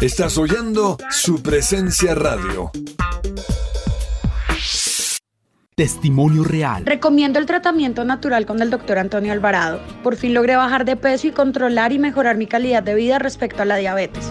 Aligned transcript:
Estás 0.00 0.36
oyendo 0.36 0.98
su 1.10 1.42
presencia 1.42 2.14
radio. 2.14 2.70
Testimonio 5.74 6.44
real. 6.44 6.84
Recomiendo 6.84 7.38
el 7.38 7.46
tratamiento 7.46 8.04
natural 8.04 8.44
con 8.44 8.60
el 8.60 8.68
doctor 8.68 8.98
Antonio 8.98 9.32
Alvarado. 9.32 9.80
Por 10.02 10.16
fin 10.16 10.34
logré 10.34 10.54
bajar 10.56 10.84
de 10.84 10.96
peso 10.96 11.28
y 11.28 11.30
controlar 11.32 11.92
y 11.92 11.98
mejorar 11.98 12.36
mi 12.36 12.46
calidad 12.46 12.82
de 12.82 12.94
vida 12.94 13.18
respecto 13.18 13.62
a 13.62 13.64
la 13.64 13.76
diabetes. 13.76 14.30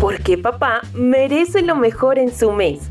Porque 0.00 0.36
papá 0.36 0.80
merece 0.92 1.62
lo 1.62 1.76
mejor 1.76 2.18
en 2.18 2.34
su 2.34 2.50
mes. 2.52 2.90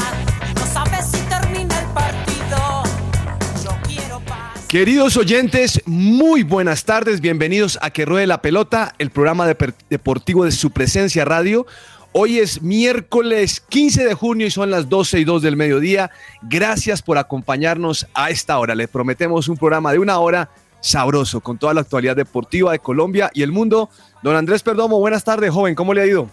Queridos 4.71 5.17
oyentes, 5.17 5.81
muy 5.85 6.43
buenas 6.43 6.85
tardes, 6.85 7.19
bienvenidos 7.19 7.77
a 7.81 7.89
Que 7.89 8.05
Ruede 8.05 8.25
la 8.25 8.41
Pelota, 8.41 8.95
el 8.99 9.09
programa 9.09 9.45
de- 9.45 9.73
deportivo 9.89 10.45
de 10.45 10.53
su 10.53 10.71
presencia 10.71 11.25
radio. 11.25 11.65
Hoy 12.13 12.39
es 12.39 12.61
miércoles 12.61 13.59
15 13.67 14.05
de 14.05 14.13
junio 14.13 14.47
y 14.47 14.51
son 14.51 14.71
las 14.71 14.87
12 14.87 15.19
y 15.19 15.25
2 15.25 15.41
del 15.41 15.57
mediodía. 15.57 16.09
Gracias 16.43 17.01
por 17.01 17.17
acompañarnos 17.17 18.07
a 18.13 18.29
esta 18.29 18.57
hora. 18.59 18.73
Les 18.73 18.87
prometemos 18.87 19.49
un 19.49 19.57
programa 19.57 19.91
de 19.91 19.99
una 19.99 20.19
hora 20.19 20.49
sabroso 20.79 21.41
con 21.41 21.57
toda 21.57 21.73
la 21.73 21.81
actualidad 21.81 22.15
deportiva 22.15 22.71
de 22.71 22.79
Colombia 22.79 23.29
y 23.33 23.41
el 23.41 23.51
mundo. 23.51 23.89
Don 24.23 24.37
Andrés 24.37 24.63
Perdomo, 24.63 24.99
buenas 24.99 25.25
tardes, 25.25 25.51
joven, 25.51 25.75
¿cómo 25.75 25.93
le 25.93 26.01
ha 26.03 26.05
ido? 26.05 26.29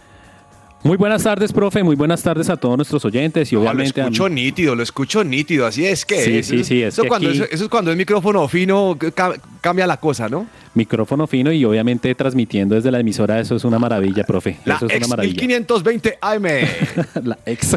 Muy 0.84 0.96
buenas 0.96 1.24
tardes, 1.24 1.52
profe. 1.52 1.82
Muy 1.82 1.96
buenas 1.96 2.22
tardes 2.22 2.48
a 2.48 2.56
todos 2.56 2.76
nuestros 2.76 3.04
oyentes 3.04 3.52
y 3.52 3.56
Ah, 3.56 3.58
obviamente 3.58 4.00
lo 4.00 4.06
a 4.06 4.10
escucho 4.10 4.28
nítido, 4.28 4.74
lo 4.76 4.82
escucho 4.84 5.24
nítido, 5.24 5.66
así 5.66 5.84
es 5.84 6.04
que 6.06 6.22
Sí, 6.22 6.38
es. 6.38 6.46
sí, 6.46 6.62
sí, 6.64 6.82
es 6.82 6.94
Eso, 6.94 7.02
que 7.02 7.08
cuando, 7.08 7.28
aquí- 7.28 7.38
eso, 7.38 7.46
eso 7.50 7.64
es 7.64 7.68
cuando 7.70 7.90
es 7.90 7.96
micrófono 7.96 8.46
fino, 8.46 8.96
ca- 9.14 9.34
cambia 9.60 9.86
la 9.88 9.96
cosa, 9.98 10.28
¿no? 10.28 10.46
micrófono 10.74 11.26
fino 11.26 11.50
y 11.50 11.64
obviamente 11.64 12.14
transmitiendo 12.14 12.76
desde 12.76 12.92
la 12.92 13.00
emisora. 13.00 13.40
Eso 13.40 13.56
es 13.56 13.64
una 13.64 13.80
maravilla, 13.80 14.22
profe. 14.22 14.58
La 14.64 14.76
Eso 14.76 14.86
es 14.86 14.92
una 14.92 14.98
ex 14.98 15.08
maravilla. 15.08 15.34
1520 15.34 16.18
AM. 16.20 16.44
la 17.24 17.38
ex. 17.44 17.76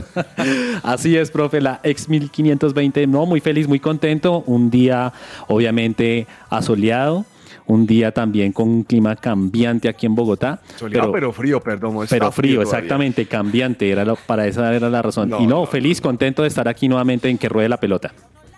Así 0.83 1.17
es, 1.17 1.31
profe, 1.31 1.59
la 1.61 1.79
ex 1.83 2.07
1520. 2.07 3.07
No, 3.07 3.25
muy 3.25 3.39
feliz, 3.39 3.67
muy 3.67 3.79
contento. 3.79 4.43
Un 4.45 4.69
día, 4.69 5.11
obviamente, 5.47 6.27
asoleado. 6.51 7.25
Un 7.71 7.87
día 7.87 8.11
también 8.11 8.51
con 8.51 8.67
un 8.67 8.83
clima 8.83 9.15
cambiante 9.15 9.87
aquí 9.87 10.05
en 10.05 10.13
Bogotá. 10.13 10.59
Soleado, 10.75 11.09
pero, 11.13 11.31
frío, 11.31 11.61
perdón. 11.61 12.05
pero 12.09 12.29
frío, 12.29 12.61
exactamente, 12.61 13.25
cambiante. 13.27 13.89
Era 13.89 14.03
lo- 14.03 14.17
para 14.17 14.45
esa 14.45 14.73
era 14.75 14.89
la 14.89 15.01
razón. 15.01 15.29
No, 15.29 15.39
y 15.39 15.47
no, 15.47 15.61
no, 15.61 15.65
feliz, 15.65 16.01
contento 16.01 16.41
de 16.41 16.49
estar 16.49 16.67
aquí 16.67 16.89
nuevamente 16.89 17.29
en 17.29 17.37
Que 17.37 17.47
Ruede 17.47 17.69
la 17.69 17.77
Pelota. 17.79 18.13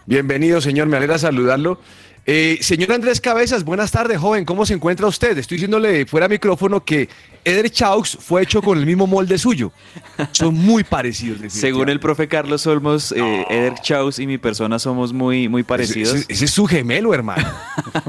Bienvenido, 0.07 0.61
señor, 0.61 0.87
me 0.87 0.97
alegra 0.97 1.19
saludarlo. 1.19 1.79
Eh, 2.25 2.57
señor 2.61 2.91
Andrés 2.91 3.21
Cabezas, 3.21 3.63
buenas 3.63 3.91
tardes, 3.91 4.17
joven. 4.17 4.45
¿Cómo 4.45 4.65
se 4.65 4.73
encuentra 4.73 5.05
usted? 5.05 5.37
Estoy 5.37 5.57
diciéndole 5.57 6.07
fuera 6.07 6.27
micrófono 6.27 6.83
que 6.83 7.07
Eder 7.45 7.69
Chaux 7.69 8.17
fue 8.19 8.43
hecho 8.43 8.61
con 8.61 8.77
el 8.77 8.85
mismo 8.85 9.07
molde 9.07 9.37
suyo. 9.37 9.71
Son 10.31 10.53
muy 10.53 10.83
parecidos. 10.83 11.39
Según 11.51 11.89
el 11.89 11.99
profe 11.99 12.27
Carlos 12.27 12.65
Olmos, 12.67 13.11
eh, 13.11 13.45
Eder 13.49 13.75
Chaus 13.81 14.19
y 14.19 14.27
mi 14.27 14.37
persona 14.37 14.79
somos 14.79 15.13
muy, 15.13 15.49
muy 15.49 15.63
parecidos. 15.63 16.13
Ese, 16.13 16.25
ese 16.33 16.45
es 16.45 16.51
su 16.51 16.65
gemelo, 16.65 17.13
hermano. 17.13 17.47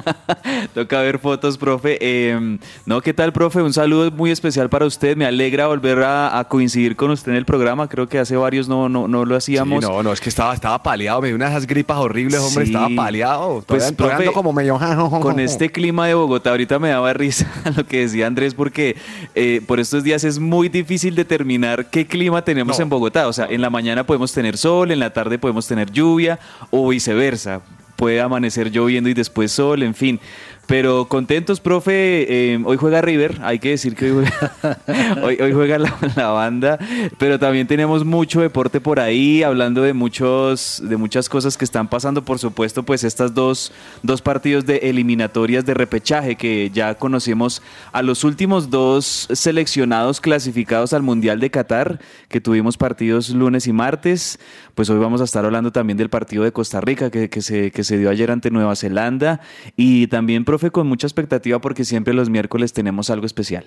Toca 0.75 1.01
ver 1.01 1.19
fotos, 1.19 1.59
profe. 1.59 1.99
Eh, 2.01 2.59
no, 2.87 3.01
¿qué 3.01 3.15
tal, 3.15 3.33
profe? 3.33 3.63
Un 3.63 3.73
saludo 3.73 4.11
muy 4.11 4.31
especial 4.31 4.69
para 4.69 4.87
usted. 4.87 5.17
Me 5.17 5.27
alegra 5.27 5.67
volver 5.67 6.03
a, 6.03 6.39
a 6.39 6.45
coincidir 6.49 6.97
con 6.97 7.11
usted 7.11 7.33
en 7.33 7.39
el 7.39 7.45
programa. 7.45 7.89
Creo 7.89 8.09
que 8.09 8.19
hace 8.19 8.37
varios 8.37 8.69
no, 8.69 8.89
no, 8.89 9.09
no 9.09 9.25
lo 9.25 9.37
hacíamos. 9.37 9.85
Sí, 9.85 9.91
no, 9.91 10.03
no, 10.03 10.13
es 10.13 10.21
que 10.21 10.29
estaba, 10.29 10.55
estaba 10.55 10.83
paleado, 10.83 11.21
me 11.21 11.29
dio 11.29 11.37
una 11.37 11.47
de 11.47 11.53
esas 11.53 11.67
gripas 11.67 11.99
horribles, 11.99 12.41
hombre, 12.41 12.65
estaba 12.65 12.89
paleado. 12.95 13.65
Pues, 13.67 13.93
profe, 13.93 14.27
como 14.33 14.53
medio... 14.53 14.79
Con 15.21 15.41
este 15.41 15.71
clima 15.71 16.07
de 16.07 16.15
Bogotá, 16.15 16.51
ahorita 16.51 16.79
me 16.79 16.89
daba 16.89 17.13
risa 17.13 17.47
lo 17.77 17.87
que 17.87 18.01
decía 18.01 18.27
Andrés, 18.27 18.55
porque 18.55 18.97
eh, 19.35 19.61
por 19.67 19.81
estos 19.81 20.05
días 20.05 20.25
es 20.25 20.39
muy 20.39 20.69
difícil 20.69 21.15
determinar 21.15 21.91
qué 21.91 22.07
clima 22.07 22.43
tenemos 22.43 22.79
No. 22.79 22.83
en 22.85 22.89
Bogotá. 22.89 23.29
O 23.29 23.33
sea, 23.33 23.47
en 23.51 23.61
la 23.61 23.71
mañana 23.71 24.05
podemos 24.05 24.33
tener 24.33 24.57
sol, 24.57 24.91
en 24.91 24.99
la 24.99 25.13
tarde 25.13 25.39
podemos 25.39 25.67
tener 25.67 25.91
lluvia 25.91 26.39
o 26.71 26.89
viceversa. 26.89 27.61
Puede 27.97 28.21
amanecer 28.21 28.71
lloviendo 28.71 29.09
y 29.09 29.15
después 29.15 29.53
sol, 29.53 29.83
en 29.83 29.95
fin. 29.95 30.19
Pero 30.67 31.07
contentos, 31.07 31.61
profe. 31.61 32.55
eh, 32.55 32.63
hoy 32.65 32.77
juega 32.77 33.03
River, 33.03 33.39
hay 33.43 33.59
que 33.59 33.71
decir 33.71 33.95
que 33.95 34.11
hoy 34.13 35.53
juega, 35.53 35.79
la, 36.17 36.29
banda, 36.29 36.79
pero 37.19 37.39
también 37.39 37.67
tenemos 37.67 38.05
mucho 38.05 38.41
deporte 38.41 38.81
por 38.81 38.99
ahí, 39.01 39.43
hablando 39.43 39.83
de 39.83 39.93
muchos, 39.93 40.83
de 40.85 40.97
muchas 40.97 41.29
cosas 41.29 41.57
que 41.57 41.65
están 41.65 41.89
pasando. 41.89 42.25
Por 42.25 42.39
supuesto, 42.39 42.83
pues 42.83 43.05
estas 43.05 43.35
dos, 43.35 43.73
dos 44.03 44.23
partidos 44.23 44.65
de 44.65 44.77
eliminatorias 44.79 45.67
de 45.67 45.75
repechaje 45.75 46.37
que 46.37 46.71
ya 46.73 46.95
conocemos 46.95 47.63
a 47.93 48.03
los 48.03 48.25
últimos 48.25 48.71
dos 48.71 49.29
seleccionados 49.33 50.21
clasificados 50.21 50.93
al 50.93 51.03
Mundial 51.03 51.41
de 51.41 51.51
Qatar, 51.51 52.01
que 52.29 52.41
tuvimos 52.41 52.77
partidos 52.77 53.31
lunes 53.31 53.67
y 53.67 53.73
martes. 53.73 54.39
Pues 54.75 54.91
hoy 54.91 54.99
vamos 54.99 55.21
a 55.21 55.25
estar 55.25 55.45
hablando 55.45 55.71
también 55.73 55.97
del 55.97 56.11
partido 56.11 56.43
de 56.43 56.53
Costa 56.53 56.81
Rica 56.81 57.11
que, 57.11 57.29
que 57.29 57.43
se, 57.43 57.71
que 57.71 57.85
se 57.85 57.99
dio 57.99 58.11
ayer 58.11 58.31
ante 58.31 58.51
Nueva 58.51 58.75
Zelanda. 58.77 59.41
Y 59.77 60.09
también, 60.09 60.45
profe, 60.55 60.71
con 60.71 60.87
mucha 60.87 61.09
expectativa 61.09 61.61
porque 61.61 61.85
siempre 61.85 62.15
los 62.15 62.31
miércoles 62.31 62.73
tenemos 62.73 63.11
algo 63.11 63.27
especial. 63.27 63.67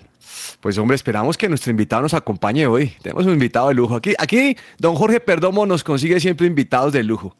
Pues 0.61 0.77
hombre, 0.77 0.95
esperamos 0.95 1.37
que 1.37 1.49
nuestro 1.49 1.71
invitado 1.71 2.01
nos 2.01 2.13
acompañe 2.13 2.65
hoy. 2.65 2.93
Tenemos 3.01 3.25
un 3.25 3.33
invitado 3.33 3.67
de 3.67 3.73
lujo. 3.73 3.95
Aquí, 3.95 4.13
aquí 4.17 4.55
don 4.77 4.95
Jorge 4.95 5.19
Perdomo 5.19 5.65
nos 5.65 5.83
consigue 5.83 6.19
siempre 6.21 6.47
invitados 6.47 6.93
de 6.93 7.03
lujo. 7.03 7.35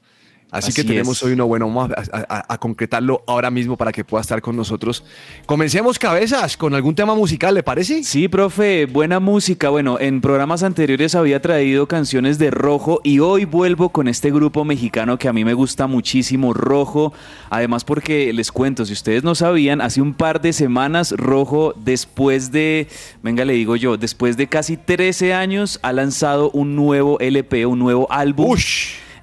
Así, 0.50 0.72
que 0.72 0.84
tenemos 0.86 1.18
es. 1.18 1.24
hoy 1.24 1.34
uno 1.34 1.46
bueno, 1.46 1.68
vamos 1.68 1.92
a, 1.92 2.26
a- 2.30 2.46
a 2.54 2.58
concretarlo 2.58 3.22
ahora 3.28 3.52
mismo 3.52 3.76
para 3.76 3.92
que 3.92 4.06
pueda 4.06 4.22
estar 4.22 4.42
con 4.42 4.56
nosotros. 4.56 5.04
Comencemos 5.46 6.00
cabezas 6.00 6.56
con 6.56 6.74
algún 6.74 6.96
tema 6.96 7.16
musical, 7.16 7.54
¿le 7.54 7.64
parece? 7.64 8.04
Sí, 8.04 8.28
profe, 8.30 8.86
buena 8.86 9.20
música. 9.20 9.68
Bueno, 9.70 10.00
en 10.00 10.22
programas 10.22 10.64
anteriores 10.64 11.16
había 11.16 11.42
traído 11.42 11.88
canciones 11.88 12.38
de 12.40 12.50
Rojo 12.52 13.02
y 13.04 13.20
hoy 13.20 13.44
vuelvo 13.44 13.90
con 13.90 14.08
este 14.08 14.32
grupo 14.32 14.64
mexicano 14.64 15.18
que 15.18 15.28
a 15.28 15.34
mí 15.34 15.44
me 15.44 15.54
gusta 15.54 15.86
muchísimo, 15.88 16.54
Rojo. 16.54 17.12
Además 17.50 17.84
porque 17.84 18.32
les 18.32 18.52
cuento, 18.52 18.86
si 18.86 18.94
ustedes 18.94 19.24
no 19.24 19.36
sabían, 19.36 19.82
hace 19.82 20.02
un 20.02 20.14
par 20.14 20.40
de 20.40 20.54
semanas 20.54 21.12
Rojo, 21.18 21.74
después 21.76 22.52
de, 22.54 22.88
venga, 23.22 23.44
le 23.44 23.54
digo 23.54 23.76
yo, 23.76 23.98
después 23.98 24.38
de 24.38 24.48
casi 24.48 24.78
13 24.78 25.34
años, 25.34 25.80
ha 25.84 25.92
lanzado 25.92 26.52
un 26.52 26.76
nuevo 26.78 27.20
LP, 27.20 27.66
un 27.66 27.80
nuevo 27.80 28.08
álbum. 28.10 28.48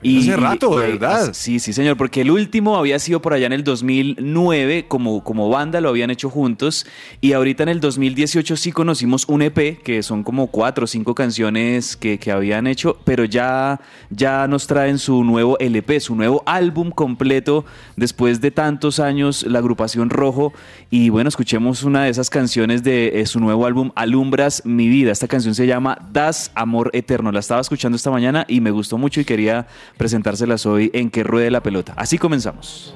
Hace 0.04 0.36
rato, 0.36 0.78
de 0.78 0.92
verdad. 0.92 1.30
Sí, 1.32 1.58
sí, 1.58 1.72
señor, 1.72 1.96
porque 1.96 2.22
el 2.22 2.30
último 2.30 2.76
había 2.76 2.98
sido 2.98 3.20
por 3.20 3.34
allá 3.34 3.46
en 3.46 3.52
el 3.52 3.64
2009, 3.64 4.86
como, 4.88 5.24
como 5.24 5.48
banda 5.48 5.80
lo 5.80 5.88
habían 5.88 6.10
hecho 6.10 6.30
juntos, 6.30 6.86
y 7.20 7.32
ahorita 7.32 7.62
en 7.64 7.68
el 7.70 7.80
2018 7.80 8.56
sí 8.56 8.72
conocimos 8.72 9.24
un 9.28 9.42
EP, 9.42 9.82
que 9.82 10.02
son 10.02 10.22
como 10.22 10.48
cuatro 10.48 10.84
o 10.84 10.86
cinco 10.86 11.14
canciones 11.14 11.96
que, 11.96 12.18
que 12.18 12.30
habían 12.30 12.66
hecho, 12.66 12.98
pero 13.04 13.24
ya, 13.24 13.80
ya 14.10 14.46
nos 14.48 14.66
traen 14.66 14.98
su 14.98 15.24
nuevo 15.24 15.58
LP, 15.58 16.00
su 16.00 16.14
nuevo 16.14 16.42
álbum 16.46 16.90
completo, 16.90 17.64
después 17.96 18.40
de 18.40 18.50
tantos 18.50 19.00
años, 19.00 19.44
la 19.44 19.58
agrupación 19.58 20.10
Rojo, 20.10 20.52
y 20.90 21.08
bueno, 21.08 21.28
escuchemos 21.28 21.82
una 21.82 22.04
de 22.04 22.10
esas 22.10 22.30
canciones 22.30 22.82
de 22.82 23.20
eh, 23.20 23.26
su 23.26 23.40
nuevo 23.40 23.66
álbum, 23.66 23.90
Alumbras 23.94 24.62
mi 24.64 24.88
vida. 24.88 25.12
Esta 25.12 25.28
canción 25.28 25.54
se 25.54 25.66
llama 25.66 25.98
Das 26.12 26.50
Amor 26.54 26.90
Eterno. 26.92 27.32
La 27.32 27.40
estaba 27.40 27.60
escuchando 27.60 27.96
esta 27.96 28.10
mañana 28.10 28.44
y 28.48 28.60
me 28.60 28.70
gustó 28.70 28.98
mucho 28.98 29.20
y 29.20 29.24
quería 29.24 29.66
presentárselas 29.96 30.66
hoy 30.66 30.90
en 30.94 31.10
Que 31.10 31.24
Ruede 31.24 31.50
la 31.50 31.62
Pelota. 31.62 31.94
Así 31.96 32.18
comenzamos. 32.18 32.94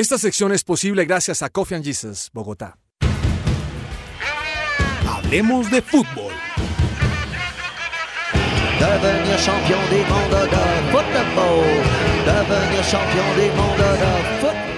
Esta 0.00 0.16
sección 0.16 0.50
es 0.50 0.64
posible 0.64 1.04
gracias 1.04 1.42
a 1.42 1.50
Coffee 1.50 1.76
and 1.76 1.84
Jesus, 1.84 2.30
Bogotá. 2.32 2.78
Hablemos 5.06 5.70
de 5.70 5.82
fútbol. 5.82 6.32
Devenir 8.78 9.36
champion 9.44 9.78
du 9.90 9.96
monde 10.10 10.40
de 10.46 10.56
football. 10.90 11.66
Devenir 12.24 12.82
champion 12.90 13.26
du 13.36 13.42
monde 13.54 13.84
de 13.84 14.08
nuevo. 14.40 14.70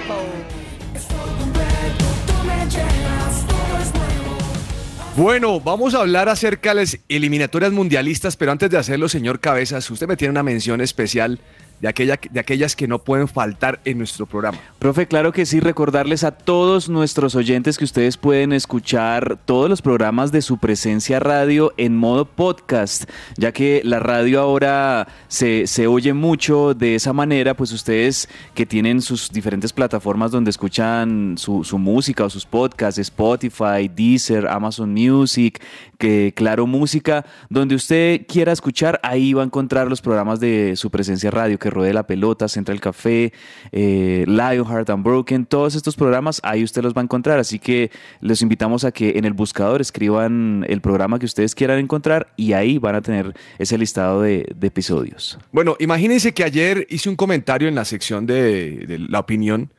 Bueno, 5.16 5.60
vamos 5.60 5.94
a 5.94 6.00
hablar 6.00 6.28
acerca 6.28 6.70
de 6.70 6.80
las 6.80 6.98
eliminatorias 7.08 7.70
mundialistas, 7.70 8.36
pero 8.36 8.50
antes 8.50 8.70
de 8.70 8.78
hacerlo, 8.78 9.08
señor 9.08 9.38
Cabezas, 9.38 9.88
usted 9.88 10.08
me 10.08 10.16
tiene 10.16 10.32
una 10.32 10.42
mención 10.42 10.80
especial 10.80 11.38
de, 11.82 11.88
aquella, 11.88 12.18
de 12.30 12.38
aquellas 12.38 12.76
que 12.76 12.86
no 12.86 13.00
pueden 13.00 13.26
faltar 13.26 13.80
en 13.84 13.98
nuestro 13.98 14.24
programa. 14.24 14.56
Profe, 14.78 15.08
claro 15.08 15.32
que 15.32 15.44
sí, 15.44 15.58
recordarles 15.58 16.22
a 16.22 16.30
todos 16.30 16.88
nuestros 16.88 17.34
oyentes 17.34 17.76
que 17.76 17.84
ustedes 17.84 18.16
pueden 18.16 18.52
escuchar 18.52 19.36
todos 19.44 19.68
los 19.68 19.82
programas 19.82 20.30
de 20.30 20.42
su 20.42 20.58
presencia 20.58 21.18
radio 21.18 21.74
en 21.76 21.96
modo 21.96 22.24
podcast, 22.24 23.10
ya 23.36 23.50
que 23.50 23.82
la 23.84 23.98
radio 23.98 24.40
ahora 24.40 25.08
se, 25.26 25.66
se 25.66 25.88
oye 25.88 26.14
mucho 26.14 26.72
de 26.72 26.94
esa 26.94 27.12
manera, 27.12 27.54
pues 27.54 27.72
ustedes 27.72 28.28
que 28.54 28.64
tienen 28.64 29.02
sus 29.02 29.30
diferentes 29.30 29.72
plataformas 29.72 30.30
donde 30.30 30.50
escuchan 30.50 31.34
su, 31.36 31.64
su 31.64 31.78
música 31.78 32.24
o 32.24 32.30
sus 32.30 32.46
podcasts, 32.46 33.00
Spotify, 33.00 33.90
Deezer, 33.92 34.46
Amazon 34.46 34.92
Music, 34.92 35.60
que 35.98 36.32
Claro 36.36 36.68
Música, 36.68 37.26
donde 37.48 37.74
usted 37.74 38.24
quiera 38.28 38.52
escuchar, 38.52 39.00
ahí 39.02 39.32
va 39.32 39.42
a 39.42 39.46
encontrar 39.46 39.88
los 39.88 40.00
programas 40.00 40.38
de 40.38 40.76
su 40.76 40.90
presencia 40.90 41.30
radio, 41.32 41.58
que 41.58 41.71
Ruede 41.72 41.92
la 41.92 42.06
Pelota, 42.06 42.48
Central 42.48 42.80
Café, 42.80 43.32
eh, 43.72 44.24
Lionheart 44.26 44.88
Unbroken, 44.90 45.46
todos 45.46 45.74
estos 45.74 45.96
programas, 45.96 46.40
ahí 46.44 46.62
usted 46.62 46.82
los 46.82 46.94
va 46.94 47.00
a 47.00 47.04
encontrar. 47.04 47.38
Así 47.38 47.58
que 47.58 47.90
los 48.20 48.42
invitamos 48.42 48.84
a 48.84 48.92
que 48.92 49.18
en 49.18 49.24
el 49.24 49.32
buscador 49.32 49.80
escriban 49.80 50.64
el 50.68 50.80
programa 50.80 51.18
que 51.18 51.26
ustedes 51.26 51.54
quieran 51.54 51.78
encontrar 51.78 52.32
y 52.36 52.52
ahí 52.52 52.78
van 52.78 52.94
a 52.94 53.00
tener 53.02 53.34
ese 53.58 53.78
listado 53.78 54.22
de, 54.22 54.54
episodios. 54.62 55.38
Bueno, 55.50 55.76
imagínense 55.80 56.32
que 56.32 56.44
ayer 56.44 56.86
hice 56.88 57.08
un 57.08 57.16
comentario 57.16 57.68
en 57.68 57.74
la 57.74 57.84
sección 57.84 58.26
de, 58.26 58.86
de 58.86 58.98
la 58.98 59.18
opinión 59.18 59.70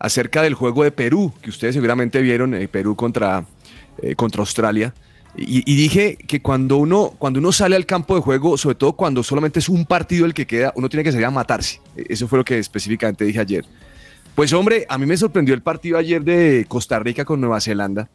acerca 0.00 0.42
del 0.42 0.54
juego 0.54 0.82
de 0.82 0.90
Perú, 0.90 1.32
que 1.40 1.50
ustedes 1.50 1.74
seguramente 1.74 2.20
vieron, 2.22 2.54
eh, 2.54 2.66
Perú 2.66 2.96
contra, 2.96 3.44
eh, 4.02 4.16
contra 4.16 4.40
Australia. 4.40 4.92
Y, 5.36 5.62
y 5.70 5.76
dije 5.76 6.16
que 6.26 6.42
cuando 6.42 6.76
uno, 6.76 7.14
cuando 7.18 7.38
uno 7.38 7.52
sale 7.52 7.76
al 7.76 7.86
campo 7.86 8.14
de 8.16 8.20
juego, 8.20 8.58
sobre 8.58 8.74
todo 8.74 8.92
cuando 8.94 9.22
solamente 9.22 9.60
es 9.60 9.68
un 9.68 9.84
partido 9.86 10.26
el 10.26 10.34
que 10.34 10.46
queda, 10.46 10.72
uno 10.76 10.88
tiene 10.88 11.04
que 11.04 11.12
salir 11.12 11.26
a 11.26 11.30
matarse. 11.30 11.80
E- 11.96 12.06
Eso 12.08 12.26
fue 12.28 12.38
lo 12.38 12.44
que 12.44 12.58
específicamente 12.58 13.24
dije 13.24 13.38
ayer. 13.40 13.64
Pues 14.34 14.52
hombre, 14.52 14.86
a 14.88 14.98
mí 14.98 15.06
me 15.06 15.16
sorprendió 15.16 15.54
el 15.54 15.62
partido 15.62 15.98
ayer 15.98 16.22
de 16.22 16.64
Costa 16.68 16.98
Rica 16.98 17.24
con 17.24 17.40
Nueva 17.40 17.60
Zelanda. 17.60 18.08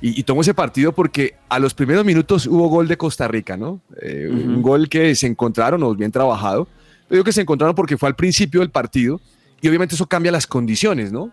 Y, 0.00 0.18
y 0.18 0.22
tomo 0.24 0.40
ese 0.42 0.52
partido 0.52 0.92
porque 0.92 1.34
a 1.48 1.58
los 1.58 1.74
primeros 1.74 2.04
minutos 2.04 2.46
hubo 2.46 2.68
gol 2.68 2.88
de 2.88 2.96
Costa 2.96 3.28
Rica, 3.28 3.56
¿no? 3.56 3.80
Eh, 4.00 4.28
Un 4.30 4.60
gol 4.60 4.88
que 4.88 5.14
se 5.14 5.26
encontraron, 5.28 5.82
o 5.82 5.94
bien 5.94 6.10
trabajado. 6.10 6.64
Yo 7.08 7.16
digo 7.16 7.24
que 7.24 7.32
se 7.32 7.42
encontraron 7.42 7.74
porque 7.74 7.96
fue 7.96 8.08
al 8.08 8.16
principio 8.16 8.60
del 8.60 8.70
partido 8.70 9.20
y 9.60 9.68
obviamente 9.68 9.94
eso 9.94 10.06
cambia 10.06 10.32
las 10.32 10.46
condiciones, 10.46 11.12
¿no? 11.12 11.30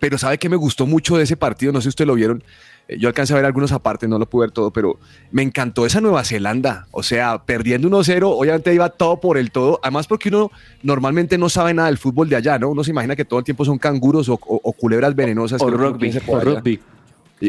Pero 0.00 0.18
¿sabe 0.18 0.38
qué 0.38 0.48
me 0.48 0.56
gustó 0.56 0.86
mucho 0.86 1.16
de 1.16 1.22
ese 1.24 1.36
partido? 1.36 1.72
No 1.72 1.80
sé 1.80 1.84
si 1.84 1.88
ustedes 1.90 2.08
lo 2.08 2.14
vieron. 2.14 2.42
Eh, 2.88 2.98
Yo 2.98 3.08
alcancé 3.08 3.32
a 3.32 3.36
ver 3.36 3.44
algunos 3.44 3.70
aparte, 3.72 4.08
no 4.08 4.18
lo 4.18 4.26
pude 4.28 4.46
ver 4.46 4.50
todo, 4.50 4.70
pero 4.72 4.98
me 5.30 5.42
encantó 5.42 5.86
esa 5.86 6.00
Nueva 6.00 6.24
Zelanda. 6.24 6.86
O 6.90 7.02
sea, 7.02 7.38
perdiendo 7.44 7.88
1-0, 7.88 8.24
obviamente 8.24 8.74
iba 8.74 8.88
todo 8.90 9.20
por 9.20 9.38
el 9.38 9.50
todo. 9.52 9.78
Además, 9.82 10.06
porque 10.06 10.28
uno 10.30 10.50
normalmente 10.82 11.38
no 11.38 11.48
sabe 11.48 11.72
nada 11.74 11.88
del 11.88 11.98
fútbol 11.98 12.28
de 12.28 12.36
allá, 12.36 12.58
¿no? 12.58 12.68
Uno 12.70 12.82
se 12.84 12.90
imagina 12.90 13.14
que 13.16 13.24
todo 13.24 13.38
el 13.38 13.44
tiempo 13.44 13.64
son 13.64 13.78
canguros 13.78 14.28
o, 14.28 14.34
o- 14.34 14.60
o 14.62 14.72
culebras 14.72 15.14
venenosas. 15.14 15.62
O 15.62 15.66
que 15.66 15.76
rugby, 15.76 16.08
o 16.26 16.40
rugby. 16.56 16.80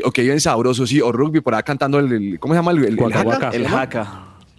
O 0.04 0.12
que 0.12 0.22
viven 0.24 0.40
sabrosos, 0.42 0.90
sí, 0.90 1.02
o 1.02 1.12
rugby, 1.12 1.42
por 1.42 1.54
acá 1.56 1.64
cantando 1.64 2.00
el, 2.00 2.12
el- 2.12 2.40
¿cómo 2.40 2.54
se 2.54 2.60
llama? 2.60 2.72
El, 2.72 2.78
el, 2.80 2.86
el 2.86 2.96
Guaca, 2.98 3.20
haka, 3.22 3.24
guaca. 3.40 3.52
¿se 3.52 3.58
El. 3.58 3.64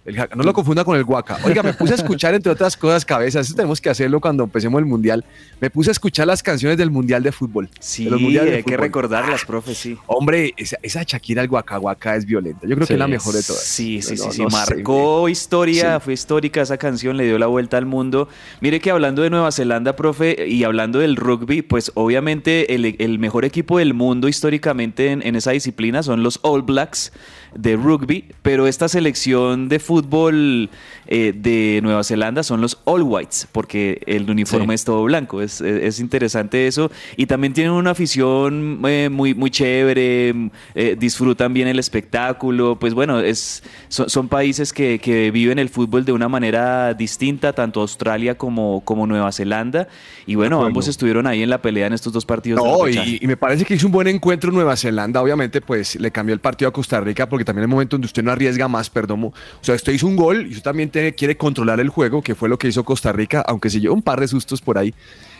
El 0.07 0.15
jaca- 0.15 0.35
no 0.35 0.43
lo 0.43 0.53
confunda 0.53 0.83
con 0.85 0.95
el 0.97 1.03
guaca. 1.03 1.37
Oiga, 1.43 1.61
me 1.61 1.73
puse 1.73 1.91
a 1.91 1.95
escuchar, 1.97 2.33
entre 2.33 2.49
otras 2.51 2.75
cosas, 2.77 3.03
cabezas. 3.03 3.45
Eso 3.45 3.55
tenemos 3.55 3.79
que 3.81 3.89
hacerlo 3.89 4.19
cuando 4.21 4.45
empecemos 4.45 4.79
el 4.79 4.85
mundial. 4.85 5.25
Me 5.59 5.69
puse 5.69 5.89
a 5.89 5.91
escuchar 5.91 6.25
las 6.27 6.41
canciones 6.41 6.77
del 6.77 6.89
mundial 6.89 7.21
de 7.23 7.31
fútbol. 7.33 7.69
Sí, 7.79 8.05
de 8.05 8.11
los 8.11 8.21
mundiales 8.21 8.51
de 8.51 8.57
hay 8.57 8.63
que 8.63 8.77
recordarlas, 8.77 9.43
profe, 9.45 9.75
sí. 9.75 9.97
Hombre, 10.07 10.53
esa, 10.57 10.77
esa 10.81 11.03
Shakira, 11.03 11.41
el 11.41 11.49
guaca 11.49 11.75
guaca 11.77 12.15
es 12.15 12.25
violenta. 12.25 12.61
Yo 12.65 12.75
creo 12.75 12.87
que 12.87 12.93
es 12.93 12.99
la 12.99 13.07
mejor 13.07 13.33
de 13.35 13.43
todas. 13.43 13.61
Sí, 13.61 14.01
sí, 14.01 14.15
No, 14.15 14.17
sí, 14.17 14.25
no, 14.25 14.31
sí, 14.31 14.41
no 14.43 14.49
sé, 14.49 14.75
marcó 14.75 15.27
historia, 15.29 15.95
Sí. 15.99 16.05
fue 16.05 16.13
histórica 16.13 16.61
esa 16.61 16.77
canción, 16.77 17.17
le 17.17 17.25
dio 17.25 17.37
la 17.37 17.47
vuelta 17.47 17.77
al 17.77 17.85
mundo. 17.85 18.29
Mire 18.61 18.79
que 18.79 18.91
hablando 18.91 19.21
de 19.23 19.29
Nueva 19.29 19.51
Zelanda, 19.51 19.97
profe, 19.97 20.47
y 20.47 20.63
hablando 20.63 20.99
del 20.99 21.17
rugby, 21.17 21.63
pues 21.63 21.91
obviamente 21.95 22.73
el, 22.75 22.95
el 22.99 23.19
mejor 23.19 23.43
equipo 23.43 23.77
del 23.77 23.93
mundo 23.93 24.29
históricamente 24.29 25.11
en, 25.11 25.21
en 25.21 25.35
esa 25.35 25.51
disciplina 25.51 26.01
son 26.01 26.23
los 26.23 26.39
All 26.43 26.61
Blacks 26.61 27.11
de 27.57 27.75
rugby, 27.75 28.25
pero 28.41 28.67
esta 28.67 28.87
selección 28.87 29.67
de 29.67 29.79
fútbol 29.79 30.69
eh, 31.07 31.33
de 31.35 31.79
Nueva 31.83 32.03
Zelanda 32.03 32.43
son 32.43 32.61
los 32.61 32.79
All 32.85 33.01
Whites, 33.01 33.47
porque 33.51 34.01
el 34.05 34.29
uniforme 34.29 34.73
es 34.75 34.83
todo 34.85 35.03
blanco, 35.03 35.41
es, 35.41 35.59
es- 35.61 35.83
es 35.83 35.99
interesante 35.99 36.67
eso, 36.67 36.91
y 37.15 37.25
también 37.25 37.53
tienen 37.53 37.73
una 37.73 37.91
afición 37.91 38.79
eh, 38.87 39.09
muy, 39.11 39.33
muy 39.33 39.49
chévere, 39.49 40.33
mm, 40.33 40.49
eh, 40.75 40.95
disfrutan 40.99 41.53
bien 41.53 41.67
el 41.67 41.79
espectáculo, 41.79 42.77
pues 42.79 42.93
bueno, 42.93 43.19
es, 43.19 43.63
son, 43.87 44.09
son 44.09 44.27
países 44.27 44.71
que, 44.73 44.99
que 44.99 45.31
viven 45.31 45.59
el 45.59 45.69
fútbol 45.69 46.05
de 46.05 46.11
una 46.11 46.27
manera 46.29 46.93
distinta, 46.93 47.53
tanto 47.53 47.81
Australia 47.81 48.37
como, 48.37 48.81
como 48.85 49.07
Nueva 49.07 49.31
Zelanda, 49.31 49.87
y 50.25 50.35
bueno, 50.35 50.63
ambos 50.65 50.87
estuvieron 50.87 51.25
ahí 51.25 51.41
en 51.41 51.49
la 51.49 51.61
pelea 51.61 51.87
en 51.87 51.93
estos 51.93 52.13
dos 52.13 52.25
partidos. 52.25 52.61
No, 52.63 52.87
y, 52.87 53.17
y 53.21 53.27
me 53.27 53.37
parece 53.37 53.65
que 53.65 53.75
hizo 53.75 53.85
un 53.87 53.93
buen 53.93 54.07
encuentro 54.07 54.51
Nueva 54.51 54.75
Zelanda. 54.75 55.21
Obviamente, 55.21 55.61
pues 55.61 55.95
le 55.99 56.11
cambió 56.11 56.33
el 56.33 56.39
partido 56.41 56.69
a 56.69 56.73
Costa 56.73 56.99
Rica 56.99 57.27
porque 57.29 57.45
también 57.47 57.63
es 57.63 57.65
el 57.65 57.71
momento 57.71 57.95
donde 57.95 58.05
usted 58.05 58.21
no 58.23 58.31
arriesga 58.31 58.67
más, 58.67 58.89
perdón. 58.91 59.23
O 59.23 59.33
sea, 59.61 59.73
usted 59.73 59.93
hizo 59.93 60.05
un 60.05 60.15
gol 60.15 60.45
y 60.45 60.49
usted 60.51 60.61
también 60.63 60.89
tiene- 60.89 61.13
quiere 61.15 61.35
controlar 61.35 61.79
el 61.79 61.89
juego, 61.89 62.21
que 62.21 62.35
fue 62.35 62.47
lo 62.49 62.59
que 62.59 62.67
hizo 62.67 62.83
Costa 62.83 63.11
Rica, 63.11 63.43
aunque 63.47 63.69
se 63.71 63.79
llevó 63.79 63.95
un 63.95 64.03
par 64.03 64.19
de 64.19 64.27
sustos 64.27 64.61
por 64.61 64.77
ahí. 64.77 64.93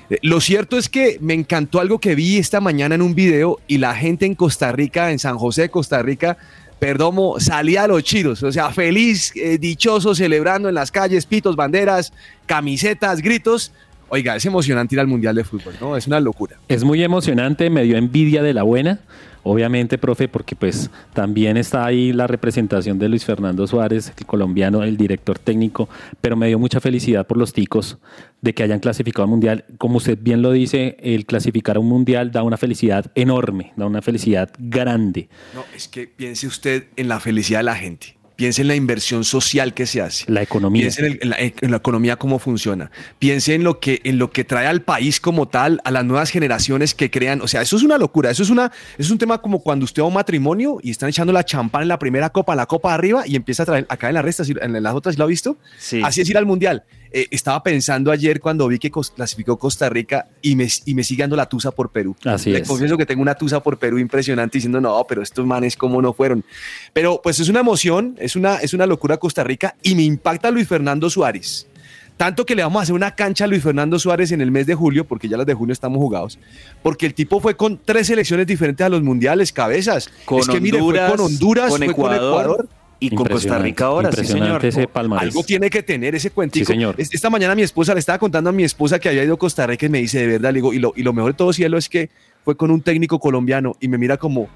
Eh, 0.09 0.17
Lo 0.23 0.39
cierto 0.41 0.77
es 0.77 0.89
que 0.89 1.17
me 1.21 1.33
encantó 1.35 1.79
algo 1.79 1.99
que 1.99 2.15
vi 2.15 2.37
esta 2.37 2.59
mañana 2.61 2.95
en 2.95 3.01
un 3.03 3.13
video 3.13 3.59
y 3.67 3.77
la 3.77 3.93
gente 3.93 4.25
en 4.25 4.33
Costa 4.35 4.71
Rica, 4.71 5.11
en 5.11 5.19
San 5.19 5.37
José 5.37 5.63
de 5.63 5.69
Costa 5.69 6.01
Rica, 6.01 6.37
Perdomo, 6.79 7.39
salía 7.39 7.83
a 7.83 7.87
los 7.87 8.03
chiros, 8.03 8.43
o 8.43 8.51
sea, 8.51 8.69
feliz, 8.71 9.31
eh, 9.35 9.57
dichoso, 9.57 10.13
celebrando 10.13 10.69
en 10.69 10.75
las 10.75 10.91
calles, 10.91 11.25
pitos, 11.25 11.55
banderas, 11.55 12.13
camisetas, 12.45 13.21
gritos. 13.21 13.71
Oiga, 14.09 14.35
es 14.35 14.45
emocionante 14.45 14.95
ir 14.95 14.99
al 14.99 15.07
Mundial 15.07 15.35
de 15.35 15.43
Fútbol, 15.43 15.73
¿no? 15.81 15.97
Es 15.97 16.07
una 16.07 16.19
locura. 16.19 16.57
Es 16.67 16.83
muy 16.83 17.03
emocionante, 17.03 17.69
me 17.69 17.83
dio 17.83 17.97
envidia 17.97 18.41
de 18.41 18.53
la 18.53 18.63
buena, 18.63 19.01
obviamente, 19.43 19.97
profe, 19.97 20.27
porque 20.29 20.55
pues 20.55 20.89
también 21.13 21.57
está 21.57 21.85
ahí 21.85 22.13
la 22.13 22.25
representación 22.25 22.99
de 22.99 23.09
Luis 23.09 23.25
Fernando 23.25 23.67
Suárez, 23.67 24.13
el 24.17 24.25
colombiano, 24.25 24.83
el 24.83 24.95
director 24.95 25.39
técnico, 25.39 25.89
pero 26.21 26.35
me 26.37 26.47
dio 26.47 26.57
mucha 26.57 26.79
felicidad 26.79 27.27
por 27.27 27.37
los 27.37 27.51
ticos 27.51 27.97
de 28.41 28.53
que 28.53 28.63
hayan 28.63 28.79
clasificado 28.79 29.23
al 29.23 29.29
mundial. 29.29 29.65
Como 29.77 29.97
usted 29.97 30.17
bien 30.21 30.41
lo 30.41 30.51
dice, 30.51 30.97
el 31.01 31.25
clasificar 31.25 31.77
a 31.77 31.79
un 31.79 31.87
mundial 31.87 32.31
da 32.31 32.43
una 32.43 32.57
felicidad 32.57 33.11
enorme, 33.15 33.73
da 33.75 33.85
una 33.85 34.01
felicidad 34.01 34.51
grande. 34.57 35.27
No, 35.53 35.63
es 35.75 35.87
que 35.87 36.07
piense 36.07 36.47
usted 36.47 36.85
en 36.95 37.07
la 37.07 37.19
felicidad 37.19 37.59
de 37.59 37.63
la 37.63 37.75
gente. 37.75 38.16
Piense 38.37 38.61
en 38.61 38.69
la 38.69 38.75
inversión 38.75 39.25
social 39.25 39.73
que 39.73 39.85
se 39.85 39.99
hace. 39.99 40.31
La 40.31 40.41
economía. 40.41 40.83
Piense 40.83 41.01
en, 41.01 41.11
el- 41.13 41.19
en 41.23 41.29
la, 41.31 41.37
en 41.39 41.71
la 41.71 41.77
economía 41.77 42.15
cómo 42.15 42.39
funciona. 42.39 42.89
Piense 43.19 43.55
en 43.55 43.63
lo 43.65 43.79
que 43.81 43.99
en 44.05 44.19
lo 44.19 44.31
que 44.31 44.43
trae 44.45 44.67
al 44.67 44.83
país 44.83 45.19
como 45.19 45.47
tal, 45.49 45.81
a 45.83 45.91
las 45.91 46.05
nuevas 46.05 46.29
generaciones 46.29 46.93
que 46.93 47.11
crean. 47.11 47.41
O 47.41 47.47
sea, 47.47 47.61
eso 47.63 47.75
es 47.75 47.83
una 47.83 47.97
locura. 47.97 48.29
Eso 48.29 48.43
es 48.43 48.49
una 48.51 48.71
es 48.97 49.09
un 49.11 49.17
tema 49.17 49.41
como 49.41 49.59
cuando 49.59 49.83
usted 49.85 50.01
va 50.03 50.05
a 50.05 50.07
un 50.09 50.13
matrimonio 50.13 50.77
y 50.83 50.91
están 50.91 51.09
echando 51.09 51.33
la 51.33 51.43
champán 51.43 51.81
en 51.81 51.87
la 51.89 51.99
primera 51.99 52.29
copa, 52.29 52.55
la 52.55 52.67
copa 52.67 52.93
arriba 52.93 53.23
y 53.27 53.35
empieza 53.35 53.63
a 53.63 53.65
traer 53.65 53.85
acá 53.89 54.07
en 54.07 54.13
la 54.13 54.21
resta, 54.21 54.43
en 54.61 54.83
las 54.83 54.93
otras, 54.93 55.17
¿lo 55.17 55.23
ha 55.23 55.27
visto? 55.27 55.57
Sí. 55.79 55.99
Así 56.03 56.21
es 56.21 56.29
ir 56.29 56.37
al 56.37 56.45
mundial. 56.45 56.83
Eh, 57.11 57.27
estaba 57.31 57.63
pensando 57.63 58.11
ayer 58.11 58.39
cuando 58.39 58.67
vi 58.67 58.79
que 58.79 58.91
clasificó 58.91 59.57
Costa 59.57 59.89
Rica 59.89 60.27
y 60.41 60.55
me, 60.55 60.67
y 60.85 60.93
me 60.93 61.03
sigue 61.03 61.23
dando 61.23 61.35
la 61.35 61.47
tusa 61.47 61.71
por 61.71 61.89
Perú. 61.89 62.15
Así 62.25 62.51
Le 62.51 62.59
es. 62.59 62.67
confieso 62.67 62.97
que 62.97 63.05
tengo 63.05 63.21
una 63.21 63.35
tusa 63.35 63.61
por 63.61 63.77
Perú 63.77 63.97
impresionante 63.97 64.57
diciendo, 64.57 64.81
no, 64.81 65.05
pero 65.07 65.21
estos 65.21 65.45
manes 65.45 65.75
cómo 65.75 66.01
no 66.01 66.13
fueron. 66.13 66.43
Pero 66.93 67.21
pues 67.21 67.39
es 67.39 67.49
una 67.49 67.59
emoción, 67.61 68.15
es 68.19 68.35
una, 68.35 68.55
es 68.55 68.73
una 68.73 68.85
locura 68.85 69.17
Costa 69.17 69.43
Rica 69.43 69.75
y 69.83 69.95
me 69.95 70.03
impacta 70.03 70.51
Luis 70.51 70.67
Fernando 70.67 71.09
Suárez. 71.09 71.67
Tanto 72.17 72.47
que 72.47 72.55
le 72.55 72.63
vamos 72.63 72.79
a 72.79 72.83
hacer 72.83 72.95
una 72.95 73.13
cancha 73.13 73.45
a 73.45 73.47
Luis 73.47 73.61
Fernando 73.61 73.99
Suárez 73.99 74.31
en 74.31 74.41
el 74.41 74.49
mes 74.49 74.65
de 74.65 74.73
julio, 74.73 75.05
porque 75.05 75.29
ya 75.29 75.37
las 75.37 75.45
de 75.45 75.53
junio 75.53 75.71
estamos 75.71 75.99
jugados, 75.99 76.39
porque 76.81 77.05
el 77.05 77.13
tipo 77.13 77.39
fue 77.39 77.55
con 77.55 77.79
tres 77.83 78.07
selecciones 78.07 78.47
diferentes 78.47 78.83
a 78.83 78.89
los 78.89 79.03
mundiales, 79.03 79.53
cabezas. 79.53 80.09
Con 80.25 80.39
es 80.39 80.47
que 80.47 80.59
mire, 80.59 80.79
Honduras, 80.81 81.09
fue 81.09 81.17
con 81.17 81.25
Honduras, 81.27 81.69
con 81.69 81.77
fue 81.77 81.93
con 81.93 82.13
Ecuador. 82.15 82.69
Y 82.99 83.09
con 83.11 83.27
Costa 83.27 83.57
Rica 83.59 83.85
ahora, 83.85 84.11
sí, 84.11 84.25
señor. 84.25 84.65
ese. 84.65 84.87
Algo 85.19 85.43
tiene 85.43 85.69
que 85.69 85.83
tener 85.83 86.15
ese 86.15 86.31
cuentico. 86.31 86.65
Sí, 86.65 86.73
señor. 86.73 86.95
Es- 86.97 87.13
Esta 87.13 87.29
mañana 87.29 87.53
mi 87.55 87.61
esposa 87.61 87.93
le 87.93 87.99
estaba 87.99 88.17
contando 88.17 88.49
a 88.49 88.53
mi 88.53 88.63
esposa 88.63 88.99
que 88.99 89.09
había 89.09 89.23
ido 89.23 89.35
a 89.35 89.37
Costa 89.37 89.67
Rica 89.67 89.85
y 89.85 89.89
me 89.89 89.99
dice, 89.99 90.19
de 90.19 90.27
verdad, 90.27 90.49
le 90.51 90.55
digo, 90.57 90.73
y 90.73 90.79
lo, 90.79 90.93
y 90.95 91.03
lo 91.03 91.13
mejor 91.13 91.33
de 91.33 91.37
todo, 91.37 91.53
cielo, 91.53 91.77
es 91.77 91.89
que 91.89 92.09
fue 92.43 92.55
con 92.57 92.71
un 92.71 92.81
técnico 92.81 93.19
colombiano 93.19 93.75
y 93.79 93.87
me 93.87 93.97
mira 93.97 94.17
como, 94.17 94.47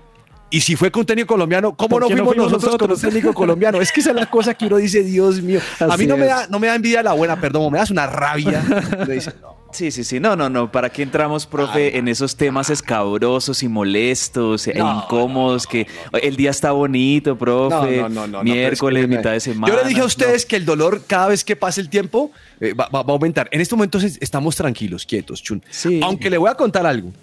y 0.51 0.62
si 0.62 0.75
fue 0.75 0.91
con 0.91 1.00
un 1.01 1.05
técnico 1.08 1.27
colomdiano, 1.29 1.74
¿cómo 1.75 1.89
¿Por 1.89 2.01
no 2.01 2.08
fuimos, 2.08 2.27
fuimos 2.27 2.51
nosotros, 2.51 2.75
con 2.77 2.84
un 2.86 2.89
nosotros? 2.91 3.13
técnico 3.13 3.34
colombiano? 3.34 3.81
Es 3.81 3.91
que 3.91 4.01
esa 4.01 4.10
es 4.12 4.15
la 4.15 4.29
cosa 4.29 4.53
que 4.53 4.65
uno 4.67 4.77
dice, 4.77 5.03
Dios 5.03 5.41
mío. 5.41 5.60
a 5.79 5.98
mí 5.98 6.05
no 6.05 6.17
me, 6.17 6.25
da, 6.25 6.46
no 6.48 6.60
me 6.60 6.67
da 6.67 6.75
envidia 6.75 7.01
la 7.01 7.13
buena, 7.13 7.39
perdón, 7.41 7.72
me 7.72 7.79
das 7.79 7.89
una 7.89 8.05
rabia. 8.05 8.62
Me 9.08 9.13
dice, 9.15 9.34
no. 9.41 9.60
Sí, 9.74 9.89
sí, 9.89 10.03
sí. 10.03 10.20
No, 10.20 10.36
no, 10.36 10.50
no. 10.50 10.70
¿Para 10.70 10.89
qué 10.89 11.01
entramos, 11.01 11.46
profe, 11.46 11.98
en 11.98 12.10
esos 12.10 12.36
temas 12.36 12.70
escabrosos 12.70 13.63
y 13.63 13.70
molestos 13.70 14.67
e 14.67 14.74
No, 14.74 15.03
incómodos? 15.05 15.65
que 15.65 15.88
el 16.22 16.36
día 16.36 16.50
está 16.51 16.74
bonito, 16.74 17.38
profe. 17.38 17.98
No, 18.01 18.10
no, 18.10 18.10
no, 18.10 18.27
no, 18.27 18.38
no, 18.39 18.43
Miércoles, 18.43 19.08
mitad 19.08 19.31
de 19.31 19.39
semana. 19.39 19.74
Yo 19.74 19.81
le 19.81 19.88
dije 19.88 20.01
a 20.01 20.03
no. 20.03 20.08
ustedes 20.08 20.46
que 20.46 20.58
el 20.58 20.65
dolor 20.65 21.03
cada 21.08 21.29
vez 21.29 21.46
que 21.46 21.55
pase 21.55 21.79
el 21.79 21.88
tiempo 21.89 22.31
eh, 22.60 22.74
va, 22.74 22.89
va- 22.93 23.03
va 23.03 23.12
a 23.12 23.13
aumentar. 23.13 23.48
En 23.53 23.62
este 23.62 23.74
momento 23.75 23.98
es- 23.98 24.17
estamos 24.22 24.58
tranquilos, 24.58 25.05
quietos, 25.05 25.41
chun. 25.41 25.63
Sí. 25.70 26.01
Aunque 26.03 26.29
le 26.29 26.38
voy 26.38 26.50
a 26.50 26.55
contar 26.55 26.86
algo. 26.86 27.13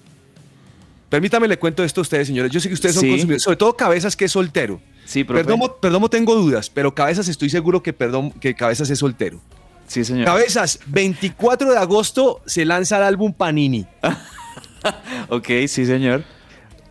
Permítame 1.09 1.49
le 1.49 1.59
cuento 1.59 1.83
esto 1.85 2.01
a 2.01 2.03
ustedes, 2.03 2.27
señores. 2.27 2.53
Yo 2.53 2.61
sé 2.61 2.69
que 2.69 2.75
ustedes 2.75 2.95
son 2.95 3.05
Sí. 3.05 3.11
consumidores, 3.11 3.43
sobre 3.43 3.57
todo 3.57 3.77
Cabezas 3.77 4.15
que 4.17 4.27
es 4.27 4.33
soltero. 4.33 4.81
Sí, 5.07 5.25
profe. 5.25 5.43
Perdomo, 5.43 5.77
Perdomo 5.77 6.11
tengo 6.11 6.35
dudas, 6.35 6.69
pero 6.69 6.95
Cabezas 6.95 7.29
estoy 7.29 7.49
seguro 7.49 7.83
que, 7.83 7.93
perdón, 7.95 8.31
que 8.33 8.55
Cabezas 8.55 8.91
es 8.91 8.99
soltero. 8.99 9.41
Sí, 9.87 10.05
señor. 10.05 10.27
Cabezas, 10.27 10.81
24 10.87 11.71
de 11.71 11.79
agosto 11.79 12.43
se 12.45 12.67
lanza 12.67 12.99
el 12.99 13.05
álbum 13.05 13.33
Panini. 13.33 13.87
Ok, 15.29 15.49
sí, 15.67 15.85
señor. 15.85 16.23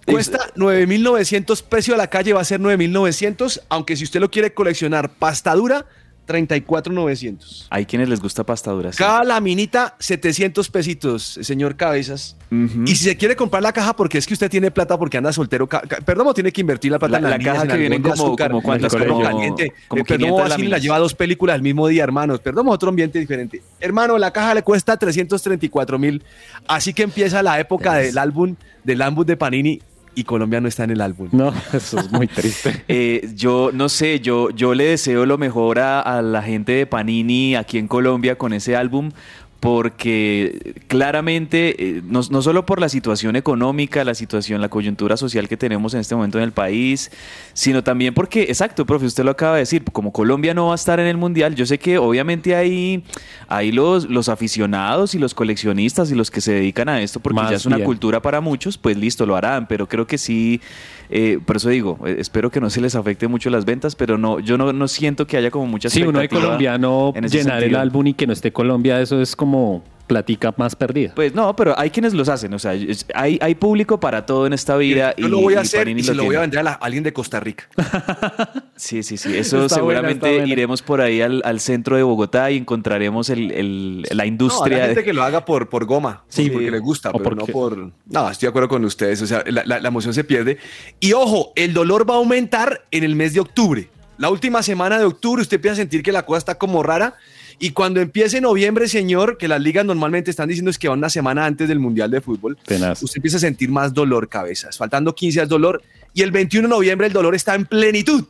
Cuesta 0.05 0.51
9.900, 0.55 1.63
precio 1.63 1.93
a 1.93 1.97
la 1.97 2.07
calle 2.07 2.33
va 2.33 2.41
a 2.41 2.45
ser 2.45 2.59
9.900, 2.59 3.61
aunque 3.69 3.95
si 3.95 4.03
usted 4.03 4.19
lo 4.19 4.29
quiere 4.31 4.53
coleccionar 4.53 5.09
pasta 5.09 5.53
dura, 5.55 5.85
34.900. 6.27 7.67
Hay 7.69 7.85
quienes 7.85 8.09
les 8.09 8.19
gusta 8.19 8.45
pastadura. 8.45 8.91
sí. 8.91 8.97
Cada 8.97 9.23
laminita, 9.23 9.95
700 9.99 10.69
pesitos, 10.69 11.39
señor 11.41 11.75
Cabezas. 11.75 12.35
Y 12.51 12.87
si 12.95 13.03
se 13.05 13.17
quiere 13.17 13.35
comprar 13.35 13.61
la 13.63 13.73
caja 13.73 13.95
porque 13.95 14.17
es 14.17 14.25
que 14.27 14.33
usted 14.33 14.49
tiene 14.49 14.71
plata 14.71 14.97
porque 14.97 15.17
anda 15.17 15.33
soltero, 15.33 15.67
Perdomo 16.05 16.33
tiene 16.33 16.51
que 16.51 16.61
invertir 16.61 16.91
la 16.91 16.99
plata 16.99 17.19
La- 17.19 17.27
en 17.27 17.31
la 17.31 17.37
niñas, 17.37 17.53
caja 17.55 17.65
en 17.65 17.71
que 17.71 17.77
viene 17.77 18.01
como- 18.01 18.13
azúcar, 18.13 18.51
como 18.51 18.61
cuántas, 18.61 18.93
el 18.93 19.07
como- 19.07 19.21
caliente. 19.21 19.73
como 19.87 20.01
Eh, 20.01 20.05
500 20.05 20.51
así 20.51 20.67
la 20.67 20.77
lleva 20.77 20.99
dos 20.99 21.13
películas 21.13 21.55
el 21.55 21.61
mismo 21.61 21.87
día, 21.87 22.03
hermanos. 22.03 22.39
Perdomo 22.39 22.71
otro 22.71 22.89
ambiente 22.89 23.19
diferente. 23.19 23.61
Hermano, 23.79 24.17
la 24.17 24.31
caja 24.31 24.53
le 24.53 24.63
cuesta 24.63 24.97
334 24.97 25.99
mil. 25.99 26.23
Así 26.67 26.93
que 26.93 27.03
empieza 27.03 27.43
la 27.43 27.59
época 27.59 27.95
del 27.95 28.17
álbum, 28.17 28.55
del 28.83 29.01
álbum 29.01 29.25
de 29.25 29.35
Panini 29.37 29.81
y 30.17 30.23
Colombia 30.23 30.59
no 30.59 30.67
está 30.67 30.83
en 30.83 30.89
el 30.89 31.01
álbum. 31.01 31.29
No, 31.31 31.53
eso 31.73 31.99
es 31.99 32.11
muy 32.11 32.27
triste. 32.27 32.83
Eh, 32.87 33.29
yo 33.35 33.69
no 33.73 33.89
sé, 33.89 34.19
yo, 34.19 34.49
yo 34.49 34.73
le 34.73 34.85
deseo 34.85 35.25
lo 35.25 35.37
mejor 35.37 35.77
a, 35.79 35.99
a 35.99 36.21
la 36.21 36.41
gente 36.41 36.71
de 36.71 36.85
Panini 36.87 37.55
aquí 37.55 37.77
en 37.77 37.87
Colombia 37.87 38.37
con 38.37 38.53
ese 38.53 38.75
álbum. 38.75 39.11
Porque 39.59 40.75
claramente, 40.87 41.75
eh, 41.97 42.01
no, 42.05 42.21
no 42.29 42.41
solo 42.43 42.65
por 42.65 42.79
la 42.79 42.89
situación 42.89 43.35
económica, 43.35 44.03
la 44.03 44.13
situación, 44.13 44.61
la 44.61 44.69
coyuntura 44.69 45.17
social 45.17 45.47
que 45.47 45.57
tenemos 45.57 45.95
en 45.95 46.01
este 46.01 46.15
momento 46.15 46.37
en 46.37 46.43
el 46.43 46.51
país, 46.51 47.11
sino 47.53 47.83
también 47.83 48.13
porque, 48.13 48.43
exacto, 48.43 48.85
profe, 48.85 49.07
usted 49.07 49.23
lo 49.23 49.31
acaba 49.31 49.55
de 49.55 49.61
decir, 49.61 49.83
como 49.91 50.11
Colombia 50.13 50.53
no 50.53 50.67
va 50.67 50.73
a 50.73 50.75
estar 50.75 50.99
en 50.99 51.07
el 51.07 51.17
Mundial, 51.17 51.55
yo 51.55 51.65
sé 51.65 51.79
que 51.79 51.97
obviamente 51.97 52.55
hay, 52.55 53.03
hay 53.47 53.71
los, 53.71 54.07
los 54.09 54.29
aficionados 54.29 55.15
y 55.15 55.19
los 55.19 55.33
coleccionistas 55.33 56.11
y 56.11 56.15
los 56.15 56.29
que 56.29 56.41
se 56.41 56.53
dedican 56.53 56.87
a 56.89 57.01
esto, 57.01 57.19
porque 57.19 57.41
Más 57.41 57.49
ya 57.49 57.55
es 57.55 57.65
una 57.65 57.77
bien. 57.77 57.87
cultura 57.87 58.21
para 58.21 58.41
muchos, 58.41 58.77
pues 58.77 58.95
listo, 58.95 59.25
lo 59.25 59.35
harán, 59.35 59.67
pero 59.67 59.87
creo 59.87 60.05
que 60.05 60.19
sí, 60.19 60.61
eh, 61.09 61.39
por 61.45 61.55
eso 61.57 61.69
digo, 61.69 61.99
eh, 62.05 62.17
espero 62.19 62.49
que 62.49 62.59
no 62.59 62.69
se 62.69 62.81
les 62.81 62.95
afecte 62.95 63.27
mucho 63.27 63.49
las 63.49 63.65
ventas, 63.65 63.95
pero 63.95 64.17
no, 64.17 64.39
yo 64.39 64.57
no, 64.57 64.73
no 64.73 64.87
siento 64.87 65.27
que 65.27 65.37
haya 65.37 65.51
como 65.51 65.67
mucha 65.67 65.89
Sí, 65.89 66.03
uno 66.03 66.19
de 66.19 66.29
colombiano 66.29 67.13
llenar 67.13 67.63
el 67.63 67.75
álbum 67.75 68.07
y 68.07 68.13
que 68.13 68.27
no 68.27 68.33
esté 68.33 68.51
Colombia, 68.51 68.99
eso 69.01 69.21
es 69.21 69.35
como 69.35 69.83
platica 70.07 70.53
más 70.57 70.75
perdida. 70.75 71.11
Pues 71.15 71.35
no, 71.35 71.55
pero 71.55 71.77
hay 71.77 71.89
quienes 71.89 72.13
los 72.13 72.29
hacen, 72.29 72.53
o 72.53 72.59
sea, 72.59 72.71
hay, 73.13 73.37
hay 73.41 73.55
público 73.55 73.99
para 73.99 74.25
todo 74.25 74.47
en 74.47 74.53
esta 74.53 74.75
vida. 74.77 75.13
Yo 75.17 75.27
y, 75.27 75.29
lo 75.29 75.39
voy 75.41 75.53
a 75.55 75.57
y 75.57 75.59
hacer 75.61 75.81
Panini 75.81 75.99
y 75.99 76.03
se 76.03 76.13
lo 76.15 76.23
voy 76.23 76.35
a 76.37 76.39
vender 76.39 76.59
a, 76.59 76.63
la- 76.63 76.71
a 76.71 76.75
alguien 76.75 77.03
de 77.03 77.13
Costa 77.13 77.39
Rica. 77.39 77.67
Sí, 78.77 79.01
sí, 79.01 79.17
sí. 79.17 79.35
Eso 79.35 79.63
Está 79.63 79.75
seguramente 79.75 80.29
buena. 80.29 80.45
iremos 80.47 80.83
por 80.83 81.01
ahí 81.01 81.19
al, 81.21 81.41
al 81.43 81.59
centro 81.59 81.97
de 81.97 82.03
Bogotá 82.03 82.51
y 82.51 82.57
encontraremos 82.57 83.29
el, 83.31 83.51
el- 83.51 84.01
la 84.11 84.23
No, 84.23 84.27
industria. 84.27 84.77
la 84.77 84.85
gente 84.85 84.99
de- 85.01 85.05
que 85.05 85.13
lo 85.13 85.23
haga 85.23 85.45
por, 85.45 85.67
por 85.67 85.85
goma, 85.85 86.23
Sí, 86.29 86.49
porque 86.51 86.69
le 86.69 86.77
gusta, 86.79 87.09
o 87.09 87.13
pero 87.13 87.23
porque- 87.23 87.51
no 87.51 87.53
por... 87.53 87.91
No, 88.05 88.29
estoy 88.29 88.45
de 88.45 88.49
acuerdo 88.51 88.69
con 88.69 88.85
ustedes, 88.85 89.19
o 89.23 89.27
sea, 89.27 89.43
la, 89.47 89.63
la- 89.65 89.79
la 89.79 89.87
emoción 89.87 90.13
se 90.13 90.23
pierde. 90.23 90.59
Y 90.99 91.13
ojo, 91.13 91.53
el 91.55 91.73
dolor 91.73 92.07
va 92.07 92.13
a 92.13 92.17
aumentar 92.17 92.85
en 92.91 93.03
el 93.03 93.15
mes 93.15 93.33
de 93.33 93.39
octubre. 93.39 93.89
La 94.19 94.29
última 94.29 94.61
semana 94.63 94.99
de 94.99 95.05
octubre 95.05 95.41
usted 95.41 95.55
empieza 95.57 95.73
a 95.73 95.77
sentir 95.77 96.03
que 96.03 96.11
la 96.11 96.23
cosa 96.25 96.37
está 96.37 96.55
como 96.59 96.83
rara. 96.83 97.15
Y 97.59 97.71
cuando 97.71 97.99
empiece 97.99 98.39
noviembre, 98.39 98.87
señor, 98.87 99.37
que 99.37 99.47
las 99.47 99.59
ligas 99.59 99.83
normalmente 99.83 100.29
están 100.29 100.47
diciendo 100.47 100.69
es 100.69 100.77
que 100.77 100.87
va 100.87 100.93
una 100.93 101.09
semana 101.09 101.45
antes 101.45 101.67
del 101.67 101.79
Mundial 101.79 102.11
de 102.11 102.21
Fútbol, 102.21 102.57
usted 102.63 103.15
empieza 103.15 103.37
a 103.37 103.39
sentir 103.39 103.69
más 103.69 103.93
dolor 103.93 104.29
cabezas. 104.29 104.77
Faltando 104.77 105.15
15 105.15 105.39
días 105.39 105.49
dolor. 105.49 105.81
Y 106.13 106.21
el 106.21 106.31
21 106.31 106.67
de 106.67 106.73
noviembre 106.73 107.07
el 107.07 107.13
dolor 107.13 107.33
está 107.35 107.55
en 107.55 107.65
plenitud. 107.65 108.25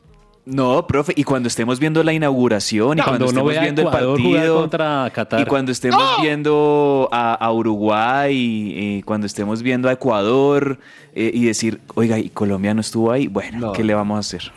No, 0.49 0.87
profe, 0.87 1.11
y 1.13 1.25
cuando 1.25 1.47
estemos 1.47 1.77
viendo 1.77 2.01
la 2.03 2.13
inauguración, 2.13 2.97
y 2.97 3.01
cuando 3.01 3.25
cuando 3.25 3.25
estemos 3.25 3.51
viendo 3.51 3.81
el 3.81 3.87
Ecuador 3.89 4.17
partido, 4.17 4.59
contra 4.61 5.11
Qatar. 5.13 5.41
y 5.41 5.45
cuando 5.45 5.73
estemos 5.73 6.21
viendo 6.21 7.09
a, 7.11 7.33
a 7.33 7.51
Uruguay, 7.51 8.33
y, 8.33 9.03
cuando 9.03 9.27
estemos 9.27 9.61
viendo 9.61 9.89
a 9.89 9.91
Ecuador, 9.91 10.79
eh, 11.13 11.31
y 11.33 11.43
decir, 11.43 11.81
oiga, 11.95 12.17
¿y 12.17 12.29
Colombia 12.29 12.73
no 12.73 12.79
estuvo 12.79 13.11
ahí? 13.11 13.27
Bueno, 13.27 13.73
¿qué 13.73 13.83
le 13.83 13.93
vamos 13.93 14.15
a 14.15 14.19
hacer? 14.19 14.53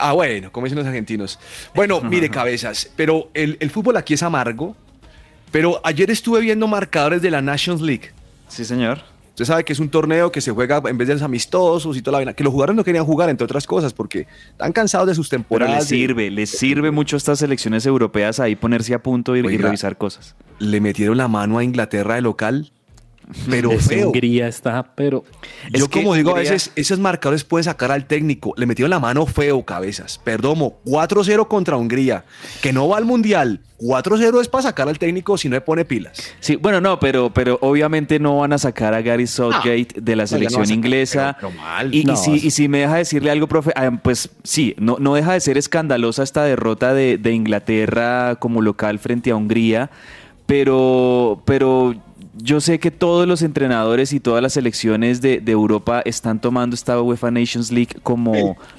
Ah, 0.00 0.12
bueno, 0.14 0.50
como 0.50 0.64
dicen 0.64 0.78
los 0.78 0.86
argentinos. 0.86 1.38
Bueno, 1.74 2.00
mire, 2.04 2.30
cabezas, 2.30 2.90
pero 2.96 3.28
el, 3.34 3.58
el 3.60 3.68
fútbol 3.68 3.98
aquí 3.98 4.14
es 4.14 4.22
amargo. 4.22 4.74
Pero 5.52 5.80
ayer 5.84 6.10
estuve 6.10 6.40
viendo 6.40 6.66
marcadores 6.66 7.20
de 7.22 7.30
la 7.30 7.42
Nations 7.42 7.80
League. 7.80 8.10
Sí, 8.48 8.64
señor. 8.64 9.02
Usted 9.36 9.44
sabe 9.44 9.64
que 9.66 9.74
es 9.74 9.80
un 9.80 9.90
torneo 9.90 10.32
que 10.32 10.40
se 10.40 10.50
juega 10.50 10.80
en 10.86 10.96
vez 10.96 11.08
de 11.08 11.12
los 11.12 11.22
amistosos 11.22 11.94
y 11.94 12.00
toda 12.00 12.12
la 12.12 12.18
vaina. 12.20 12.32
Que 12.32 12.42
los 12.42 12.50
jugadores 12.54 12.74
no 12.74 12.82
querían 12.82 13.04
jugar, 13.04 13.28
entre 13.28 13.44
otras 13.44 13.66
cosas, 13.66 13.92
porque 13.92 14.26
están 14.52 14.72
cansados 14.72 15.06
de 15.08 15.14
sus 15.14 15.28
Pero 15.28 15.42
temporadas. 15.42 15.76
les 15.80 15.88
sirve, 15.88 16.30
les 16.30 16.48
sirve 16.48 16.90
mucho 16.90 17.16
a 17.16 17.18
estas 17.18 17.40
selecciones 17.40 17.84
europeas 17.84 18.40
ahí 18.40 18.56
ponerse 18.56 18.94
a 18.94 19.02
punto 19.02 19.36
y, 19.36 19.40
y 19.40 19.58
revisar 19.58 19.98
cosas. 19.98 20.36
Le 20.58 20.80
metieron 20.80 21.18
la 21.18 21.28
mano 21.28 21.58
a 21.58 21.64
Inglaterra 21.64 22.14
de 22.14 22.22
local, 22.22 22.72
pero 23.50 23.70
feo. 23.78 24.06
Hungría 24.08 24.48
está, 24.48 24.82
pero... 24.94 25.24
Yo 25.72 25.84
Es 25.84 25.88
como 25.88 26.14
digo, 26.14 26.30
a 26.30 26.34
veces 26.34 26.70
esos 26.76 26.98
marcadores 26.98 27.44
pueden 27.44 27.64
sacar 27.64 27.90
al 27.90 28.06
técnico. 28.06 28.54
Le 28.56 28.66
metieron 28.66 28.90
la 28.90 29.00
mano 29.00 29.26
feo, 29.26 29.64
cabezas. 29.64 30.18
Perdomo, 30.18 30.78
4-0 30.84 31.48
contra 31.48 31.76
Hungría. 31.76 32.24
Que 32.62 32.72
no 32.72 32.88
va 32.88 32.98
al 32.98 33.04
Mundial. 33.04 33.60
4-0 33.78 34.40
es 34.40 34.48
para 34.48 34.62
sacar 34.62 34.88
al 34.88 34.98
técnico 34.98 35.36
si 35.36 35.48
no 35.50 35.56
le 35.56 35.60
pone 35.60 35.84
pilas. 35.84 36.16
Sí, 36.40 36.56
bueno, 36.56 36.80
no, 36.80 36.98
pero, 36.98 37.28
pero 37.34 37.58
obviamente 37.60 38.18
no 38.18 38.38
van 38.38 38.54
a 38.54 38.58
sacar 38.58 38.94
a 38.94 39.02
Gary 39.02 39.26
Southgate 39.26 39.88
de 40.00 40.16
la 40.16 40.22
no 40.22 40.26
selección 40.28 40.64
sacar, 40.64 40.76
inglesa. 40.76 41.36
pero- 41.38 41.50
pero 41.52 41.62
mal. 41.62 41.94
Y, 41.94 42.10
y 42.10 42.16
si, 42.16 42.30
y 42.46 42.50
si 42.52 42.68
me 42.68 42.78
deja 42.78 42.96
decirle 42.96 43.30
algo, 43.30 43.48
profe, 43.48 43.72
ah, 43.76 43.90
pues 44.02 44.30
sí, 44.44 44.74
no, 44.78 44.96
no 44.98 45.14
deja 45.14 45.34
de 45.34 45.40
ser 45.40 45.58
escandalosa 45.58 46.22
esta 46.22 46.44
derrota 46.44 46.94
de, 46.94 47.18
de 47.18 47.32
Inglaterra 47.32 48.36
como 48.38 48.62
local 48.62 48.98
frente 48.98 49.30
a 49.30 49.36
Hungría, 49.36 49.90
pero, 50.46 51.42
pero 51.44 51.94
yo 52.38 52.60
sé 52.60 52.78
que 52.78 52.90
todos 52.90 53.26
los 53.26 53.42
entrenadores 53.42 54.12
y 54.12 54.20
todas 54.20 54.42
las 54.42 54.52
selecciones 54.54 55.20
de, 55.20 55.40
de 55.40 55.52
Europa 55.52 56.02
están 56.04 56.40
tomando 56.40 56.74
esta 56.74 57.00
UEFA 57.00 57.30
Nations 57.30 57.70
League 57.72 57.96
como 58.02 58.32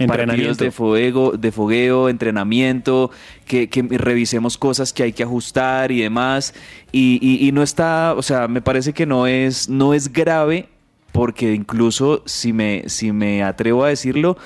partidos 0.08 0.58
de 0.58 0.72
fuego, 0.72 1.32
de 1.32 1.52
fogueo, 1.52 2.10
entrenamiento, 2.10 3.12
que, 3.46 3.70
que 3.70 3.82
revisemos 3.82 4.58
cosas 4.58 4.94
que 4.94 5.04
hay 5.04 5.14
que 5.14 5.24
ajustar 5.24 5.92
y 5.92 6.02
demás. 6.02 6.54
Y, 6.92 7.20
y- 7.22 7.48
y 7.48 7.52
no 7.52 7.64
está, 7.64 8.14
o 8.16 8.22
sea, 8.22 8.48
me 8.48 8.62
parece 8.62 8.94
que 8.94 9.06
no 9.06 9.28
es, 9.28 9.70
no 9.70 9.94
es 9.94 10.12
grave, 10.14 10.70
porque 11.12 11.54
incluso 11.54 12.22
si 12.26 12.54
me, 12.54 12.84
si 12.88 13.12
me 13.12 13.44
atrevo 13.44 13.84
a 13.84 13.90
decirlo, 13.90 14.38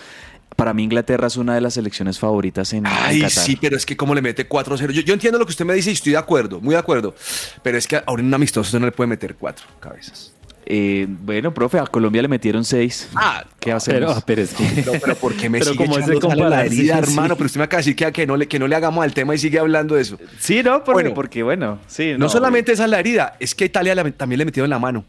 para 0.55 0.73
mí 0.73 0.83
Inglaterra 0.83 1.27
es 1.27 1.37
una 1.37 1.55
de 1.55 1.61
las 1.61 1.73
selecciones 1.75 2.19
favoritas 2.19 2.71
en, 2.73 2.85
en 2.85 2.91
Ay, 2.91 3.21
Qatar. 3.21 3.31
sí, 3.43 3.57
pero 3.59 3.75
es 3.77 3.85
que 3.85 3.95
como 3.97 4.13
le 4.15 4.21
mete 4.21 4.47
4-0. 4.47 4.91
Yo, 4.91 5.01
yo 5.01 5.13
entiendo 5.13 5.39
lo 5.39 5.45
que 5.45 5.51
usted 5.51 5.65
me 5.65 5.73
dice 5.73 5.89
y 5.89 5.93
estoy 5.93 6.11
de 6.13 6.17
acuerdo, 6.17 6.59
muy 6.61 6.73
de 6.73 6.79
acuerdo. 6.79 7.15
Pero 7.63 7.77
es 7.77 7.87
que 7.87 8.01
ahora 8.05 8.21
en 8.21 8.27
un 8.27 8.33
amistoso 8.33 8.67
usted 8.67 8.79
no 8.79 8.85
le 8.85 8.91
puede 8.91 9.07
meter 9.07 9.35
4 9.35 9.65
cabezas. 9.79 10.33
Eh, 10.73 11.05
bueno, 11.09 11.53
profe, 11.53 11.79
a 11.79 11.85
Colombia 11.87 12.21
le 12.21 12.27
metieron 12.27 12.63
seis. 12.63 13.09
Ah, 13.15 13.43
¿qué 13.59 13.71
hacemos? 13.73 14.23
Pero, 14.23 14.23
pero 14.25 14.41
es 14.43 14.53
que... 14.53 14.83
No, 14.85 14.91
pero 15.01 15.15
¿por 15.15 15.33
qué 15.35 15.49
me 15.49 15.59
Pero 15.59 15.71
sigue 15.73 15.83
como 15.85 15.97
echando 15.97 16.47
la 16.47 16.63
herida, 16.65 16.97
sí. 17.03 17.09
hermano? 17.11 17.35
Pero 17.35 17.47
usted 17.47 17.57
me 17.59 17.63
acaba 17.65 17.79
de 17.81 17.85
decir 17.91 17.95
que, 17.95 18.11
que 18.13 18.27
no 18.27 18.37
le, 18.37 18.47
que 18.47 18.59
no 18.59 18.67
le 18.67 18.75
hagamos 18.75 19.03
al 19.03 19.13
tema 19.13 19.33
y 19.35 19.37
sigue 19.39 19.59
hablando 19.59 19.95
de 19.95 20.03
eso. 20.03 20.17
Sí, 20.39 20.61
no, 20.63 20.83
porque, 20.83 20.93
Bueno. 21.01 21.13
porque 21.15 21.43
bueno, 21.43 21.79
sí. 21.87 22.13
No, 22.17 22.29
solamente 22.29 22.71
esa 22.71 22.85
es 22.85 22.89
la 22.89 22.99
herida, 22.99 23.35
es 23.39 23.53
que 23.55 23.65
a 23.65 23.67
Italia 23.67 23.95
también 24.13 24.37
le 24.39 24.45
metieron 24.45 24.69
la 24.69 24.79
mano. 24.79 25.03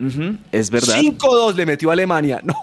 Ujú, 0.00 0.36
es 0.52 0.70
verdad. 0.70 0.96
5-2 1.00 1.54
le 1.56 1.66
metió 1.66 1.90
a 1.90 1.92
Alemania. 1.94 2.40
No. 2.48 2.54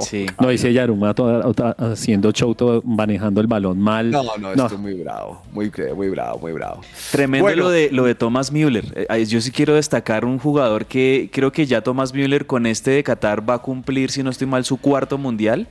Sí. 0.00 0.26
No, 0.40 0.48
dice 0.48 0.72
Yaruma 0.72 1.14
to- 1.14 1.52
to- 1.54 1.74
haciendo 1.78 2.30
show, 2.32 2.54
todo- 2.54 2.82
manejando 2.84 3.40
el 3.40 3.46
balón 3.46 3.78
mal. 3.80 4.10
No, 4.10 4.22
no, 4.38 4.50
esto 4.50 4.66
es 4.66 4.78
muy 4.78 4.94
bravo, 4.94 5.42
muy, 5.52 5.70
muy 5.94 6.08
bravo, 6.08 6.38
muy 6.38 6.52
bravo. 6.52 6.80
Tremendo 7.10 7.44
Bueno. 7.44 7.62
lo 7.64 7.70
de 7.70 7.90
lo 7.92 8.04
de 8.04 8.14
Thomas 8.14 8.50
Müller. 8.50 9.06
Eh, 9.08 9.24
Yo 9.26 9.40
sí 9.40 9.50
quiero 9.50 9.74
destacar 9.74 10.24
un 10.24 10.38
jugador 10.38 10.86
que 10.86 11.28
creo 11.32 11.52
que 11.52 11.66
ya 11.66 11.82
Thomas 11.82 12.12
Müller 12.14 12.46
con 12.46 12.66
este 12.66 12.90
de 12.92 13.02
Qatar 13.04 13.48
va 13.48 13.54
a 13.54 13.58
cumplir, 13.58 14.10
si 14.10 14.22
no 14.22 14.30
estoy 14.30 14.46
mal, 14.46 14.64
su 14.64 14.76
cuarto 14.78 15.18
mundial. 15.18 15.66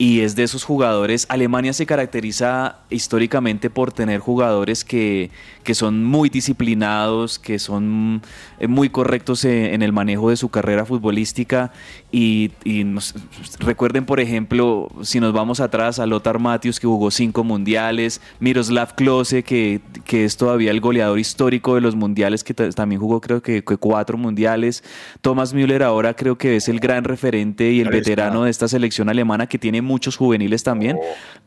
Y 0.00 0.20
es 0.20 0.36
de 0.36 0.44
esos 0.44 0.62
jugadores. 0.62 1.26
Alemania 1.28 1.72
se 1.72 1.84
caracteriza 1.84 2.76
históricamente 2.88 3.68
por 3.68 3.90
tener 3.90 4.20
jugadores 4.20 4.84
que, 4.84 5.30
que 5.64 5.74
son 5.74 6.04
muy 6.04 6.28
disciplinados, 6.28 7.40
que 7.40 7.58
son 7.58 8.22
eh, 8.60 8.68
muy 8.68 8.90
correctos 8.90 9.44
eh, 9.44 9.74
en 9.74 9.82
el 9.82 9.92
manejo 9.92 10.30
de 10.30 10.36
su 10.36 10.50
carrera 10.50 10.84
futbolística. 10.84 11.72
Y, 12.12 12.52
y 12.62 12.84
nos- 12.84 13.12
recuerden, 13.58 14.06
por 14.06 14.20
ejemplo, 14.20 14.88
si 15.02 15.18
nos 15.18 15.32
vamos 15.32 15.58
atrás 15.58 15.98
a 15.98 16.06
Lothar 16.06 16.38
Matthäus, 16.38 16.78
que 16.78 16.86
jugó 16.86 17.10
cinco 17.10 17.42
mundiales, 17.42 18.20
Miroslav 18.38 18.94
Klose, 18.94 19.42
que, 19.42 19.80
que 20.04 20.24
es 20.24 20.36
todavía 20.36 20.70
el 20.70 20.80
goleador 20.80 21.18
histórico 21.18 21.74
de 21.74 21.80
los 21.80 21.96
mundiales, 21.96 22.44
que 22.44 22.54
ta- 22.54 22.70
también 22.70 23.00
jugó 23.00 23.20
creo 23.20 23.42
que, 23.42 23.64
que 23.64 23.76
cuatro 23.76 24.16
mundiales. 24.16 24.84
Thomas 25.22 25.52
Müller 25.54 25.82
ahora 25.82 26.14
creo 26.14 26.38
que 26.38 26.54
es 26.54 26.68
el 26.68 26.78
gran 26.78 27.02
referente 27.02 27.72
y 27.72 27.80
el 27.80 27.88
veterano 27.88 28.44
de 28.44 28.50
esta 28.50 28.68
selección 28.68 29.08
alemana 29.08 29.48
que 29.48 29.58
tiene 29.58 29.82
muchos 29.88 30.16
juveniles 30.16 30.62
también, 30.62 30.98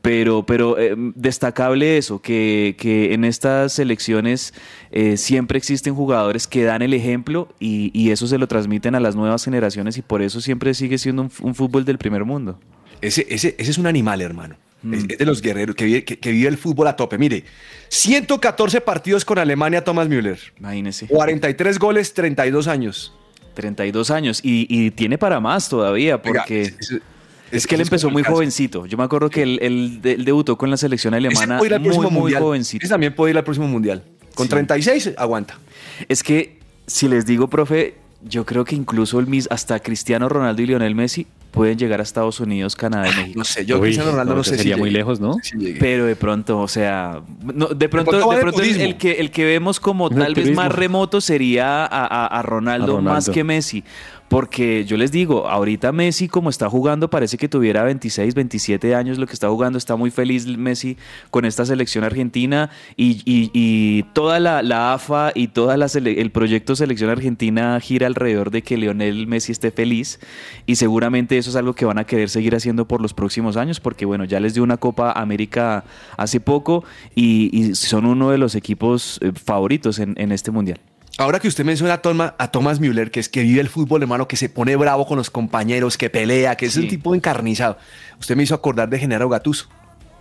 pero, 0.01 0.45
pero 0.45 0.77
eh, 0.77 0.95
destacable 1.15 1.97
eso, 1.97 2.21
que, 2.21 2.75
que 2.77 3.13
en 3.13 3.23
estas 3.23 3.73
selecciones 3.73 4.53
eh, 4.91 5.15
siempre 5.15 5.57
existen 5.57 5.95
jugadores 5.95 6.47
que 6.47 6.63
dan 6.63 6.81
el 6.81 6.93
ejemplo 6.93 7.47
y, 7.59 7.91
y 7.93 8.11
eso 8.11 8.27
se 8.27 8.37
lo 8.37 8.47
transmiten 8.47 8.95
a 8.95 8.99
las 8.99 9.15
nuevas 9.15 9.45
generaciones 9.45 9.97
y 9.97 10.01
por 10.01 10.21
eso 10.21 10.41
siempre 10.41 10.73
sigue 10.73 10.97
siendo 10.97 11.21
un, 11.21 11.55
fútbol 11.55 11.85
del 11.85 11.97
primer 11.97 12.25
mundo. 12.25 12.59
Ese, 12.99 13.25
ese, 13.29 13.55
ese 13.57 13.71
es 13.71 13.77
un 13.77 13.87
animal, 13.87 14.21
hermano. 14.21 14.55
Mm. 14.81 14.93
Es, 14.93 15.05
es 15.07 15.17
de 15.19 15.25
los 15.25 15.41
guerreros 15.41 15.75
que 15.75 15.85
vive, 15.85 16.03
que, 16.03 16.19
que 16.19 16.31
vive 16.31 16.49
el 16.49 16.57
fútbol 16.57 16.87
a 16.87 16.95
tope. 16.95 17.17
Mire, 17.17 17.45
114 17.89 18.81
partidos 18.81 19.23
con 19.23 19.37
Alemania, 19.37 19.83
Thomas 19.83 20.09
Müller. 20.09 20.39
Imagínese. 20.59 21.07
43 21.07 21.79
goles, 21.79 22.13
32 22.13 22.67
años. 22.67 23.13
32 23.53 24.11
años 24.11 24.39
y, 24.43 24.65
y 24.69 24.91
tiene 24.91 25.17
para 25.17 25.39
más 25.39 25.69
todavía 25.69 26.21
porque... 26.21 26.73
Oiga, 26.89 27.05
es, 27.51 27.67
que 27.67 27.75
él 27.75 27.81
empezó 27.81 28.09
muy 28.09 28.23
jovencito. 28.23 28.85
Yo 28.85 28.97
me 28.97 29.03
acuerdo 29.03 29.29
que 29.29 29.43
él, 29.43 29.59
él- 29.61 29.99
él 30.03 30.25
debutó 30.25 30.57
con 30.57 30.69
la 30.69 30.77
selección 30.77 31.13
alemana 31.13 31.57
puede 31.57 31.69
ir 31.69 31.73
al 31.75 31.79
muy, 31.81 31.89
próximo 31.89 32.09
muy 32.11 32.19
mundial. 32.21 32.41
jovencito. 32.43 32.83
Ese 32.85 32.91
también 32.93 33.13
puede 33.15 33.31
ir 33.31 33.37
al 33.37 33.43
próximo 33.43 33.67
mundial. 33.67 34.03
Con 34.35 34.47
36 34.47 35.11
aguanta. 35.17 35.59
Es 36.07 36.23
que, 36.23 36.59
si 36.87 37.07
les 37.07 37.25
digo, 37.25 37.47
profe, 37.49 37.95
yo 38.23 38.45
creo 38.45 38.63
que 38.65 38.75
incluso 38.75 39.19
el 39.19 39.27
mis, 39.27 39.47
hasta 39.51 39.79
Cristiano 39.79 40.29
Ronaldo 40.29 40.61
y 40.61 40.67
Lionel 40.67 40.95
Messi 40.95 41.27
pueden 41.51 41.77
llegar 41.77 41.99
a 41.99 42.03
Estados 42.03 42.39
Unidos, 42.39 42.75
Canadá 42.75 43.09
y 43.11 43.15
México. 43.15 43.39
No 43.39 43.43
sé, 43.43 43.65
yo 43.65 43.79
Cristiano 43.79 44.11
Ronaldo 44.11 44.35
no 44.35 44.43
sé 44.43 44.51
si 44.51 44.57
Sería 44.59 44.77
muy 44.77 44.89
llegue. 44.89 44.99
lejos, 44.99 45.19
¿no? 45.19 45.35
Si. 45.43 45.73
Pero 45.79 46.05
de 46.05 46.15
pronto, 46.15 46.59
o 46.59 46.67
sea, 46.67 47.21
no, 47.43 47.67
de 47.67 47.89
pronto, 47.89 48.11
pronto 48.11 48.27
va 48.27 48.33
de 48.35 48.37
de 48.39 48.41
pronto 48.51 48.61
el, 48.63 48.97
que, 48.97 49.11
el 49.13 49.31
que 49.31 49.45
vemos 49.45 49.79
como 49.79 50.09
tal 50.09 50.33
vez 50.33 50.53
más 50.55 50.71
remoto 50.73 51.21
sería 51.21 51.85
a, 51.85 52.05
a- 52.05 52.27
a 52.27 52.41
Ronaldo, 52.41 52.93
A 52.93 52.95
Ronaldo. 52.97 53.11
más 53.11 53.29
que 53.29 53.43
Messi. 53.43 53.83
Porque 54.27 54.85
yo 54.85 54.95
les 54.95 55.11
digo, 55.11 55.49
ahorita 55.49 55.91
Messi 55.91 56.29
como 56.29 56.49
está 56.49 56.69
jugando 56.69 57.09
parece 57.09 57.37
que 57.37 57.49
tuviera 57.49 57.83
26, 57.83 58.33
27 58.33 58.95
años 58.95 59.17
lo 59.17 59.27
que 59.27 59.33
está 59.33 59.49
jugando. 59.49 59.77
Está 59.77 59.97
muy 59.97 60.09
feliz 60.09 60.47
Messi 60.47 60.95
con 61.31 61.43
esta 61.43 61.65
selección 61.65 62.05
argentina 62.05 62.69
y, 62.95 63.21
y- 63.25 63.51
y 63.53 64.03
toda 64.13 64.39
la, 64.39 64.61
la 64.63 64.93
AFA 64.93 65.33
y 65.35 65.49
todo 65.49 65.73
el 65.73 66.31
proyecto 66.31 66.77
Selección 66.77 67.09
Argentina 67.09 67.77
gira 67.81 68.07
alrededor 68.07 68.51
de 68.51 68.61
que 68.61 68.77
Lionel 68.77 69.27
Messi 69.27 69.51
esté 69.51 69.69
feliz 69.69 70.17
y 70.65 70.77
seguramente 70.77 71.40
eso 71.41 71.49
es 71.49 71.55
algo 71.57 71.73
que 71.73 71.83
van 71.85 71.97
a 71.99 72.05
querer 72.05 72.29
seguir 72.29 72.55
haciendo 72.55 72.87
por 72.87 73.01
los 73.01 73.13
próximos 73.13 73.57
años 73.57 73.79
porque 73.81 74.05
bueno, 74.05 74.23
ya 74.23 74.39
les 74.39 74.53
dio 74.53 74.63
una 74.63 74.77
Copa 74.77 75.11
América 75.11 75.83
hace 76.17 76.39
poco 76.39 76.85
y, 77.13 77.49
y 77.51 77.75
son 77.75 78.05
uno 78.05 78.31
de 78.31 78.37
los 78.37 78.55
equipos 78.55 79.19
eh, 79.21 79.31
favoritos 79.33 79.99
en, 79.99 80.13
en 80.17 80.31
este 80.31 80.51
mundial. 80.51 80.79
Ahora 81.17 81.39
que 81.39 81.49
usted 81.49 81.65
menciona 81.65 81.95
a, 81.95 82.01
Toma- 82.01 82.35
a 82.37 82.49
Thomas 82.51 82.79
Müller, 82.79 83.11
que 83.11 83.19
es 83.19 83.27
que 83.27 83.41
vive 83.43 83.59
el 83.59 83.67
fútbol, 83.67 84.01
hermano, 84.01 84.27
que 84.29 84.37
se 84.37 84.47
pone 84.47 84.75
bravo 84.77 85.05
con 85.05 85.17
los 85.17 85.29
compañeros, 85.29 85.97
que 85.97 86.09
pelea, 86.09 86.55
que 86.55 86.67
es 86.67 86.73
Sí. 86.73 86.79
un 86.79 86.87
tipo 86.87 87.13
encarnizado. 87.13 87.77
Usted 88.19 88.35
me 88.37 88.43
hizo 88.43 88.55
acordar 88.55 88.89
de 88.89 88.97
Genaro 88.97 89.27
Gattuso. 89.27 89.67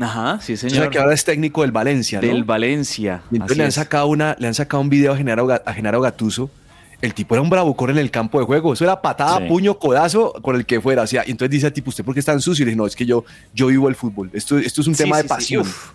Ajá, 0.00 0.38
sí 0.40 0.54
O 0.54 0.56
sea, 0.56 0.68
señor. 0.70 0.90
que 0.90 0.98
ahora 0.98 1.14
es 1.14 1.24
técnico 1.24 1.60
del 1.62 1.72
Valencia, 1.72 2.20
¿no? 2.20 2.26
Del 2.26 2.42
Valencia. 2.44 3.22
Y 3.30 3.36
entonces 3.36 3.56
le 3.58 3.64
han, 3.64 3.72
sacado 3.72 4.06
una, 4.08 4.34
le 4.38 4.46
han 4.48 4.54
sacado 4.54 4.80
un 4.82 4.88
video 4.90 5.12
a 5.12 5.16
Genaro, 5.16 5.48
a 5.64 5.72
Genaro 5.74 6.00
Gattuso 6.00 6.50
el 7.02 7.14
tipo 7.14 7.34
era 7.34 7.42
un 7.42 7.50
bravucón 7.50 7.90
en 7.90 7.98
el 7.98 8.10
campo 8.10 8.38
de 8.38 8.44
juego. 8.46 8.72
Eso 8.72 8.84
era 8.84 9.00
patada, 9.00 9.38
Sí. 9.38 9.44
puño, 9.48 9.78
codazo, 9.78 10.32
con 10.42 10.56
el 10.56 10.66
que 10.66 10.80
fuera. 10.80 11.02
O 11.02 11.06
sea, 11.06 11.22
y 11.26 11.30
entonces 11.30 11.50
dice 11.50 11.66
al 11.66 11.72
tipo, 11.72 11.90
¿usted 11.90 12.04
por 12.04 12.14
qué 12.14 12.20
es 12.20 12.26
tan 12.26 12.40
sucio? 12.40 12.62
Y 12.62 12.66
le 12.66 12.70
dije, 12.70 12.76
no, 12.76 12.86
es 12.86 12.94
que 12.96 13.06
yo, 13.06 13.24
yo 13.54 13.68
vivo 13.68 13.88
el 13.88 13.94
fútbol. 13.94 14.30
Esto, 14.32 14.58
esto 14.58 14.80
es 14.80 14.86
un 14.86 14.94
Sí, 14.94 15.04
tema 15.04 15.16
sí, 15.16 15.22
de 15.22 15.28
sí. 15.28 15.28
pasión. 15.28 15.62
Uf. 15.62 15.92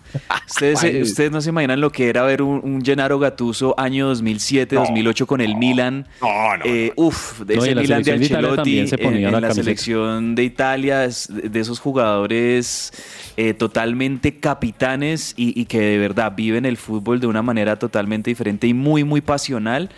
Ustedes, 0.48 0.82
eh, 0.84 0.86
Ay, 0.96 1.02
ustedes 1.02 1.30
no 1.30 1.40
se 1.40 1.50
imaginan 1.50 1.80
lo 1.80 1.90
que 1.92 2.08
era 2.08 2.22
ver 2.24 2.42
un, 2.42 2.60
un 2.62 2.84
Gennaro 2.84 3.18
Gattuso 3.18 3.74
año 3.78 4.08
2007, 4.08 4.76
2008 4.76 5.26
con 5.26 5.40
el 5.40 5.56
Milan. 5.56 6.06
No, 6.20 6.56
no, 6.58 6.64
Eh, 6.64 6.92
uf, 6.96 7.40
de 7.40 7.56
No, 7.56 7.64
ese 7.64 7.74
Milan 7.74 8.02
de 8.02 8.12
Ancelotti, 8.12 8.86
se 8.88 8.94
en, 8.96 9.02
ponía 9.02 9.28
en 9.28 9.40
la 9.40 9.54
selección 9.54 10.34
de 10.34 10.44
Italia, 10.44 11.04
es 11.04 11.28
de 11.32 11.46
de 11.56 11.60
esos 11.60 11.78
jugadores 11.80 12.92
eh, 13.36 13.54
totalmente 13.54 14.38
capitanes 14.40 15.32
y, 15.36 15.58
y 15.58 15.64
que 15.66 15.80
de 15.80 15.98
verdad 15.98 16.32
viven 16.36 16.64
el 16.66 16.76
fútbol 16.76 17.20
de 17.20 17.26
una 17.26 17.42
manera 17.42 17.78
totalmente 17.78 18.30
diferente 18.30 18.66
y 18.66 18.74
muy, 18.74 19.04
muy 19.04 19.20
pasional. 19.20 19.90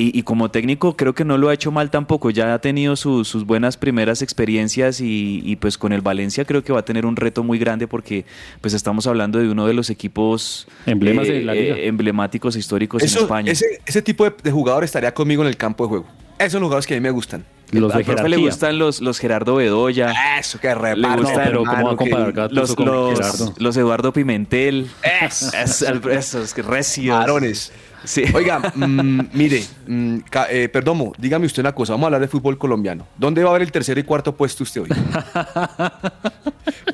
Y, 0.00 0.18
y 0.18 0.22
como 0.22 0.50
técnico 0.50 0.96
creo 0.96 1.14
que 1.14 1.24
no 1.26 1.36
lo 1.36 1.50
ha 1.50 1.54
hecho 1.54 1.70
mal 1.72 1.90
tampoco, 1.90 2.30
ya 2.30 2.54
ha 2.54 2.58
tenido 2.60 2.96
su- 2.96 3.24
sus 3.26 3.44
buenas 3.44 3.76
primeras 3.76 4.22
experiencias 4.22 5.00
y, 5.02 5.42
y, 5.44 5.56
pues 5.56 5.76
con 5.76 5.92
el 5.92 6.00
Valencia 6.00 6.46
creo 6.46 6.64
que 6.64 6.72
va 6.72 6.80
a 6.80 6.84
tener 6.84 7.04
un 7.04 7.16
reto 7.16 7.42
muy 7.42 7.58
grande 7.58 7.86
porque 7.86 8.24
pues 8.62 8.72
estamos 8.72 9.06
hablando 9.06 9.38
de 9.40 9.50
uno 9.50 9.66
de 9.66 9.74
los 9.74 9.90
equipos 9.90 10.66
Emblemas 10.86 11.28
de 11.28 11.42
la 11.42 11.52
liga. 11.54 11.76
emblemáticos 11.78 12.56
e 12.56 12.60
históricos 12.60 13.02
Eso- 13.02 13.18
en 13.18 13.24
España. 13.24 13.52
Ese, 13.52 13.66
ese 13.84 14.00
tipo 14.00 14.24
de, 14.24 14.32
de 14.42 14.50
jugador 14.50 14.84
estaría 14.84 15.12
conmigo 15.12 15.42
en 15.42 15.48
el 15.48 15.56
campo 15.58 15.84
de 15.84 15.88
juego. 15.90 16.06
Esos 16.38 16.52
son 16.52 16.60
los 16.62 16.68
jugadores 16.68 16.86
que 16.86 16.94
a 16.94 16.96
mí 16.96 17.02
me 17.02 17.10
gustan. 17.10 17.44
Los 17.70 17.92
de 17.92 17.98
Al 17.98 18.04
profe 18.04 18.28
le 18.30 18.36
gustan 18.38 18.78
los, 18.78 19.00
los 19.02 19.18
Gerardo 19.18 19.56
Bedoya. 19.56 20.12
Eso, 20.40 20.58
que 20.58 20.68
Le 20.68 20.74
reparto. 20.74 21.22
gustan 21.22 21.44
pero 21.44 21.58
¿cómo 21.64 21.72
va 21.72 21.78
a 21.88 21.90
que- 21.90 21.96
comparar 21.96 22.32
Gattuso 22.32 22.60
los, 22.62 22.74
con 22.74 22.86
los, 22.86 23.14
Gerardo? 23.18 23.54
los 23.58 23.76
Eduardo 23.76 24.12
Pimentel. 24.14 24.88
Eso. 25.22 25.50
Es- 25.54 26.54
que 26.54 26.62
recios. 26.62 27.16
Varones. 27.18 27.70
Sí. 28.04 28.24
Oiga, 28.34 28.72
mm, 28.74 29.20
mire, 29.32 29.62
mm, 29.86 30.16
ca- 30.30 30.46
eh, 30.50 30.68
Perdomo, 30.68 31.12
dígame 31.18 31.46
usted 31.46 31.62
una 31.62 31.72
cosa, 31.74 31.92
vamos 31.92 32.04
a 32.04 32.06
hablar 32.08 32.20
de 32.22 32.28
fútbol 32.28 32.58
colombiano. 32.58 33.06
¿Dónde 33.16 33.42
va 33.42 33.48
a 33.48 33.50
haber 33.52 33.62
el 33.62 33.72
tercer 33.72 33.98
y 33.98 34.02
cuarto 34.04 34.34
puesto 34.34 34.64
usted 34.64 34.82
hoy? 34.82 34.88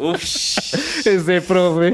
Ese 1.04 1.40
profe. 1.40 1.92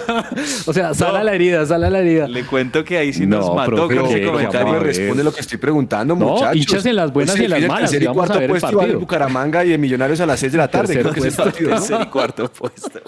o 0.66 0.72
sea, 0.72 0.94
sala 0.94 1.22
la 1.24 1.34
herida, 1.34 1.64
sala 1.66 1.90
la 1.90 2.00
herida. 2.00 2.28
Le 2.28 2.44
cuento 2.44 2.84
que 2.84 2.98
ahí 2.98 3.12
sí 3.12 3.26
No, 3.26 3.38
nos 3.38 3.54
mató 3.54 3.70
profe, 3.76 3.96
con 3.96 4.06
ese 4.06 4.20
¿qué? 4.20 4.26
comentario. 4.26 4.60
¿Cómo 4.60 4.72
me 4.72 4.78
a 4.78 4.82
ver. 4.82 4.96
responde 4.96 5.24
lo 5.24 5.32
que 5.32 5.40
estoy 5.40 5.58
preguntando, 5.58 6.14
No, 6.16 6.26
muchachos? 6.26 6.56
hinchas 6.56 6.86
en 6.86 6.96
las 6.96 7.12
buenas 7.12 7.34
Pues 7.36 7.42
y 7.42 7.44
en 7.44 7.50
las 7.50 7.56
define 7.60 7.66
el 7.66 7.72
malas, 7.72 7.90
tercer 7.90 8.02
y 8.02 8.06
vamos 8.06 8.24
a 8.24 8.26
cuarto 8.26 8.40
ver 8.40 8.50
puesto 8.50 8.66
va 8.68 8.72
partido. 8.78 9.00
Bucaramanga 9.00 9.64
y 9.64 9.68
de 9.70 9.78
Millonarios 9.78 10.20
a 10.20 10.26
las 10.26 10.40
6 10.40 10.52
de 10.52 10.58
la 10.58 10.68
tarde. 10.68 10.98
Creo 10.98 11.12
que 11.12 11.20
es 11.20 11.26
el 11.26 11.32
partido, 11.34 11.70
¿no? 11.70 11.76
Tercer 11.76 12.00
y 12.02 12.06
cuarto 12.06 12.52
puesto. 12.52 13.00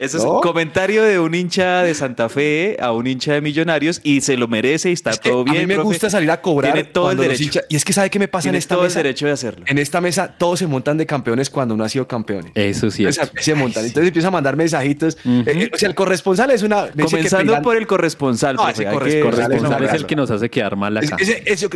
Eso 0.00 0.18
es 0.18 0.24
¿No? 0.24 0.34
un 0.34 0.40
comentario 0.40 1.02
de 1.02 1.18
un 1.18 1.34
hincha 1.34 1.82
de 1.82 1.94
Santa 1.94 2.28
Fe 2.28 2.76
a 2.80 2.92
un 2.92 3.06
hincha 3.06 3.34
de 3.34 3.40
Millonarios 3.40 4.00
y 4.02 4.20
se 4.22 4.36
lo 4.36 4.48
merece 4.48 4.83
y 4.90 4.92
está 4.94 5.10
Es 5.10 5.18
que 5.20 5.30
todo 5.30 5.44
bien. 5.44 5.56
a 5.56 5.60
mí 5.60 5.66
me 5.66 5.74
profe. 5.74 5.86
gusta 5.88 6.10
salir 6.10 6.30
a 6.30 6.40
cobrar 6.40 6.72
Tiene 6.72 6.88
todo 6.88 7.10
el 7.10 7.18
derecho. 7.18 7.60
Y 7.68 7.76
es 7.76 7.84
que 7.84 7.92
¿sabe 7.92 8.10
qué 8.10 8.18
me 8.18 8.28
pasa 8.28 8.48
en 8.48 8.54
esta 8.54 8.74
todo 8.74 8.84
mesa? 8.84 9.00
el 9.00 9.04
derecho 9.04 9.26
de 9.26 9.32
hacerlo. 9.32 9.64
En 9.68 9.78
esta 9.78 10.00
mesa 10.00 10.34
todos 10.38 10.58
se 10.58 10.66
montan 10.66 10.96
de 10.98 11.06
campeones 11.06 11.50
cuando 11.50 11.76
no 11.76 11.84
han 11.84 11.90
sido 11.90 12.06
campeones. 12.08 12.52
Eso 12.54 12.90
sí 12.90 13.04
es. 13.04 13.18
Entonces, 13.18 13.44
se 13.44 13.54
montan. 13.54 13.84
Entonces 13.84 14.08
empieza 14.08 14.28
a 14.28 14.30
mandar 14.30 14.56
mensajitos. 14.56 15.16
Eh, 15.24 15.44
eh, 15.46 15.70
o 15.72 15.76
sea, 15.78 15.88
el 15.88 15.94
corresponsal 15.94 16.50
es 16.50 16.62
una... 16.62 16.88
Comenzando 16.90 17.60
por 17.62 17.76
el 17.76 17.86
corresponsal. 17.86 18.56
No, 18.56 18.64
profe, 18.64 18.84
que- 18.84 18.90
corresponsal 19.20 19.84
es 19.84 19.92
el 19.92 20.06
que 20.06 20.16
nos 20.16 20.30
hace 20.30 20.48
quedar 20.50 20.76
mal 20.76 20.96
Es- 21.46 21.68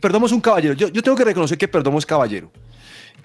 Perdomo 0.00 0.26
es 0.26 0.32
un 0.32 0.40
caballero. 0.40 0.74
Yo, 0.74 0.88
yo 0.88 1.02
tengo 1.02 1.16
que 1.16 1.24
reconocer 1.24 1.58
que 1.58 1.68
Perdomo 1.68 1.98
es 1.98 2.06
caballero. 2.06 2.50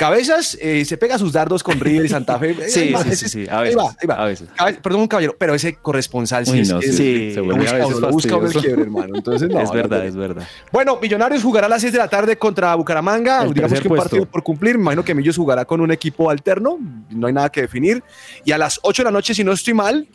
Cabezas 0.01 0.57
eh, 0.59 0.83
se 0.83 0.97
pega 0.97 1.19
sus 1.19 1.31
dardos 1.31 1.61
con 1.61 1.79
River 1.79 2.05
y 2.05 2.09
Santa 2.09 2.39
Fe. 2.39 2.55
Sí, 2.69 2.79
Ahí 2.79 2.91
va, 2.93 3.03
sí, 3.03 3.09
ese- 3.09 3.29
sí, 3.29 3.43
sí, 3.43 3.47
a 3.49 3.59
ahí 3.59 3.63
veces, 3.65 3.77
va, 3.77 3.95
ahí 4.01 4.07
va. 4.07 4.15
a 4.15 4.25
veces. 4.25 4.49
Cabe- 4.55 4.73
Perdomo 4.81 5.03
un 5.03 5.07
caballero, 5.07 5.35
pero 5.37 5.53
ese 5.53 5.75
corresponsal 5.75 6.45
sí 6.47 6.53
Uy, 6.53 6.59
es, 6.61 6.69
no, 6.71 6.79
es- 6.79 6.97
sí, 6.97 7.31
se 7.33 7.35
lo 7.37 7.45
vuelve 7.45 7.67
a 7.69 7.71
busca 7.71 7.77
veces 7.77 7.95
uno, 7.95 7.99
lo 8.07 8.11
busca 8.11 8.35
uno 8.35 8.47
el 8.47 8.53
fastidioso. 8.53 8.61
quiebre, 8.65 8.81
hermano. 8.83 9.15
Entonces, 9.15 9.49
no, 9.49 9.61
es 9.61 9.71
verdad, 9.71 9.97
no, 9.99 10.03
es 10.05 10.15
verdad. 10.15 10.47
Bueno, 10.71 10.97
Millonarios 10.99 11.43
jugará 11.43 11.67
a 11.67 11.69
las 11.69 11.81
6 11.81 11.93
de 11.93 11.99
la 11.99 12.07
tarde 12.07 12.35
contra 12.37 12.73
Bucaramanga. 12.73 13.43
El 13.43 13.53
Digamos 13.53 13.79
que 13.79 13.87
un 13.87 13.89
puesto. 13.89 14.03
partido 14.09 14.25
por 14.25 14.41
cumplir. 14.41 14.75
Me 14.77 14.81
imagino 14.85 15.05
que 15.05 15.13
Millos 15.13 15.37
jugará 15.37 15.65
con 15.65 15.81
un 15.81 15.91
equipo 15.91 16.29
alterno. 16.31 16.79
No 17.11 17.27
hay 17.27 17.33
nada 17.33 17.49
que 17.51 17.61
definir. 17.61 18.03
Y 18.43 18.51
a 18.53 18.57
las 18.57 18.79
8 18.81 19.03
de 19.03 19.05
la 19.05 19.11
noche, 19.11 19.35
si 19.35 19.43
no 19.43 19.51
estoy 19.51 19.75
mal, 19.75 20.07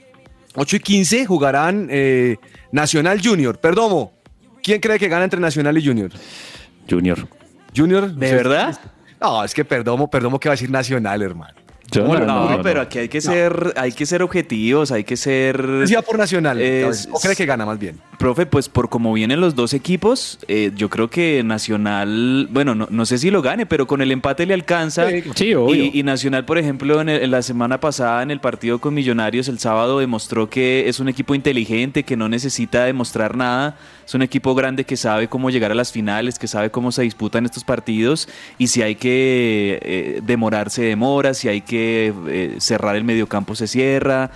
8 0.57 0.77
y 0.77 0.81
15 0.81 1.27
jugarán 1.27 1.87
eh, 1.91 2.39
Nacional 2.73 3.21
Junior. 3.25 3.59
Perdomo, 3.61 4.13
¿quién 4.65 4.81
cree 4.81 4.99
que 4.99 5.07
gana 5.09 5.23
entre 5.25 5.39
Nacional 5.39 5.79
y 5.79 5.87
Junior? 5.87 6.11
Junior. 6.91 7.29
Junior. 7.77 8.13
¿De 8.13 8.35
verdad? 8.35 8.77
No, 9.21 9.45
es 9.45 9.55
que 9.55 9.65
Perdomo, 9.65 10.09
Perdomo 10.11 10.39
que 10.39 10.49
va 10.49 10.53
a 10.53 10.57
decir 10.57 10.71
Nacional, 10.71 11.23
hermano. 11.23 11.66
Yo 11.97 12.03
¿Cómo 12.03 12.15
no, 12.15 12.21
le- 12.21 12.27
No, 12.27 12.51
no, 12.51 12.63
pero 12.63 12.81
aquí 12.81 12.99
hay 12.99 13.09
que 13.09 13.21
ser, 13.21 13.73
hay 13.77 13.93
que 13.93 14.07
ser 14.07 14.23
objetivos, 14.23 14.93
hay 14.93 15.05
que 15.05 15.17
ser. 15.17 15.61
Decía 15.67 16.03
por 16.03 16.19
Nacional. 16.19 16.61
Es- 16.61 17.09
¿O 17.11 17.19
cree 17.19 17.35
que 17.35 17.47
gana 17.47 17.65
más 17.67 17.79
bien? 17.79 17.99
Profe, 18.19 18.47
pues 18.47 18.69
por 18.69 18.89
como 18.89 19.13
vienen 19.13 19.41
los 19.41 19.55
dos 19.55 19.75
equipos, 19.75 20.39
eh, 20.49 20.73
yo 20.75 20.89
creo 20.89 21.11
que 21.11 21.43
Nacional, 21.45 22.49
bueno, 22.51 22.75
no, 22.75 22.89
no 22.91 23.07
sé 23.07 23.19
si 23.19 23.31
lo 23.31 23.43
gane, 23.43 23.67
pero 23.67 23.87
con 23.87 24.01
el 24.03 24.11
empate 24.11 24.47
le 24.47 24.55
alcanza. 24.55 25.07
Sí, 25.35 25.55
obvio. 25.55 25.85
Y, 25.85 25.91
y 25.93 26.03
Nacional, 26.03 26.45
por 26.45 26.59
ejemplo, 26.59 27.01
en, 27.01 27.09
el- 27.09 27.23
en 27.23 27.31
la 27.31 27.43
semana 27.43 27.79
pasada 27.81 28.23
en 28.23 28.31
el 28.31 28.41
partido 28.41 28.79
con 28.81 28.95
Millonarios, 28.95 29.49
el 29.49 29.59
sábado 29.59 29.99
demostró 30.01 30.49
que 30.49 30.89
es 30.89 31.01
un 31.01 31.09
equipo 31.09 31.35
inteligente, 31.35 32.03
que 32.05 32.17
no 32.17 32.29
necesita 32.29 32.85
demostrar 32.85 33.37
nada. 33.37 33.77
Es 34.07 34.15
un 34.15 34.23
equipo 34.23 34.55
grande 34.55 34.85
que 34.85 34.97
sabe 34.97 35.29
cómo 35.29 35.51
llegar 35.51 35.73
a 35.73 35.75
las 35.75 35.91
finales, 35.93 36.39
que 36.39 36.47
sabe 36.47 36.71
cómo 36.71 36.93
se 36.93 37.03
disputan 37.03 37.45
estos 37.45 37.65
partidos. 37.65 38.29
Y 38.57 38.69
si 38.69 38.81
hay 38.83 38.95
que 38.95 39.79
eh, 39.83 40.21
demorar, 40.23 40.71
se 40.71 40.83
demora. 40.83 41.35
Si 41.35 41.49
hay 41.49 41.61
que 41.61 41.86
eh, 41.87 42.57
cerrar 42.59 42.97
el 42.97 43.05
mediocampo, 43.05 43.55
se 43.55 43.67
cierra. 43.67 44.31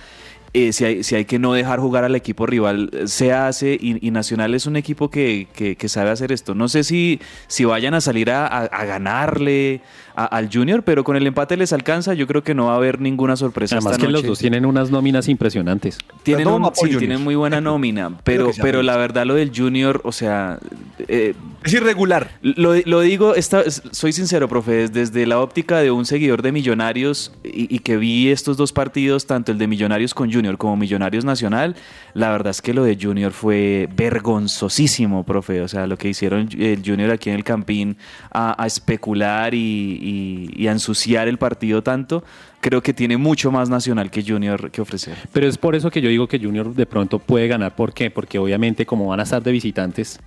Eh, 0.53 0.73
si, 0.73 1.15
hay, 1.15 1.23
que 1.23 1.39
no 1.39 1.53
dejar 1.53 1.79
jugar 1.79 2.03
al 2.03 2.13
equipo 2.13 2.45
rival, 2.45 2.89
eh, 2.91 3.07
se 3.07 3.31
hace. 3.31 3.77
Y, 3.79 4.11
Nacional 4.11 4.53
es 4.53 4.65
un 4.65 4.75
equipo 4.75 5.09
que, 5.09 5.47
sabe 5.87 6.09
hacer 6.09 6.31
esto. 6.31 6.55
No 6.55 6.67
sé 6.67 6.83
si, 6.83 7.21
si 7.47 7.63
vayan 7.63 7.93
a 7.93 8.01
salir 8.01 8.31
a 8.31 8.67
ganarle 8.85 9.81
a- 10.15 10.25
al 10.25 10.49
Junior, 10.51 10.83
pero 10.83 11.03
con 11.03 11.15
el 11.15 11.25
empate 11.27 11.57
les 11.57 11.73
alcanza. 11.73 12.13
Yo 12.13 12.27
creo 12.27 12.43
que 12.43 12.53
no 12.53 12.67
va 12.67 12.73
a 12.73 12.77
haber 12.77 12.99
ninguna 13.01 13.35
sorpresa. 13.35 13.75
Además 13.75 13.93
esta 13.93 14.05
que 14.05 14.11
los 14.11 14.23
dos 14.23 14.39
tienen 14.39 14.65
unas 14.65 14.91
nóminas 14.91 15.27
impresionantes. 15.27 15.97
Tienen, 16.23 16.47
un- 16.47 16.69
sí, 16.73 16.95
tienen 16.97 17.21
muy 17.23 17.35
buena 17.35 17.59
nómina, 17.61 18.11
pero, 18.23 18.51
pero 18.61 18.81
la 18.83 18.97
verdad 18.97 19.25
lo 19.25 19.35
del 19.35 19.51
Junior, 19.55 20.01
o 20.03 20.11
sea, 20.11 20.59
eh, 21.07 21.33
Es 21.63 21.73
irregular. 21.73 22.31
lo, 22.41 22.73
lo 22.85 23.01
digo, 23.01 23.35
esta- 23.35 23.63
soy 23.69 24.13
sincero, 24.13 24.47
profe, 24.47 24.87
desde 24.89 25.25
la 25.25 25.39
óptica 25.39 25.79
de 25.79 25.91
un 25.91 26.05
seguidor 26.05 26.41
de 26.41 26.51
Millonarios 26.51 27.31
y, 27.43 27.73
y 27.73 27.79
que 27.79 27.97
vi 27.97 28.29
estos 28.29 28.57
dos 28.57 28.73
partidos, 28.73 29.25
tanto 29.27 29.51
el 29.51 29.57
de 29.57 29.67
Millonarios 29.67 30.13
con 30.13 30.31
Junior 30.31 30.57
como 30.57 30.75
Millonarios 30.77 31.25
Nacional, 31.25 31.75
la 32.13 32.29
verdad 32.31 32.51
es 32.51 32.61
que 32.61 32.73
lo 32.73 32.83
de 32.83 32.97
Junior 33.01 33.31
fue 33.31 33.87
vergonzosísimo, 33.95 35.23
profe. 35.23 35.61
O 35.61 35.67
sea, 35.67 35.87
lo 35.87 35.97
que 35.97 36.09
hicieron 36.09 36.49
el 36.57 36.81
Junior 36.85 37.11
aquí 37.11 37.29
en 37.29 37.35
el 37.35 37.43
Campín 37.43 37.97
a, 38.31 38.61
a 38.61 38.67
especular 38.67 39.53
y, 39.53 39.99
y- 40.01 40.10
y 40.11 40.67
a 40.67 40.71
ensuciar 40.71 41.27
el 41.27 41.37
partido 41.37 41.81
tanto, 41.81 42.23
creo 42.59 42.81
que 42.83 42.93
tiene 42.93 43.17
mucho 43.17 43.51
más 43.51 43.69
Nacional 43.69 44.11
que 44.11 44.23
Junior 44.23 44.69
que 44.71 44.81
ofrecer. 44.81 45.15
Pero 45.31 45.47
es 45.47 45.57
por 45.57 45.75
eso 45.75 45.89
que 45.89 46.01
yo 46.01 46.09
digo 46.09 46.27
que 46.27 46.39
Junior 46.39 46.73
de 46.73 46.85
pronto 46.85 47.19
puede 47.19 47.47
ganar. 47.47 47.75
¿Por 47.75 47.93
qué? 47.93 48.09
Porque 48.11 48.37
obviamente 48.39 48.85
como 48.85 49.07
van 49.07 49.19
a 49.19 49.23
estar 49.23 49.41
de 49.41 49.51
visitantes, 49.51 50.19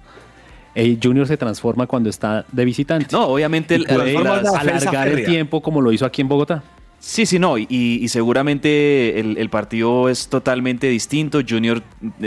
el 0.74 0.98
Junior 1.02 1.26
se 1.26 1.36
transforma 1.36 1.86
cuando 1.86 2.10
está 2.10 2.44
de 2.50 2.64
visitante. 2.64 3.06
No, 3.12 3.26
obviamente 3.26 3.74
Y 3.76 3.78
el- 3.78 3.84
puede 3.86 4.12
las- 4.24 4.54
alargar 4.54 5.08
el 5.08 5.24
tiempo 5.24 5.60
como 5.62 5.80
lo 5.80 5.92
hizo 5.92 6.04
aquí 6.04 6.20
en 6.22 6.28
Bogotá. 6.28 6.62
Sí, 6.98 7.26
sí, 7.26 7.38
no, 7.38 7.58
y, 7.58 7.66
y 7.68 8.08
seguramente 8.08 9.20
el, 9.20 9.36
el 9.36 9.50
partido 9.50 10.08
es 10.08 10.28
totalmente 10.28 10.86
distinto. 10.88 11.40
Junior 11.46 11.82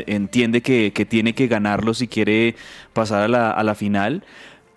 entiende 0.05 0.61
que, 0.61 0.91
que 0.93 1.03
tiene 1.03 1.33
que 1.33 1.47
ganarlo 1.47 1.95
si 1.95 2.07
quiere 2.07 2.55
pasar 2.93 3.23
a 3.23 3.27
la, 3.27 3.49
a 3.51 3.63
la 3.63 3.73
final. 3.73 4.23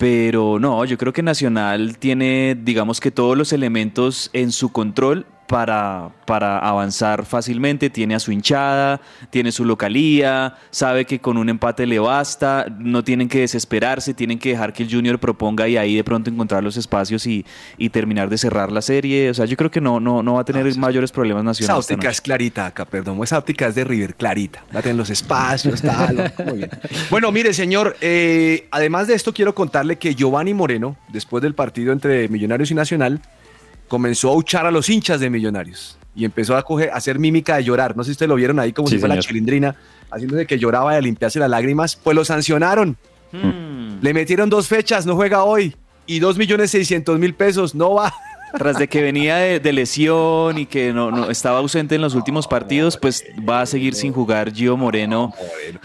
Pero 0.00 0.58
no, 0.58 0.82
yo 0.86 0.96
creo 0.96 1.12
que 1.12 1.22
Nacional 1.22 1.98
tiene, 1.98 2.56
digamos 2.58 3.00
que 3.00 3.10
todos 3.10 3.36
los 3.36 3.52
elementos 3.52 4.30
en 4.32 4.50
su 4.50 4.72
control 4.72 5.26
para, 5.50 6.10
para 6.26 6.60
avanzar 6.60 7.26
fácilmente. 7.26 7.90
Tiene 7.90 8.14
a 8.14 8.20
su 8.20 8.30
hinchada, 8.30 9.00
tiene 9.30 9.50
su 9.50 9.64
localía, 9.64 10.54
sabe 10.70 11.06
que 11.06 11.18
con 11.18 11.36
un 11.36 11.48
empate 11.48 11.86
le 11.86 11.98
basta, 11.98 12.66
no 12.78 13.02
tienen 13.02 13.28
que 13.28 13.40
desesperarse, 13.40 14.14
tienen 14.14 14.38
que 14.38 14.50
dejar 14.50 14.72
que 14.72 14.84
el 14.84 14.92
Junior 14.92 15.18
proponga 15.18 15.66
y 15.66 15.76
ahí 15.76 15.96
de 15.96 16.04
pronto 16.04 16.30
encontrar 16.30 16.62
los 16.62 16.76
espacios 16.76 17.26
y, 17.26 17.44
y 17.76 17.88
terminar 17.88 18.28
de 18.30 18.38
cerrar 18.38 18.70
la 18.70 18.80
serie. 18.80 19.28
O 19.28 19.34
sea, 19.34 19.44
yo 19.44 19.56
creo 19.56 19.72
que 19.72 19.80
no, 19.80 19.98
no, 19.98 20.22
no 20.22 20.34
va 20.34 20.42
a 20.42 20.44
tener 20.44 20.72
mayores 20.78 21.10
problemas 21.10 21.40
Esa 21.40 21.48
Nacional. 21.50 21.80
esta 21.80 21.94
óptica 21.94 22.10
es 22.10 22.20
clarita 22.20 22.66
acá, 22.66 22.84
perdón. 22.84 23.20
Esa 23.24 23.36
óptica 23.36 23.66
es 23.66 23.74
de 23.74 23.82
River, 23.82 24.14
clarita. 24.14 24.62
Va 24.72 24.78
a 24.78 24.82
tener 24.82 24.96
los 24.96 25.10
espacios, 25.10 25.82
tal. 25.82 26.32
Muy 26.46 26.58
bien. 26.58 26.70
Bueno, 27.10 27.32
mire, 27.32 27.52
señor, 27.54 27.96
eh, 28.00 28.68
además 28.70 29.08
de 29.08 29.14
esto, 29.14 29.34
quiero 29.34 29.52
contarle 29.52 29.96
que 29.96 30.14
Giovanni 30.14 30.54
Moreno, 30.54 30.94
después 31.08 31.42
del 31.42 31.56
partido 31.56 31.92
entre 31.92 32.28
Millonarios 32.28 32.70
y 32.70 32.74
Nacional, 32.74 33.20
comenzó 33.90 34.30
a 34.30 34.36
huchar 34.36 34.66
a 34.66 34.70
los 34.70 34.88
hinchas 34.88 35.20
de 35.20 35.28
Millonarios 35.28 35.98
y 36.14 36.24
empezó 36.24 36.56
a, 36.56 36.62
coger, 36.62 36.90
a 36.90 36.94
hacer 36.94 37.18
mímica 37.18 37.56
de 37.56 37.64
llorar. 37.64 37.96
No 37.96 38.04
sé 38.04 38.08
si 38.08 38.12
ustedes 38.12 38.28
lo 38.28 38.36
vieron 38.36 38.60
ahí 38.60 38.72
como 38.72 38.88
Sí, 38.88 38.94
si 38.94 39.00
fuera 39.00 39.16
la 39.16 39.20
chilindrina, 39.20 39.74
haciéndose 40.10 40.46
que 40.46 40.58
lloraba 40.58 40.94
y 40.94 40.96
a 40.96 41.00
limpiarse 41.00 41.40
las 41.40 41.50
lágrimas. 41.50 41.96
Pues 41.96 42.14
lo 42.14 42.24
sancionaron. 42.24 42.96
Hmm. 43.32 43.98
Le 44.00 44.14
metieron 44.14 44.48
dos 44.48 44.68
fechas, 44.68 45.06
no 45.06 45.16
juega 45.16 45.42
hoy. 45.42 45.74
Y 46.06 46.20
dos 46.20 46.38
millones 46.38 46.70
seiscientos 46.70 47.18
mil 47.18 47.34
pesos, 47.34 47.74
no 47.74 47.94
va. 47.94 48.14
Tras 48.56 48.78
de 48.78 48.88
que 48.88 49.02
venía 49.02 49.36
de, 49.36 49.60
de 49.60 49.72
lesión 49.72 50.58
y 50.58 50.66
que 50.66 50.92
no, 50.92 51.10
no 51.10 51.30
estaba 51.30 51.58
ausente 51.58 51.94
en 51.94 52.00
los 52.02 52.14
últimos 52.14 52.46
partidos, 52.48 52.96
pues 52.96 53.24
va 53.48 53.62
a 53.62 53.66
seguir 53.66 53.94
sin 53.94 54.12
jugar 54.12 54.52
Gio 54.52 54.76
Moreno. 54.76 55.32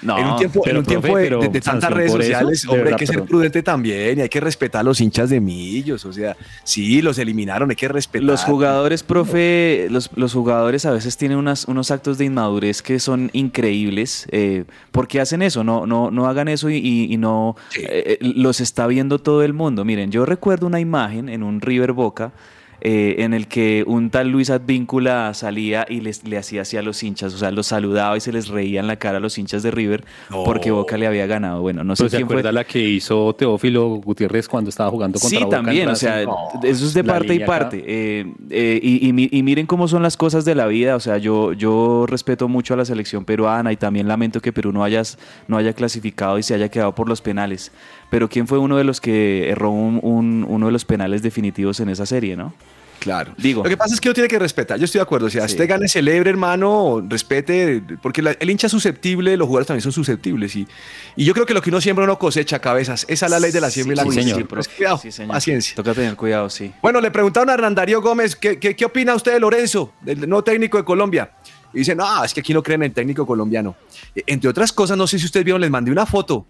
No, 0.01 0.17
en 0.17 0.25
un 0.28 0.36
tiempo, 0.38 0.60
en 0.60 0.63
pero, 0.65 0.80
un 0.80 0.86
tiempo 0.86 1.08
profe, 1.08 1.19
de, 1.21 1.25
pero 1.25 1.39
de- 1.41 1.49
de 1.49 1.62
tantas 1.62 1.91
redes 1.91 2.10
eso, 2.12 2.17
sociales, 2.21 2.67
hombre, 2.67 2.89
hay 2.91 2.95
que 2.95 3.08
ser 3.08 3.23
prudente 3.23 3.63
también 3.63 4.17
y 4.17 4.21
hay 4.21 4.30
que 4.30 4.39
respetar 4.39 4.82
a 4.82 4.84
los 4.84 4.99
hinchas 5.01 5.30
de 5.30 5.39
millos. 5.39 6.06
O 6.06 6.13
sea, 6.13 6.36
sí, 6.63 7.01
los 7.01 7.17
eliminaron, 7.19 7.69
hay 7.69 7.75
que 7.75 7.88
respetar. 7.88 8.25
Los 8.25 8.43
jugadores, 8.43 9.04
profe, 9.04 9.88
los, 9.89 10.10
los 10.15 10.34
jugadores 10.34 10.86
a 10.86 10.91
veces 10.91 11.17
tienen 11.17 11.38
unas, 11.38 11.65
unos 11.65 11.91
actos 11.91 12.17
de 12.17 12.25
inmadurez 12.25 12.82
que 12.82 12.99
son 12.99 13.30
increíbles. 13.34 14.28
Eh, 14.32 14.65
¿Por 14.91 15.08
qué 15.08 15.19
hacen 15.21 15.41
eso? 15.41 15.63
No, 15.63 15.86
no, 15.86 16.12
no 16.12 16.28
hagan 16.28 16.47
eso 16.47 16.69
y, 16.69 16.78
y- 16.78 17.13
y 17.13 17.17
no 17.17 17.56
eh, 17.78 18.17
eh, 18.21 18.34
los 18.36 18.60
está 18.62 18.88
viendo 18.88 19.19
todo 19.19 19.43
el 19.43 19.54
mundo. 19.54 19.86
Miren, 19.86 20.12
yo 20.12 20.25
recuerdo 20.25 20.67
una 20.67 20.80
imagen 20.80 21.30
en 21.30 21.43
un 21.43 21.62
River 21.62 21.91
Boca. 21.93 22.32
Eh, 22.81 23.15
en 23.19 23.33
el 23.33 23.47
que 23.47 23.83
un 23.88 24.09
tal 24.09 24.29
Luis 24.29 24.49
Advíncula 24.49 25.33
salía 25.33 25.85
y 25.89 26.01
les, 26.01 26.23
le 26.27 26.38
hacía 26.38 26.61
así 26.61 26.77
a 26.77 26.81
los 26.81 27.01
hinchas, 27.03 27.33
o 27.33 27.38
sea, 27.38 27.51
los 27.51 27.67
saludaba 27.67 28.15
y 28.17 28.19
se 28.19 28.31
les 28.31 28.47
reía 28.47 28.79
en 28.79 28.88
la 28.88 28.97
cara 28.97 29.17
a 29.17 29.19
los 29.19 29.38
hinchas 29.38 29.63
de 29.63 29.71
River 29.71 30.03
porque 30.45 30.71
Boca 30.71 30.97
le 30.97 31.07
había 31.07 31.25
ganado. 31.25 31.61
Bueno, 31.61 31.83
no 31.83 31.95
sé 31.95 32.03
Pero 32.03 32.09
se 32.09 32.17
quién 32.17 32.27
fue. 32.27 32.35
acuerda 32.35 32.51
la 32.51 32.63
que 32.63 32.79
hizo 32.79 33.33
Teófilo 33.35 33.88
Gutiérrez 33.95 34.47
cuando 34.47 34.69
estaba 34.69 34.89
jugando 34.89 35.19
contra 35.19 35.38
Sí, 35.39 35.43
Boca 35.43 35.57
en 35.57 35.63
también, 35.65 35.89
o 35.89 35.95
sea, 35.95 36.23
No, 36.25 36.35
eso 36.63 36.85
es 36.85 36.93
de 36.93 37.03
la 37.03 37.13
parte 37.13 37.33
y 37.35 37.39
parte. 37.39 37.83
Eh, 37.85 38.25
eh, 38.49 38.79
y, 38.81 39.07
y 39.07 39.13
mi- 39.13 39.29
y 39.31 39.43
miren 39.43 39.65
cómo 39.65 39.88
son 39.88 40.03
las 40.03 40.17
cosas 40.17 40.45
de 40.45 40.55
la 40.55 40.67
vida, 40.67 40.95
o 40.95 40.99
sea, 40.99 41.17
yo, 41.17 41.53
yo 41.53 42.05
respeto 42.07 42.47
mucho 42.47 42.73
a 42.73 42.77
la 42.77 42.85
selección 42.85 43.25
peruana 43.25 43.71
y 43.71 43.77
también 43.77 44.07
lamento 44.07 44.41
que 44.41 44.51
Perú 44.53 44.71
no, 44.71 44.83
hayas, 44.83 45.17
no 45.47 45.57
haya 45.57 45.73
clasificado 45.73 46.38
y 46.38 46.43
se 46.43 46.53
haya 46.53 46.69
quedado 46.69 46.93
por 46.95 47.07
los 47.09 47.21
penales. 47.21 47.71
Pero 48.09 48.29
¿quién 48.29 48.47
fue 48.47 48.57
uno 48.57 48.77
de 48.77 48.83
los 48.83 49.01
que 49.01 49.49
erró 49.49 49.71
un- 49.71 49.99
un- 50.01 50.45
uno 50.47 50.65
de 50.67 50.71
los 50.71 50.85
penales 50.85 51.21
definitivos 51.21 51.79
en 51.79 51.89
esa 51.89 52.05
serie, 52.05 52.35
no? 52.35 52.53
Claro. 52.99 53.33
Digo. 53.37 53.61
Lo 53.61 53.69
que 53.69 53.77
pasa 53.77 53.93
es 53.93 54.01
que 54.01 54.07
uno 54.09 54.13
tiene 54.15 54.27
que 54.27 54.39
respetar. 54.39 54.79
Yo 54.79 54.85
estoy 54.85 54.97
de 54.99 55.03
acuerdo. 55.03 55.27
O 55.27 55.29
sea, 55.29 55.47
Sí. 55.47 55.53
usted 55.53 55.67
gane, 55.69 55.87
celebre, 55.87 56.29
hermano, 56.29 57.05
respete, 57.07 57.83
porque 58.01 58.21
la- 58.23 58.31
el 58.39 58.49
hincha 58.49 58.65
es 58.65 58.71
susceptible, 58.71 59.35
los 59.37 59.45
jugadores 59.47 59.67
también 59.67 59.81
son 59.83 59.91
susceptibles. 59.91 60.55
Y, 60.55 60.67
y 61.15 61.23
yo 61.25 61.33
creo 61.33 61.45
que 61.45 61.53
lo 61.53 61.61
que 61.61 61.69
uno 61.69 61.81
siembra, 61.81 62.05
uno 62.05 62.17
cosecha 62.17 62.57
cabezas. 62.59 63.05
Esa 63.07 63.25
es 63.25 63.31
la 63.31 63.39
ley 63.39 63.51
de 63.51 63.61
la 63.61 63.69
siembra 63.69 63.93
y 63.93 63.97
la 63.97 64.03
Sí, 64.05 64.11
señor. 64.23 64.47
Pero 64.47 64.61
es 64.61 64.67
cuidado, 64.69 64.97
Sí, 64.97 65.11
señor. 65.11 65.33
paciencia. 65.33 65.75
Toca 65.75 65.93
tener 65.93 66.15
cuidado, 66.15 66.49
sí. 66.49 66.71
Bueno, 66.81 66.99
le 66.99 67.11
preguntaron 67.11 67.49
a 67.49 67.53
Hernán 67.53 67.75
Darío 67.75 68.01
Gómez, 68.01 68.35
¿qué, 68.35 68.57
qué, 68.57 68.75
qué 68.75 68.85
opina 68.85 69.13
usted 69.13 69.33
de 69.33 69.39
Lorenzo, 69.39 69.93
del 70.01 70.21
nuevo 70.21 70.43
técnico 70.43 70.77
de 70.77 70.83
Colombia? 70.85 71.29
Y 71.73 71.79
dice, 71.79 71.93
no, 71.93 72.23
es 72.23 72.33
que 72.33 72.39
aquí 72.39 72.53
no 72.53 72.63
creen 72.63 72.81
en 72.83 72.87
el 72.87 72.93
técnico 72.93 73.27
colombiano. 73.27 73.75
E- 74.15 74.23
Entre 74.25 74.49
otras 74.49 74.71
cosas, 74.71 74.97
no 74.97 75.05
sé 75.05 75.19
si 75.19 75.25
ustedes 75.25 75.43
vieron, 75.43 75.59
les 75.61 75.69
mandé 75.69 75.91
una 75.91 76.05
foto. 76.07 76.47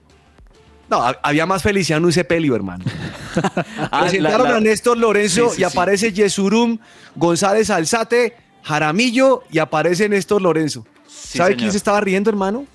No, 0.89 1.01
ha- 1.03 1.19
había 1.23 1.45
más 1.45 1.63
felicidad 1.63 1.97
en 1.97 2.05
un 2.05 2.13
sepelio, 2.13 2.55
hermano. 2.55 2.85
Ah, 3.91 4.01
Presentaron 4.01 4.43
la- 4.45 4.51
la- 4.51 4.57
a 4.57 4.61
Néstor 4.61 4.97
Lorenzo 4.97 5.49
Sí, 5.49 5.55
sí, 5.57 5.61
y 5.61 5.65
sí. 5.65 5.71
aparece 5.71 6.13
Yesurum, 6.13 6.77
González 7.15 7.69
Alzate, 7.69 8.37
Jaramillo 8.63 9.43
y 9.51 9.59
aparece 9.59 10.07
Néstor 10.07 10.41
Lorenzo. 10.41 10.85
Sí, 11.07 11.37
¿Sabe 11.37 11.49
señor. 11.49 11.59
quién 11.59 11.71
se 11.71 11.77
estaba 11.77 11.99
riendo, 12.01 12.29
hermano? 12.29 12.65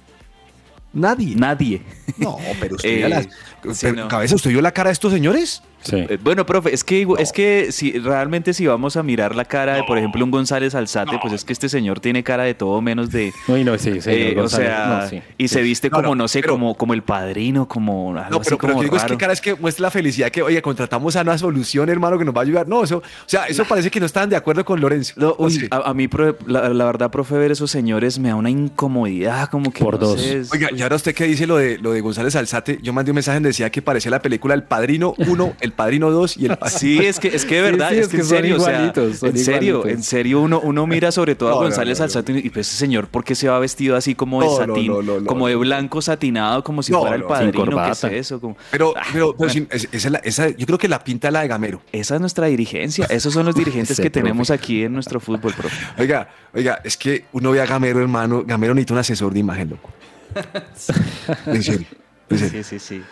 Nadie. 0.92 1.34
Nadie. 1.36 1.82
No, 2.18 2.36
pero 2.60 2.76
usted 2.76 2.88
Eh, 3.12 3.28
sí, 3.74 3.86
no. 3.92 4.08
cabeza, 4.08 4.34
¿usted 4.34 4.50
vio 4.50 4.60
la 4.60 4.72
cara 4.72 4.88
de 4.88 4.94
estos 4.94 5.12
señores? 5.12 5.62
Eh, 5.92 6.18
Bueno, 6.22 6.44
profe, 6.46 6.72
es 6.74 6.84
que, 6.84 7.06
es 7.18 7.32
que 7.32 7.72
si 7.72 7.92
realmente 7.98 8.52
si 8.54 8.66
vamos 8.66 8.96
a 8.96 9.02
mirar 9.02 9.34
la 9.34 9.44
cara 9.44 9.74
de, 9.76 9.82
por 9.84 9.98
ejemplo, 9.98 10.24
un 10.24 10.30
González 10.30 10.74
Alzate, 10.74 11.18
pues 11.20 11.32
es 11.34 11.44
que 11.44 11.52
este 11.52 11.68
señor 11.68 12.00
tiene 12.00 12.22
cara 12.22 12.44
de 12.44 12.54
todo 12.54 12.80
menos 12.80 13.10
de... 13.10 13.32
Uy, 13.48 13.64
no, 13.64 13.76
sí, 13.78 14.00
señor 14.00 14.18
Eh, 14.20 14.40
o 14.40 14.48
sea, 14.48 15.00
no, 15.02 15.08
sí. 15.08 15.20
y 15.38 15.48
se 15.48 15.62
viste 15.62 15.88
No, 15.90 15.96
como, 15.96 16.08
no, 16.10 16.14
no, 16.24 16.28
sé, 16.28 16.40
pero- 16.40 16.54
como, 16.54 16.74
como 16.74 16.94
el 16.94 17.02
padrino, 17.02 17.66
como 17.66 18.10
algo 18.10 18.22
No, 18.22 18.24
pero, 18.28 18.40
así 18.40 18.48
pero 18.50 18.58
como 18.58 18.72
lo 18.74 18.78
que 18.80 18.84
digo 18.84 18.96
es 18.96 19.04
que 19.04 19.16
cara 19.16 19.32
es 19.32 19.40
que 19.40 19.54
muestra 19.54 19.82
la 19.84 19.90
felicidad 19.90 20.30
que, 20.30 20.42
oye, 20.42 20.60
contratamos 20.62 21.16
a 21.16 21.22
una 21.22 21.38
solución, 21.38 21.88
hermano, 21.88 22.18
que 22.18 22.24
nos 22.24 22.34
va 22.34 22.40
a 22.40 22.44
ayudar. 22.44 22.68
No, 22.68 22.84
eso, 22.84 22.98
o 22.98 23.02
sea, 23.26 23.46
eso 23.46 23.64
parece 23.64 23.90
que 23.90 24.00
no 24.00 24.06
estaban 24.06 24.28
de 24.30 24.36
acuerdo 24.36 24.64
con 24.64 24.80
Lorenzo. 24.80 25.36
Uy, 25.38 25.52
sé. 25.52 25.68
a, 25.70 25.90
a 25.90 25.94
mí, 25.94 26.08
la, 26.46 26.68
la 26.68 26.84
verdad, 26.84 27.10
profe, 27.10 27.36
ver 27.36 27.50
esos 27.52 27.70
señores 27.70 28.18
me 28.18 28.28
da 28.28 28.34
una 28.36 28.50
incomodidad, 28.50 29.48
como 29.48 29.72
que 29.72 29.82
Por 29.84 29.98
dos. 29.98 30.20
sé, 30.20 30.38
es- 30.40 30.52
Oiga, 30.52 30.68
y 30.74 30.82
ahora 30.82 30.96
usted 30.96 31.14
que 31.14 31.24
dice 31.24 31.46
lo 31.46 31.56
de, 31.56 31.78
lo 31.78 31.92
de 31.92 32.00
González 32.00 32.34
Alzate, 32.36 32.78
yo 32.82 32.92
mandé 32.92 33.10
un 33.12 33.16
mensaje 33.16 33.36
donde 33.36 33.48
decía 33.50 33.70
que 33.70 33.82
parecía 33.82 34.10
la 34.10 34.20
película 34.22 34.54
El 34.54 34.62
Padrino 34.64 35.14
1, 35.18 35.54
El 35.60 35.69
Padrino 35.72 36.11
2 36.11 36.37
y 36.37 36.46
El 36.46 36.56
Padrino. 36.56 36.78
Sí, 36.78 36.98
es 36.98 37.18
que, 37.20 37.28
es 37.28 37.44
que 37.44 37.56
de 37.56 37.62
verdad, 37.62 37.90
sí, 37.90 37.96
es, 37.96 38.00
es 38.02 38.09
que 38.09 38.16
que 38.16 38.22
en 38.22 38.28
son 38.28 38.37
serio, 38.37 38.56
o 38.56 38.61
sea, 38.61 38.85
en 39.28 39.38
serio, 39.38 39.68
igualitos. 39.78 39.87
en 39.92 40.02
serio, 40.02 40.40
uno, 40.40 40.61
uno 40.61 40.87
mira 40.87 41.11
sobre 41.12 41.35
todo 41.35 41.50
No, 41.50 41.56
a 41.56 41.62
González 41.62 41.98
no, 41.98 42.02
no. 42.02 42.04
Alzate 42.04 42.33
y 42.38 42.50
pues 42.50 42.68
ese 42.68 42.76
señor, 42.76 43.09
¿por 43.09 43.24
qué 43.24 43.35
se 43.35 43.48
va 43.48 43.59
vestido 43.59 43.96
así 43.96 44.14
como 44.14 44.42
de 44.42 44.48
satín, 44.66 44.92
como 45.26 45.48
de 45.48 45.56
blanco 45.56 46.00
satinado, 46.02 46.62
como 46.64 46.83
si 46.83 46.92
fuera 46.92 47.16
el 47.16 47.24
padrino? 47.24 47.64
¿Qué 47.85 47.90
es 47.90 48.04
eso? 48.26 48.40
Como- 48.40 48.56
Pero, 48.70 48.94
Ah, 48.96 49.02
pero, 49.12 49.35
pero 49.37 49.50
sin- 49.50 49.68
esa 49.70 50.48
yo 50.50 50.66
creo 50.66 50.78
que 50.78 50.88
la 50.88 51.02
pinta 51.04 51.30
la 51.30 51.42
de 51.42 51.48
Gamero. 51.48 51.83
Esa 51.92 52.14
es 52.16 52.20
nuestra 52.20 52.46
dirigencia, 52.46 53.06
esos 53.11 53.33
son 53.33 53.46
los 53.46 53.54
dirigentes 53.56 53.98
que 54.00 54.11
tenemos 54.11 54.50
aquí 54.50 54.83
en 54.85 54.92
nuestro 54.92 55.20
fútbol, 55.20 55.52
profe. 55.54 55.76
Oiga, 55.98 56.28
oiga, 56.54 56.80
es 56.85 56.96
que 56.96 57.24
uno 57.33 57.50
ve 57.52 57.61
a 57.61 57.66
Gamero, 57.66 58.00
hermano. 58.00 58.44
Gamero 58.46 58.74
necesita 58.74 58.94
un 58.94 59.00
asesor 59.00 59.33
de 59.33 59.40
imagen, 59.40 59.70
loco. 59.70 59.90
En 61.46 61.62
serio. 61.62 61.87
Sí, 62.30 62.62
sí, 62.62 62.78
sí. 62.78 63.02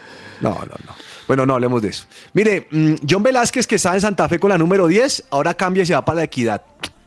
No, 0.41 0.51
no, 0.51 0.75
no. 0.87 0.95
Bueno, 1.29 1.47
no 1.47 1.55
hablemos 1.55 1.81
de 1.83 1.91
eso. 1.91 2.07
Mire, 2.33 2.67
mm, 2.71 2.95
John 3.09 3.23
Velázquez, 3.23 3.67
que 3.69 3.77
está 3.77 3.95
en 3.95 4.01
Santa 4.01 4.29
Fe 4.29 4.41
con 4.41 4.49
la 4.51 4.59
número 4.59 4.87
10, 4.89 5.25
ahora 5.31 5.55
cambia 5.55 5.85
y 5.85 5.87
se 5.87 5.95
va 5.95 6.05
para 6.05 6.17
la 6.17 6.25
equidad. 6.25 6.63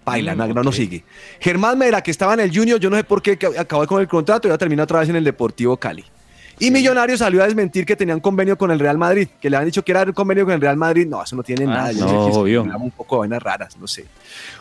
Paila, 0.05 0.33
Mm, 0.33 0.37
no, 0.37 0.47
no 0.47 0.61
ok. 0.61 0.65
nos 0.65 0.75
sigue. 0.75 1.03
Germán 1.39 1.77
Mera, 1.77 2.01
que 2.01 2.11
estaba 2.11 2.33
en 2.35 2.39
el 2.39 2.55
Junior, 2.55 2.79
yo 2.79 2.89
no 2.89 2.95
sé 2.97 3.03
por 3.03 3.21
qué 3.21 3.37
acabó 3.57 3.85
con 3.85 3.99
el 4.01 4.07
contrato 4.07 4.47
y 4.47 4.49
ahora 4.49 4.57
termina 4.57 4.83
otra 4.83 4.99
vez 5.01 5.09
en 5.09 5.15
el 5.17 5.23
Deportivo 5.23 5.75
Cali. 5.77 6.05
Y 6.61 6.69
Millonario 6.71 7.17
salió 7.17 7.41
a 7.41 7.45
desmentir 7.45 7.85
que 7.85 7.95
tenían 7.95 8.19
convenio 8.19 8.57
con 8.57 8.69
el 8.71 8.79
Real 8.79 8.97
Madrid, 8.97 9.27
que 9.41 9.49
le 9.49 9.57
han 9.57 9.65
dicho 9.65 9.83
que 9.83 9.91
era 9.91 10.03
un 10.03 10.11
convenio 10.13 10.45
con 10.45 10.53
el 10.53 10.61
Real 10.61 10.77
Madrid. 10.77 11.07
No, 11.07 11.23
eso 11.23 11.35
no 11.35 11.41
tiene 11.43 11.63
Ah, 11.63 11.67
nada. 11.67 11.91
No, 11.93 12.25
obvio. 12.27 12.61
un 12.63 12.91
poco 12.91 13.15
de 13.15 13.19
vainas 13.21 13.41
raras, 13.41 13.77
no 13.77 13.87
sé. 13.87 14.05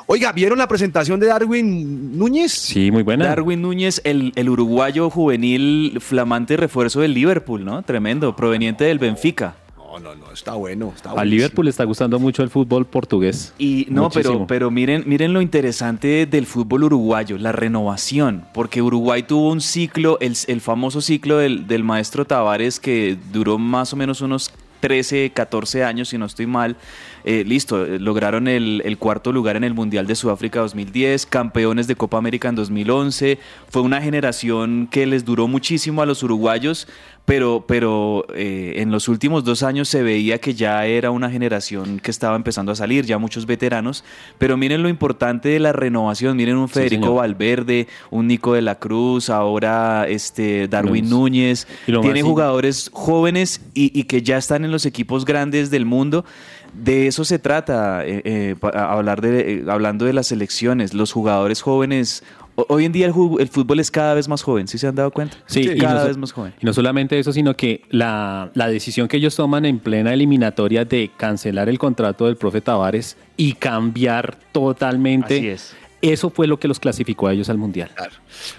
Oiga, 0.06 0.32
¿vieron 0.32 0.56
la 0.58 0.66
presentación 0.66 1.20
de 1.20 1.26
Darwin 1.26 2.16
Núñez? 2.18 2.52
Sí, 2.52 2.90
muy 2.90 3.02
buena. 3.02 3.26
Darwin 3.26 3.60
Núñez, 3.60 4.00
el, 4.04 4.32
el 4.34 4.48
uruguayo 4.48 5.10
juvenil 5.10 5.98
flamante 6.00 6.56
refuerzo 6.56 7.00
del 7.00 7.12
Liverpool, 7.12 7.64
¿no? 7.64 7.82
Tremendo, 7.82 8.34
proveniente 8.34 8.84
del 8.84 8.98
Benfica. 8.98 9.54
No, 9.90 9.98
no, 9.98 10.14
no, 10.14 10.33
está 10.33 10.55
bueno. 10.55 10.92
Está 10.94 11.11
A. 11.11 11.24
Liverpool 11.24 11.64
le 11.64 11.70
está 11.70 11.83
gustando 11.83 12.20
mucho 12.20 12.44
el 12.44 12.50
fútbol 12.50 12.87
portugués. 12.87 13.53
Y 13.59 13.88
no, 13.90 14.09
pero, 14.46 14.70
miren, 14.70 15.03
miren 15.07 15.33
lo 15.33 15.40
interesante 15.40 16.26
del 16.26 16.46
fútbol 16.46 16.85
uruguayo, 16.85 17.38
la 17.38 17.50
renovación, 17.50 18.44
porque 18.55 18.83
Uruguay 18.83 19.24
tuvo 19.24 19.50
un 19.50 19.61
ciclo, 19.61 20.18
el, 20.20 20.37
el 20.46 20.61
famoso 20.61 21.00
ciclo 21.00 21.38
del, 21.38 21.66
del 21.66 21.83
maestro 21.83 22.24
Tavares 22.24 22.79
que 22.79 23.18
duró 23.33 23.59
más 23.59 23.92
o 23.92 23.96
menos 23.96 24.20
unos 24.20 24.53
13, 24.81 25.33
14 25.35 25.85
años, 25.85 26.09
si 26.09 26.18
no 26.18 26.26
estoy 26.26 26.46
mal. 26.46 26.76
Eh, 27.24 27.44
listo, 27.46 27.85
eh, 27.85 27.98
lograron 27.98 28.48
el, 28.48 28.83
el 28.85 28.98
cuarto 28.98 29.33
lugar 29.33 29.56
en 29.56 29.64
el 29.64 29.74
Mundial 29.74 30.06
de 30.06 30.14
Sudáfrica 30.14 30.61
2010, 30.61 31.26
campeones 31.26 31.87
de 31.87 31.96
Copa 31.96 32.18
América 32.18 32.48
en 32.48 32.54
2011. 32.54 33.38
Fue 33.68 33.83
una 33.83 34.00
generación 34.00 34.88
que 34.90 35.06
les 35.06 35.24
duró 35.24 35.48
muchísimo 35.48 36.02
a 36.02 36.06
los 36.06 36.22
uruguayos, 36.22 36.88
pero, 37.30 37.64
pero 37.68 38.26
eh, 38.35 38.74
en 38.78 38.90
los 38.90 39.06
últimos 39.06 39.44
dos 39.44 39.62
años 39.62 39.88
se 39.88 40.02
veía 40.02 40.38
que 40.38 40.54
ya 40.54 40.85
era 40.87 41.12
una 41.12 41.30
generación 41.30 42.00
que 42.00 42.11
estaba 42.11 42.35
empezando 42.35 42.72
a 42.72 42.74
salir, 42.74 43.06
ya 43.06 43.18
muchos 43.18 43.46
veteranos. 43.46 44.02
Pero 44.38 44.56
miren 44.56 44.83
lo 44.83 44.88
importante 44.88 45.50
de 45.50 45.61
la 45.61 45.72
renovación, 45.72 46.37
miren 46.37 46.56
un 46.56 46.68
Federico. 46.68 47.14
Valverde, 47.14 47.87
un 48.11 48.26
Nico 48.26 48.54
de 48.54 48.62
la 48.62 48.80
Cruz, 48.80 49.30
ahora 49.30 50.06
este 50.09 50.66
Darwin 50.66 51.09
Núñez. 51.09 51.68
Tiene 51.85 52.22
jugadores 52.22 52.90
jóvenes 52.92 53.61
y, 53.74 53.96
y 53.98 54.04
que 54.04 54.22
ya 54.22 54.37
están 54.37 54.64
en 54.64 54.72
los 54.72 54.85
equipos 54.85 55.24
grandes 55.24 55.70
del 55.70 55.85
mundo. 55.85 56.24
De 56.72 57.06
eso 57.06 57.24
se 57.24 57.38
trata, 57.38 58.04
eh, 58.06 58.22
eh, 58.24 58.54
hablar 58.72 59.20
de, 59.20 59.40
eh, 59.54 59.64
hablando 59.68 60.04
de 60.04 60.12
las 60.12 60.33
elecciones, 60.33 60.94
los 60.94 61.12
jugadores 61.12 61.62
jóvenes. 61.62 62.22
ho- 62.56 62.66
Hoy 62.68 62.85
en 62.85 62.92
día 62.92 63.06
el, 63.06 63.12
fútbol 63.12 63.80
es 63.80 63.90
cada 63.90 64.14
vez 64.14 64.28
más 64.28 64.42
joven, 64.42 64.68
¿sí 64.68 64.78
se 64.78 64.87
han 64.87 64.94
dado 64.94 65.11
cuenta? 65.11 65.37
Sí, 65.46 65.61
y 65.61 65.78
cada 65.78 66.02
no 66.02 66.06
vez 66.09 66.16
más 66.16 66.33
joven. 66.33 66.52
Y 66.61 66.66
no 66.66 66.72
solamente 66.72 67.18
eso, 67.18 67.33
sino 67.33 67.56
que 67.56 67.83
la, 67.90 68.50
la 68.54 68.68
decisión 68.68 69.09
que 69.09 69.16
ellos 69.18 69.35
toman 69.37 69.64
en 69.66 69.78
plena 69.78 70.12
eliminatoria 70.14 70.85
de 70.85 71.11
cancelar 71.16 71.68
el 71.68 71.78
contrato 71.78 72.26
del 72.26 72.37
profe 72.37 72.61
Tavares 72.61 73.16
y 73.37 73.54
cambiar 73.54 74.37
totalmente, 74.52 75.37
Así 75.37 75.48
es. 75.48 75.76
eso 76.02 76.30
fue 76.30 76.46
lo 76.46 76.59
que 76.59 76.68
los 76.68 76.78
clasificó 76.80 77.26
a 77.28 77.33
ellos 77.33 77.48
al 77.50 77.59
Mundial. 77.59 77.90
Claro. 77.94 78.12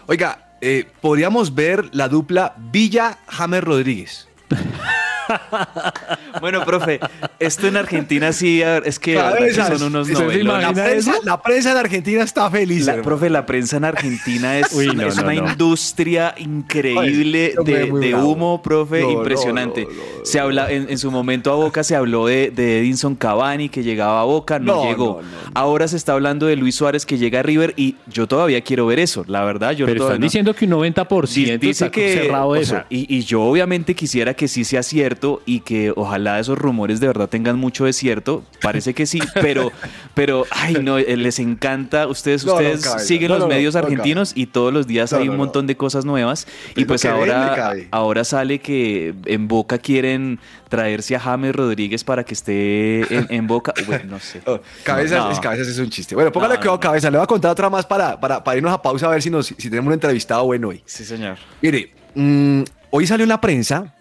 Oiga, 0.07 0.55
eh, 0.61 0.85
podríamos 1.01 1.55
ver 1.55 1.89
la 1.93 2.07
dupla 2.07 2.55
Villa-James 2.71 3.63
Rodríguez. 3.63 4.27
Bueno, 6.39 6.63
profe, 6.65 6.99
esto 7.39 7.67
en 7.67 7.77
Argentina 7.77 8.31
sí, 8.31 8.61
es 8.61 8.99
que, 8.99 9.15
la 9.15 9.31
verdad 9.31 9.37
que 9.47 9.53
Cabezas. 9.55 9.79
son 9.79 9.87
unos 9.87 10.07
¿Se 10.07 10.13
novelones. 10.13 10.63
la, 10.63 10.73
prensa, 10.83 11.11
eso? 11.11 11.21
la 11.23 11.41
prensa 11.41 11.71
en 11.71 11.77
Argentina 11.77 12.23
está 12.23 12.49
feliz. 12.49 12.85
La, 12.85 13.01
profe, 13.01 13.29
la 13.29 13.45
prensa 13.45 13.77
en 13.77 13.85
Argentina 13.85 14.57
es, 14.57 14.71
Uy, 14.73 14.87
no, 14.95 15.07
es 15.07 15.17
no, 15.17 15.23
una 15.23 15.33
no. 15.33 15.49
industria 15.51 16.33
increíble 16.37 17.53
Ay, 17.57 17.63
de, 17.65 18.15
humo, 18.15 18.61
profe, 18.61 19.01
impresionante. 19.01 19.83
no, 19.83 19.89
no, 19.89 20.25
se 20.25 20.39
habla 20.39 20.71
en, 20.71 20.89
en 20.89 20.97
su 20.97 21.11
momento 21.11 21.51
a 21.51 21.55
Boca 21.55 21.83
se 21.83 21.95
habló 21.95 22.27
de, 22.27 22.49
de 22.51 22.79
Edinson 22.79 23.15
Cavani 23.15 23.69
que 23.69 23.83
llegaba 23.83 24.21
a 24.21 24.23
Boca, 24.23 24.57
no, 24.59 24.75
No, 24.75 24.83
llegó. 24.85 25.05
no, 25.21 25.27
no, 25.29 25.43
no. 25.45 25.51
Ahora 25.53 25.87
se 25.87 25.97
está 25.97 26.13
hablando 26.13 26.45
de 26.47 26.55
Luis 26.55 26.75
Suárez 26.75 27.05
que 27.05 27.17
llega 27.17 27.39
a 27.41 27.43
River 27.43 27.73
y 27.75 27.95
yo 28.07 28.27
todavía 28.27 28.61
quiero 28.61 28.85
ver 28.85 28.99
eso, 28.99 29.23
la 29.27 29.43
verdad. 29.43 29.71
Yo 29.73 29.85
Pero 29.85 29.97
todavía 29.97 30.13
están 30.15 30.21
no- 30.21 30.25
diciendo 30.25 30.53
que 30.55 30.65
un 30.65 30.71
90% 30.71 31.27
Di- 31.27 31.57
dice 31.57 31.85
está 31.85 31.91
que 31.91 32.13
cerrado 32.13 32.47
o 32.47 32.55
eso. 32.55 32.71
sea, 32.71 32.85
y, 32.89 33.13
y 33.15 33.21
yo 33.23 33.41
obviamente 33.43 33.93
quisiera 33.95 34.33
que 34.33 34.47
sí 34.47 34.63
sea 34.63 34.81
cierto 34.81 35.20
cierto 35.21 35.41
y 35.45 35.59
que 35.61 35.93
ojalá 35.95 36.39
esos 36.39 36.57
rumores 36.57 36.99
de 36.99 37.07
verdad 37.07 37.29
tengan 37.29 37.57
mucho 37.57 37.85
de 37.85 37.93
cierto. 37.93 38.43
Parece 38.61 38.93
que 38.93 39.05
sí, 39.05 39.19
pero, 39.35 39.71
pero, 40.13 40.45
ay, 40.51 40.77
no, 40.81 40.97
eh, 40.97 41.15
les 41.17 41.39
encanta. 41.39 42.07
Ustedes, 42.07 42.45
No, 42.45 42.53
ustedes 42.53 42.85
siguen 43.05 43.29
No, 43.29 43.39
los 43.39 43.47
medios 43.47 43.75
no, 43.75 43.81
argentinos 43.81 44.33
y 44.35 44.47
todos 44.47 44.73
los 44.73 44.87
días 44.87 45.13
hay 45.13 45.29
un 45.29 45.37
montón 45.37 45.67
de 45.67 45.77
cosas 45.77 46.05
nuevas. 46.05 46.47
Y 46.75 46.85
Pues 46.85 47.03
lo 47.03 47.11
pues 47.11 47.29
ahora, 47.31 47.73
ahora 47.91 48.23
sale 48.23 48.59
que 48.59 49.13
en 49.25 49.47
Boca 49.47 49.77
quieren 49.77 50.39
traerse 50.69 51.15
a 51.15 51.19
James 51.19 51.55
Rodríguez 51.55 52.03
para 52.03 52.23
que 52.23 52.33
esté 52.33 53.01
en, 53.15 53.27
en 53.29 53.47
Boca. 53.47 53.73
Bueno, 53.85 54.11
no 54.11 54.19
sé. 54.19 54.41
Cabezas, 54.83 55.19
No, 55.19 55.25
no. 55.25 55.31
es, 55.31 55.39
cabezas 55.39 55.67
es 55.67 55.79
un 55.79 55.89
chiste. 55.89 56.15
Bueno, 56.15 56.31
póngale 56.31 56.57
cuidado, 56.57 56.79
cabeza. 56.79 57.09
Le 57.11 57.17
voy 57.17 57.23
a 57.23 57.27
contar 57.27 57.51
otra 57.51 57.69
más 57.69 57.85
para, 57.85 58.19
para, 58.19 58.43
para 58.43 58.57
irnos 58.57 58.73
a 58.73 58.81
pausa 58.81 59.07
a 59.07 59.09
ver 59.09 59.21
si, 59.21 59.29
nos, 59.29 59.47
si 59.47 59.69
tenemos 59.69 59.87
un 59.87 59.93
entrevistado 59.93 60.45
bueno 60.45 60.69
hoy. 60.69 60.81
Sí, 60.85 61.03
señor. 61.03 61.37
Mire, 61.61 61.93
mm, 62.15 62.61
hoy 62.91 63.07
salió 63.07 63.23
en 63.23 63.29
la 63.29 63.41
prensa 63.41 63.93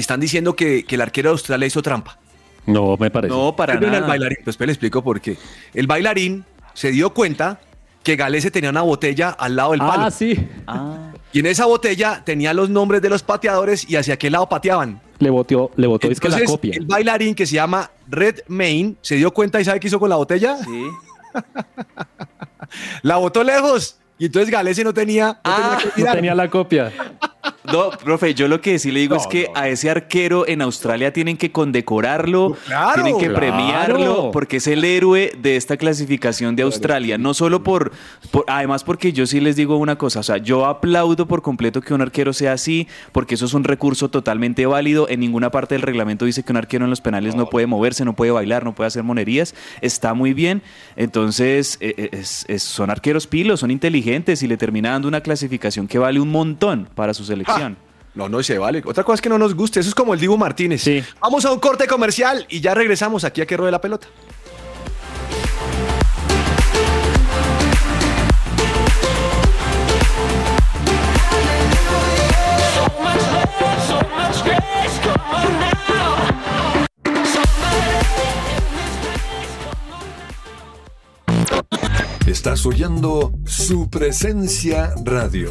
están 0.00 0.20
diciendo 0.20 0.54
que, 0.56 0.84
que 0.84 0.94
el 0.96 1.00
arquero 1.00 1.30
de 1.30 1.32
Australia 1.32 1.66
hizo 1.66 1.82
trampa. 1.82 2.18
No, 2.66 2.96
me 2.98 3.10
parece. 3.10 3.32
No, 3.34 3.54
para 3.54 3.74
nada. 3.78 3.98
el 3.98 4.04
bailarín. 4.04 4.38
Pues 4.44 4.58
le 4.58 4.66
explico 4.66 5.02
por 5.02 5.20
qué. 5.20 5.36
El 5.72 5.86
bailarín 5.86 6.44
se 6.74 6.90
dio 6.90 7.14
cuenta 7.14 7.60
que 8.02 8.16
Galese 8.16 8.50
tenía 8.50 8.70
una 8.70 8.82
botella 8.82 9.30
al 9.30 9.56
lado 9.56 9.70
del 9.72 9.80
palo. 9.80 10.04
Ah, 10.04 10.10
sí. 10.10 10.48
Ah, 10.66 11.12
Y 11.32 11.40
en 11.40 11.46
esa 11.46 11.66
botella 11.66 12.22
tenía 12.24 12.52
los 12.54 12.68
nombres 12.70 13.02
de 13.02 13.08
los 13.08 13.22
pateadores 13.22 13.88
y 13.88 13.96
hacia 13.96 14.16
qué 14.16 14.30
lado 14.30 14.48
pateaban. 14.48 15.00
Le 15.18 15.30
votó, 15.30 15.70
le 15.76 15.86
votó 15.86 16.08
es 16.10 16.20
que 16.20 16.28
la 16.28 16.36
Entonces, 16.36 16.54
copia. 16.56 16.74
el 16.76 16.86
bailarín 16.86 17.34
que 17.34 17.46
se 17.46 17.54
llama 17.54 17.90
Red 18.08 18.40
Main 18.48 18.96
se 19.00 19.16
dio 19.16 19.32
cuenta 19.32 19.60
y 19.60 19.64
¿sabe 19.64 19.80
qué 19.80 19.88
hizo 19.88 19.98
con 19.98 20.10
la 20.10 20.16
botella? 20.16 20.56
sí. 20.64 20.84
La 23.02 23.16
botó 23.16 23.44
lejos. 23.44 23.98
Y 24.18 24.26
entonces 24.26 24.50
Galese 24.50 24.82
no 24.82 24.94
tenía, 24.94 25.26
no 25.26 25.38
Ah, 25.44 25.78
tenía 25.94 26.10
No 26.10 26.16
tenía 26.16 26.34
la 26.34 26.48
copia. 26.50 26.92
No, 27.72 27.90
profe, 27.90 28.34
yo 28.34 28.48
lo 28.48 28.60
que 28.60 28.78
sí 28.78 28.90
le 28.92 29.00
digo 29.00 29.16
No, 29.16 29.20
es 29.20 29.26
que 29.26 29.48
no. 29.52 29.60
a 29.60 29.68
ese 29.68 29.90
arquero 29.90 30.46
en 30.46 30.62
Australia 30.62 31.12
tienen 31.12 31.36
que 31.36 31.50
condecorarlo, 31.52 32.56
Claro, 32.66 32.94
tienen 33.02 33.18
que 33.18 33.26
claro. 33.26 33.40
premiarlo, 33.40 34.30
porque 34.32 34.58
es 34.58 34.66
el 34.66 34.84
héroe 34.84 35.32
de 35.40 35.56
esta 35.56 35.76
clasificación 35.76 36.54
de 36.56 36.62
Australia. 36.62 37.18
No 37.18 37.34
solo 37.34 37.62
por, 37.62 37.92
por- 38.30 38.44
además 38.48 38.84
porque 38.84 39.12
yo 39.12 39.26
sí 39.26 39.40
les 39.40 39.56
digo 39.56 39.76
una 39.76 39.96
cosa, 39.96 40.20
o 40.20 40.22
sea, 40.22 40.36
yo 40.38 40.66
aplaudo 40.66 41.26
por 41.26 41.42
completo 41.42 41.80
que 41.80 41.92
un 41.94 42.02
arquero 42.02 42.32
sea 42.32 42.52
así, 42.52 42.86
porque 43.12 43.34
eso 43.34 43.46
es 43.46 43.54
un 43.54 43.64
recurso 43.64 44.08
totalmente 44.10 44.64
válido. 44.66 45.08
En 45.08 45.20
ninguna 45.20 45.50
parte 45.50 45.74
del 45.74 45.82
reglamento 45.82 46.24
dice 46.24 46.42
que 46.42 46.52
un 46.52 46.58
arquero 46.58 46.84
en 46.84 46.90
los 46.90 47.00
penales 47.00 47.34
no, 47.34 47.46
puede 47.50 47.66
moverse, 47.66 48.04
no 48.04 48.14
puede 48.14 48.30
bailar, 48.30 48.64
no 48.64 48.74
puede 48.74 48.88
hacer 48.88 49.02
monerías. 49.02 49.54
Está 49.80 50.14
muy 50.14 50.34
bien. 50.34 50.62
Entonces, 50.96 51.78
eh, 51.80 51.94
eh, 51.96 52.08
es- 52.12 52.44
es- 52.48 52.62
son 52.62 52.90
arqueros 52.90 53.26
pilos, 53.26 53.60
son 53.60 53.70
inteligentes 53.70 54.42
y 54.42 54.48
le 54.48 54.56
termina 54.56 54.90
dando 54.90 55.08
una 55.08 55.20
clasificación 55.20 55.86
que 55.88 55.98
vale 55.98 56.20
un 56.20 56.30
montón 56.30 56.88
para 56.94 57.14
su 57.14 57.24
selección. 57.44 57.76
No, 58.14 58.28
no 58.30 58.42
se 58.42 58.58
vale. 58.58 58.82
Otra 58.84 59.04
cosa 59.04 59.16
es 59.16 59.20
que 59.20 59.28
no 59.28 59.38
nos 59.38 59.54
guste. 59.54 59.80
Eso 59.80 59.90
es 59.90 59.94
como 59.94 60.14
el 60.14 60.20
Dibu 60.20 60.38
Martínez. 60.38 60.82
Sí. 60.82 61.04
Vamos 61.20 61.44
a 61.44 61.52
un 61.52 61.60
corte 61.60 61.86
comercial 61.86 62.46
y 62.48 62.60
ya 62.60 62.74
regresamos 62.74 63.24
aquí 63.24 63.42
a 63.42 63.46
que 63.46 63.56
ruede 63.56 63.72
la 63.72 63.80
pelota. 63.80 64.08
Estás 82.26 82.64
oyendo 82.64 83.32
su 83.44 83.90
presencia 83.90 84.94
radio. 85.04 85.50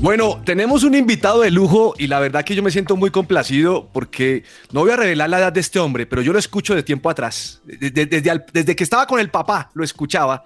Bueno, 0.00 0.40
tenemos 0.46 0.82
un 0.82 0.94
invitado 0.94 1.42
de 1.42 1.50
lujo 1.50 1.94
y 1.98 2.06
la 2.06 2.20
verdad 2.20 2.42
que 2.42 2.54
yo 2.54 2.62
me 2.62 2.70
siento 2.70 2.96
muy 2.96 3.10
complacido 3.10 3.90
porque 3.92 4.44
no 4.72 4.80
voy 4.80 4.92
a 4.92 4.96
revelar 4.96 5.28
la 5.28 5.38
edad 5.38 5.52
de 5.52 5.60
este 5.60 5.78
hombre, 5.78 6.06
pero 6.06 6.22
yo 6.22 6.32
lo 6.32 6.38
escucho 6.38 6.74
de 6.74 6.82
tiempo 6.82 7.10
atrás. 7.10 7.60
Desde, 7.66 8.06
desde 8.06 8.76
que 8.76 8.82
estaba 8.82 9.06
con 9.06 9.20
el 9.20 9.30
papá 9.30 9.70
lo 9.74 9.84
escuchaba. 9.84 10.42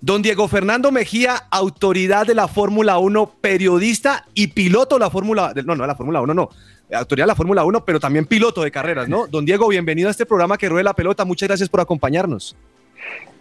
Don 0.00 0.22
Diego 0.22 0.48
Fernando 0.48 0.90
Mejía, 0.90 1.36
autoridad 1.52 2.26
de 2.26 2.34
la 2.34 2.48
Fórmula 2.48 2.98
1, 2.98 3.36
periodista 3.40 4.26
y 4.34 4.48
piloto 4.48 4.96
de 4.96 5.00
la 5.00 5.10
Fórmula... 5.10 5.52
No, 5.54 5.76
no, 5.76 5.82
de 5.82 5.88
la 5.88 5.94
Fórmula 5.94 6.20
1 6.20 6.34
no. 6.34 6.50
Autoridad 6.92 7.26
de 7.26 7.28
la 7.28 7.36
Fórmula 7.36 7.64
1, 7.64 7.84
pero 7.84 8.00
también 8.00 8.26
piloto 8.26 8.62
de 8.62 8.72
carreras, 8.72 9.08
¿no? 9.08 9.28
Don 9.28 9.46
Diego, 9.46 9.68
bienvenido 9.68 10.08
a 10.08 10.10
este 10.10 10.26
programa 10.26 10.58
que 10.58 10.68
ruede 10.68 10.82
la 10.82 10.94
pelota. 10.94 11.24
Muchas 11.24 11.48
gracias 11.48 11.68
por 11.68 11.80
acompañarnos. 11.80 12.56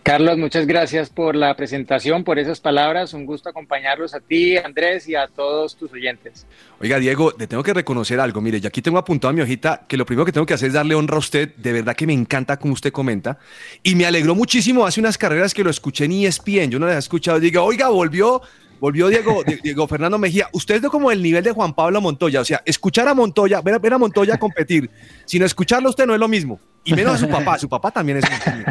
Carlos, 0.06 0.38
muchas 0.38 0.68
gracias 0.68 1.10
por 1.10 1.36
la 1.36 1.56
presentación, 1.56 2.24
por 2.24 2.38
esas 2.38 2.60
palabras. 2.60 3.16
Un 3.16 3.26
gusto 3.26 3.50
acompañarlos 3.50 4.14
a 4.14 4.20
ti, 4.20 4.56
Andrés, 4.56 5.10
y 5.10 5.16
a 5.16 5.26
todos 5.26 5.76
tus 5.76 5.92
oyentes. 5.94 6.46
Oiga, 6.80 7.00
Diego, 7.00 7.34
le 7.40 7.48
tengo 7.48 7.64
que 7.64 7.74
reconocer 7.74 8.20
algo. 8.20 8.40
Mire, 8.40 8.62
yo 8.62 8.68
aquí 8.68 8.84
tengo 8.84 9.00
apuntado 9.00 9.32
a 9.32 9.34
mi 9.34 9.42
hojita 9.42 9.84
que 9.88 9.98
lo 9.98 10.06
primero 10.06 10.24
que 10.24 10.32
tengo 10.32 10.46
que 10.46 10.54
hacer 10.54 10.68
es 10.68 10.74
darle 10.76 10.94
honra 10.94 11.16
a 11.16 11.18
usted. 11.18 11.56
De 11.56 11.74
verdad 11.74 11.96
que 11.96 12.06
me 12.06 12.14
encanta 12.14 12.58
como 12.58 12.76
usted 12.76 12.92
comenta. 12.92 13.40
Y 13.82 13.96
me 13.96 14.06
alegró 14.06 14.36
muchísimo 14.36 14.86
hace 14.86 15.00
unas 15.00 15.18
carreras 15.18 15.56
que 15.56 15.64
lo 15.64 15.72
escuché 15.72 16.06
en 16.06 16.12
ESPN. 16.12 16.70
Yo 16.70 16.78
no 16.78 16.86
las 16.86 16.98
he 16.98 17.00
escuchado. 17.00 17.40
Diga, 17.40 17.64
oiga, 17.64 17.90
volvió 17.90 18.44
volvió 18.80 19.08
Diego, 19.08 19.44
Di- 19.48 19.60
Diego 19.64 19.88
Fernando 19.88 20.18
Mejía. 20.18 20.48
Usted 20.52 20.84
es 20.84 20.90
como 20.90 21.12
el 21.12 21.22
nivel 21.22 21.44
de 21.44 21.52
Juan 21.52 21.74
Pablo 21.74 22.02
Montoya. 22.02 22.42
O 22.42 22.46
sea, 22.46 22.62
escuchar 22.66 23.08
a 23.08 23.14
Montoya, 23.14 23.62
ver, 23.62 23.76
a- 23.76 23.80
ver 23.80 23.94
a 23.94 23.98
Montoya 23.98 24.38
competir, 24.40 24.90
sino 25.26 25.46
escucharlo 25.46 25.88
a 25.88 25.92
usted 25.92 26.06
no 26.06 26.14
es 26.14 26.20
lo 26.20 26.28
mismo. 26.28 26.60
Y 26.84 26.94
menos 26.94 27.16
a 27.16 27.18
su 27.18 27.28
papá. 27.28 27.58
Su 27.58 27.68
papá 27.68 27.90
también 27.92 28.20
es 28.20 28.26
un. 28.26 28.66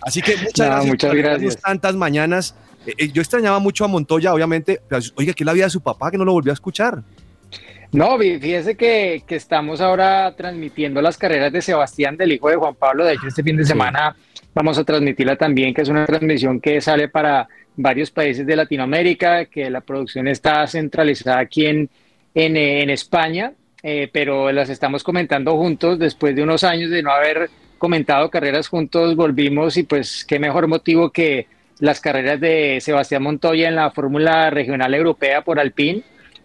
Así 0.00 0.22
que 0.22 0.36
muchas 0.36 0.58
No, 0.58 0.64
gracias 0.74 0.86
muchas 0.86 1.14
gracias. 1.14 1.56
tantas 1.58 1.94
mañanas. 1.96 2.54
Eh, 2.86 2.94
eh, 2.96 3.08
yo 3.12 3.20
extrañaba 3.20 3.58
mucho 3.58 3.84
a 3.84 3.88
Montoya, 3.88 4.32
obviamente. 4.32 4.80
Pero, 4.88 5.02
oiga, 5.16 5.34
¿qué 5.34 5.42
es 5.42 5.46
la 5.46 5.52
vida 5.52 5.64
de 5.64 5.70
su 5.70 5.82
papá 5.82 6.10
que 6.10 6.16
no 6.16 6.24
lo 6.24 6.32
volvió 6.32 6.50
a 6.52 6.54
escuchar? 6.54 7.02
No, 7.92 8.18
fíjese 8.18 8.74
que, 8.76 9.22
que 9.26 9.36
estamos 9.36 9.80
ahora 9.80 10.34
transmitiendo 10.36 11.00
las 11.00 11.16
carreras 11.16 11.52
de 11.52 11.62
Sebastián, 11.62 12.16
del 12.18 12.32
hijo 12.32 12.48
de 12.50 12.56
Juan 12.56 12.74
Pablo. 12.74 13.04
De 13.04 13.14
hecho, 13.14 13.26
este 13.28 13.42
fin 13.42 13.56
de 13.56 13.64
semana 13.64 14.14
vamos 14.54 14.76
a 14.78 14.84
transmitirla 14.84 15.36
también, 15.36 15.72
que 15.72 15.82
es 15.82 15.88
una 15.88 16.04
transmisión 16.04 16.60
que 16.60 16.80
sale 16.82 17.08
para 17.08 17.48
varios 17.78 18.10
países 18.10 18.46
de 18.46 18.56
Latinoamérica, 18.56 19.46
que 19.46 19.70
la 19.70 19.80
producción 19.80 20.28
está 20.28 20.66
centralizada 20.66 21.38
aquí 21.38 21.64
en, 21.66 21.88
en, 22.34 22.56
eh, 22.56 22.92
España, 22.92 23.52
eh, 23.82 24.10
pero 24.12 24.52
las 24.52 24.68
estamos 24.68 25.02
comentando 25.02 25.56
juntos 25.56 25.98
después 25.98 26.36
de 26.36 26.42
unos 26.42 26.64
años 26.64 26.90
de 26.90 27.02
no 27.02 27.10
haber 27.10 27.48
comentado 27.78 28.28
carreras 28.28 28.68
juntos, 28.68 29.16
volvimos 29.16 29.76
y 29.76 29.84
pues 29.84 30.24
qué 30.26 30.38
mejor 30.38 30.66
motivo 30.66 31.10
que 31.10 31.46
las 31.78 32.00
carreras 32.00 32.40
de 32.40 32.78
Sebastián 32.80 33.22
Montoya 33.22 33.68
en 33.68 33.76
la 33.76 33.90
Fórmula 33.92 34.50
Regional 34.50 34.92
Europea 34.94 35.42
por 35.42 35.58
Alpine 35.58 36.02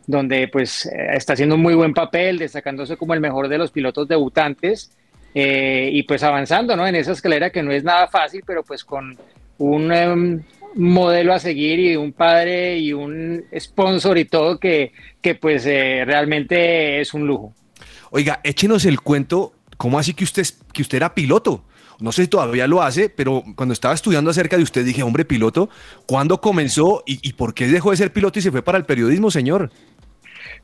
donde 0.08 0.48
pues 0.48 0.86
eh, 0.86 1.08
está 1.14 1.34
haciendo 1.34 1.56
un 1.56 1.62
muy 1.62 1.76
buen 1.76 1.94
papel, 1.94 2.38
destacándose 2.38 2.98
como 2.98 3.14
el 3.14 3.22
mejor 3.22 3.48
de 3.48 3.58
los 3.58 3.72
pilotos 3.72 4.08
debutantes 4.08 4.92
eh, 5.34 5.90
y 5.92 6.04
pues 6.04 6.24
avanzando 6.24 6.76
¿no? 6.76 6.86
en 6.86 6.96
esa 6.96 7.14
escalera 7.14 7.50
que 7.50 7.64
no 7.64 7.72
es 7.72 7.84
nada 7.84 8.08
fácil, 8.08 8.44
pero 8.46 8.64
pues 8.64 8.84
con 8.84 9.18
un 9.58 9.92
em, 9.92 10.42
modelo 10.76 11.34
a 11.34 11.40
seguir 11.40 11.80
y 11.80 11.96
un 11.96 12.14
padre 12.14 12.78
y 12.78 12.94
un 12.94 13.44
sponsor 13.58 14.18
y 14.18 14.26
todo 14.26 14.60
que, 14.60 14.92
que 15.22 15.36
pues 15.36 15.66
eh, 15.66 16.04
realmente 16.06 17.02
es 17.02 17.14
un 17.14 17.28
lujo. 17.28 17.54
Oiga, 18.12 18.40
échenos 18.44 18.86
el 18.86 19.02
cuento, 19.02 19.54
¿cómo 19.78 19.98
así 20.00 20.14
que 20.14 20.24
usted, 20.24 20.46
que 20.72 20.82
usted 20.82 20.98
era 20.98 21.16
piloto? 21.16 21.64
No 22.00 22.12
sé 22.12 22.24
si 22.24 22.28
todavía 22.28 22.68
lo 22.68 22.82
hace, 22.82 23.10
pero 23.10 23.44
cuando 23.56 23.74
estaba 23.74 23.94
estudiando 23.94 24.32
acerca 24.32 24.58
de 24.58 24.64
usted 24.64 24.84
dije, 24.84 25.04
hombre, 25.04 25.26
piloto, 25.26 25.70
¿cuándo 26.06 26.42
comenzó 26.42 27.04
y, 27.06 27.20
y 27.28 27.34
por 27.34 27.54
qué 27.54 27.68
dejó 27.68 27.92
de 27.92 27.98
ser 27.98 28.12
piloto 28.12 28.40
y 28.40 28.42
se 28.42 28.52
fue 28.52 28.62
para 28.62 28.78
el 28.78 28.86
periodismo, 28.86 29.32
señor? 29.32 29.72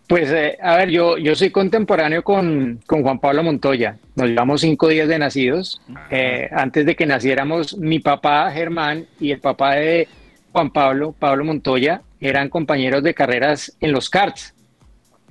Pues, 0.09 0.31
eh, 0.31 0.57
a 0.59 0.75
ver, 0.75 0.89
yo, 0.89 1.19
yo 1.19 1.35
soy 1.35 1.51
contemporáneo 1.51 2.23
con, 2.23 2.79
con 2.87 3.03
Juan 3.03 3.19
Pablo 3.19 3.43
Montoya. 3.43 3.95
Nos 4.15 4.27
llevamos 4.27 4.61
cinco 4.61 4.87
días 4.87 5.07
de 5.07 5.19
nacidos. 5.19 5.81
Eh, 6.09 6.49
antes 6.51 6.83
de 6.87 6.95
que 6.95 7.05
naciéramos, 7.05 7.77
mi 7.77 7.99
papá 7.99 8.51
Germán 8.51 9.05
y 9.19 9.29
el 9.29 9.39
papá 9.39 9.75
de 9.75 10.07
Juan 10.51 10.71
Pablo, 10.71 11.13
Pablo 11.17 11.45
Montoya, 11.45 12.01
eran 12.19 12.49
compañeros 12.49 13.03
de 13.03 13.13
carreras 13.13 13.77
en 13.81 13.91
los 13.91 14.09
karts. 14.09 14.55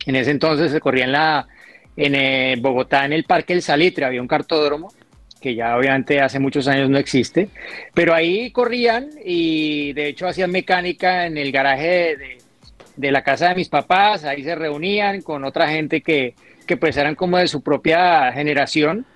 En 0.07 0.15
ese 0.15 0.31
entonces 0.31 0.71
se 0.71 0.79
corría 0.79 1.07
en, 1.07 1.13
la, 1.13 1.49
en 1.97 2.15
eh, 2.15 2.55
Bogotá, 2.61 3.05
en 3.05 3.15
el 3.15 3.25
Parque 3.25 3.55
El 3.55 3.63
Salitre, 3.63 4.05
había 4.05 4.23
un 4.23 4.29
cartódromo 4.29 4.93
que 5.41 5.57
ya 5.57 5.77
obviamente 5.77 6.21
hace 6.21 6.39
muchos 6.41 6.67
años 6.69 6.89
no 6.91 6.99
existe, 6.99 7.49
pero 7.95 8.13
ahí 8.15 8.51
corrían 8.53 9.09
y 9.25 9.93
de 9.93 10.09
hecho 10.09 10.27
hacían 10.29 10.51
mecánica 10.51 11.27
en 11.27 11.37
el 11.37 11.51
garaje 11.53 11.87
de, 11.87 12.17
de- 12.17 12.39
de 12.99 13.13
la 13.13 13.23
casa 13.23 13.51
de 13.51 13.55
mis 13.55 13.69
papás, 13.69 14.25
ahí 14.25 14.43
se 14.43 14.57
reunían 14.57 15.23
con 15.23 15.45
otra 15.45 15.69
gente 15.69 16.01
que, 16.01 16.35
que 16.67 16.77
pues 16.77 16.97
eran 16.97 17.15
como 17.15 17.39
de 17.39 17.47
su 17.47 17.63
propia 17.63 18.33
generación. 18.33 19.07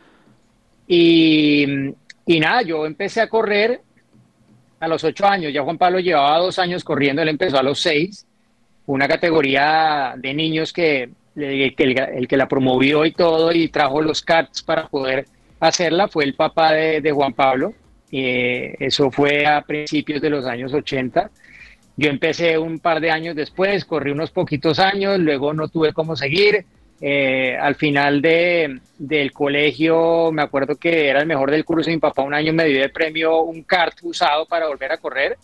Y, 0.86 1.66
y 2.24 2.40
nada, 2.40 2.62
yo 2.62 2.86
empecé 2.86 3.20
a 3.20 3.28
correr 3.28 3.80
a 4.78 4.86
los 4.86 5.02
ocho 5.02 5.26
años, 5.26 5.52
ya 5.52 5.62
Juan 5.62 5.78
Pablo 5.78 5.98
llevaba 5.98 6.38
dos 6.38 6.60
años 6.60 6.84
corriendo, 6.84 7.22
él 7.22 7.28
empezó 7.28 7.58
a 7.58 7.62
los 7.62 7.80
seis, 7.80 8.24
una 8.86 9.08
categoría 9.08 10.14
de 10.16 10.32
niños 10.32 10.72
que, 10.72 11.10
que 11.34 11.74
el, 11.78 12.28
que 12.28 12.36
la 12.36 12.46
promovió 12.46 13.04
y 13.04 13.12
todo 13.12 13.52
y 13.52 13.68
trajo 13.68 14.00
los 14.00 14.22
karts 14.22 14.62
para 14.62 14.86
poder 14.88 15.26
hacerla 15.58 16.06
fue 16.06 16.24
el 16.24 16.34
papá 16.34 16.72
de, 16.72 17.00
de 17.00 17.10
Juan 17.10 17.32
Pablo. 17.32 17.74
Eh, 18.12 18.74
eso 18.78 19.10
fue 19.10 19.46
a 19.46 19.62
principios 19.62 20.20
de 20.20 20.30
los 20.30 20.46
años 20.46 20.72
80. 20.72 21.30
Yo 21.96 22.08
empecé 22.08 22.58
un 22.58 22.78
par 22.78 23.00
de 23.00 23.10
años 23.10 23.36
después, 23.36 23.84
corrí 23.84 24.10
unos 24.10 24.30
poquitos 24.30 24.78
años, 24.78 25.18
luego 25.18 25.52
no 25.52 25.68
tuve 25.68 25.92
cómo 25.92 26.16
seguir. 26.16 26.64
Eh, 27.04 27.56
al 27.60 27.74
final 27.74 28.22
de, 28.22 28.78
del 28.96 29.32
colegio, 29.32 30.30
me 30.30 30.42
acuerdo 30.42 30.76
que 30.76 31.08
era 31.08 31.20
el 31.20 31.26
mejor 31.26 31.50
del 31.50 31.64
curso. 31.64 31.90
Mi 31.90 31.98
papá 31.98 32.22
un 32.22 32.32
año 32.32 32.52
me 32.52 32.64
dio 32.66 32.80
de 32.80 32.88
premio 32.88 33.42
un 33.42 33.64
kart 33.64 33.98
usado 34.02 34.46
para 34.46 34.68
volver 34.68 34.92
a 34.92 34.98
correr. 34.98 35.36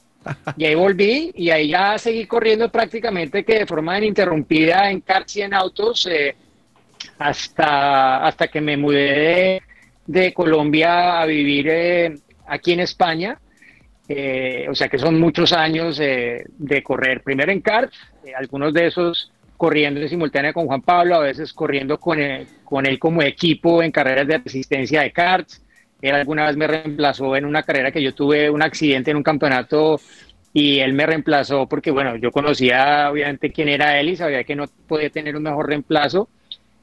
Y 0.57 0.65
ahí 0.65 0.75
volví 0.75 1.33
y 1.35 1.51
ahí 1.51 1.69
ya 1.69 1.99
seguí 1.99 2.27
corriendo 2.27 2.71
prácticamente 2.71 3.45
que 3.45 3.61
de 3.61 3.67
forma 3.67 3.99
ininterrumpida 3.99 4.91
en 4.91 5.01
karts 5.01 5.37
y 5.37 5.43
en 5.43 5.55
autos 5.55 6.07
eh, 6.07 6.37
hasta, 7.19 8.25
hasta 8.25 8.49
que 8.49 8.61
me 8.61 8.77
mudé 8.77 9.63
de, 10.07 10.33
Colombia 10.33 11.21
a 11.21 11.27
vivir 11.27 11.69
eh, 11.69 12.15
aquí 12.47 12.73
en 12.73 12.81
España. 12.81 13.39
Eh, 14.09 14.67
o 14.71 14.75
sea 14.75 14.89
que 14.89 14.99
son 14.99 15.21
muchos 15.21 15.53
años 15.53 16.01
eh, 16.01 16.43
de 16.57 16.83
correr, 16.83 17.23
primero 17.23 17.53
en 17.53 17.61
kart, 17.61 17.93
eh, 18.25 18.33
algunos 18.35 18.73
de 18.73 18.87
esos 18.87 19.31
corriendo 19.59 20.01
en 20.01 20.09
simultánea 20.09 20.53
con 20.53 20.67
Juan 20.67 20.81
Pablo, 20.81 21.17
a 21.17 21.21
veces 21.21 21.53
corriendo 21.53 21.99
con 21.99 22.19
él, 22.21 22.47
con 22.65 22.87
él 22.87 22.99
como 22.99 23.23
equipo 23.23 23.83
en 23.83 23.91
carreras 23.91 24.27
de 24.27 24.39
resistencia 24.39 25.03
de 25.03 25.13
karts. 25.13 25.63
Él 26.01 26.15
alguna 26.15 26.47
vez 26.47 26.57
me 26.57 26.69
reemplazó 26.69 27.37
en 27.37 27.45
una 27.45 27.65
carrera 27.65 27.91
que 27.91 28.03
yo 28.03 28.15
tuve 28.15 28.49
un 28.49 28.63
accidente 28.63 29.11
en 29.11 29.17
un 29.17 29.25
campeonato 29.25 30.01
y 30.53 30.79
él 30.79 30.93
me 30.93 31.07
reemplazó 31.07 31.67
porque, 31.67 31.91
bueno, 31.91 32.17
yo 32.17 32.31
conocía 32.31 33.11
obviamente 33.11 33.51
quién 33.51 33.69
era 33.69 33.99
él 33.99 34.11
y 34.11 34.17
sabía 34.17 34.45
que 34.45 34.55
no 34.55 34.67
podía 34.87 35.11
tener 35.11 35.37
un 35.37 35.43
mejor 35.43 35.69
reemplazo 35.69 36.29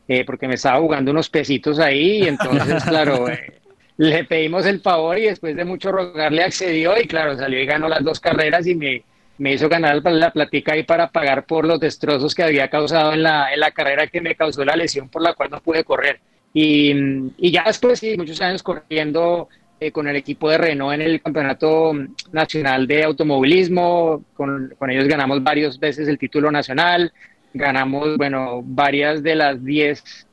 eh, 0.07 0.25
porque 0.25 0.47
me 0.47 0.55
estaba 0.55 0.79
jugando 0.79 1.11
unos 1.11 1.29
pesitos 1.29 1.79
ahí 1.79 2.23
y 2.23 2.27
entonces, 2.27 2.83
claro, 2.87 3.29
eh, 3.29 3.61
le 3.97 4.23
pedimos 4.25 4.65
el 4.65 4.81
favor 4.81 5.17
y 5.17 5.23
después 5.23 5.55
de 5.55 5.65
mucho 5.65 5.91
rogarle 5.91 6.43
accedió 6.43 6.99
y 6.99 7.07
claro, 7.07 7.37
salió 7.37 7.59
y 7.59 7.65
ganó 7.65 7.87
las 7.87 8.03
dos 8.03 8.19
carreras 8.19 8.67
y 8.67 8.75
me, 8.75 9.03
me 9.37 9.53
hizo 9.53 9.69
ganar 9.69 10.01
la 10.03 10.31
platica 10.31 10.73
ahí 10.73 10.83
para 10.83 11.09
pagar 11.09 11.45
por 11.45 11.65
los 11.65 11.79
destrozos 11.79 12.35
que 12.35 12.43
había 12.43 12.69
causado 12.69 13.13
en 13.13 13.23
la, 13.23 13.53
en 13.53 13.59
la 13.59 13.71
carrera 13.71 14.07
que 14.07 14.21
me 14.21 14.35
causó 14.35 14.65
la 14.65 14.75
lesión 14.75 15.09
por 15.09 15.21
la 15.21 15.33
cual 15.33 15.49
no 15.51 15.61
pude 15.61 15.83
correr. 15.83 16.19
Y, 16.53 16.93
y 17.37 17.51
ya 17.51 17.63
después, 17.65 17.99
sí, 17.99 18.15
muchos 18.17 18.41
años 18.41 18.63
corriendo 18.63 19.49
eh, 19.79 19.91
con 19.91 20.07
el 20.07 20.15
equipo 20.15 20.49
de 20.49 20.57
Renault 20.57 20.93
en 20.93 21.01
el 21.01 21.21
Campeonato 21.21 21.91
Nacional 22.31 22.87
de 22.87 23.03
Automovilismo, 23.03 24.23
con, 24.33 24.73
con 24.77 24.89
ellos 24.89 25.07
ganamos 25.07 25.43
varias 25.43 25.77
veces 25.77 26.07
el 26.07 26.17
título 26.17 26.49
nacional, 26.51 27.11
ganamos, 27.53 28.15
bueno, 28.17 28.61
varias 28.63 29.21
de 29.21 29.35
las 29.35 29.63
10 29.63 30.27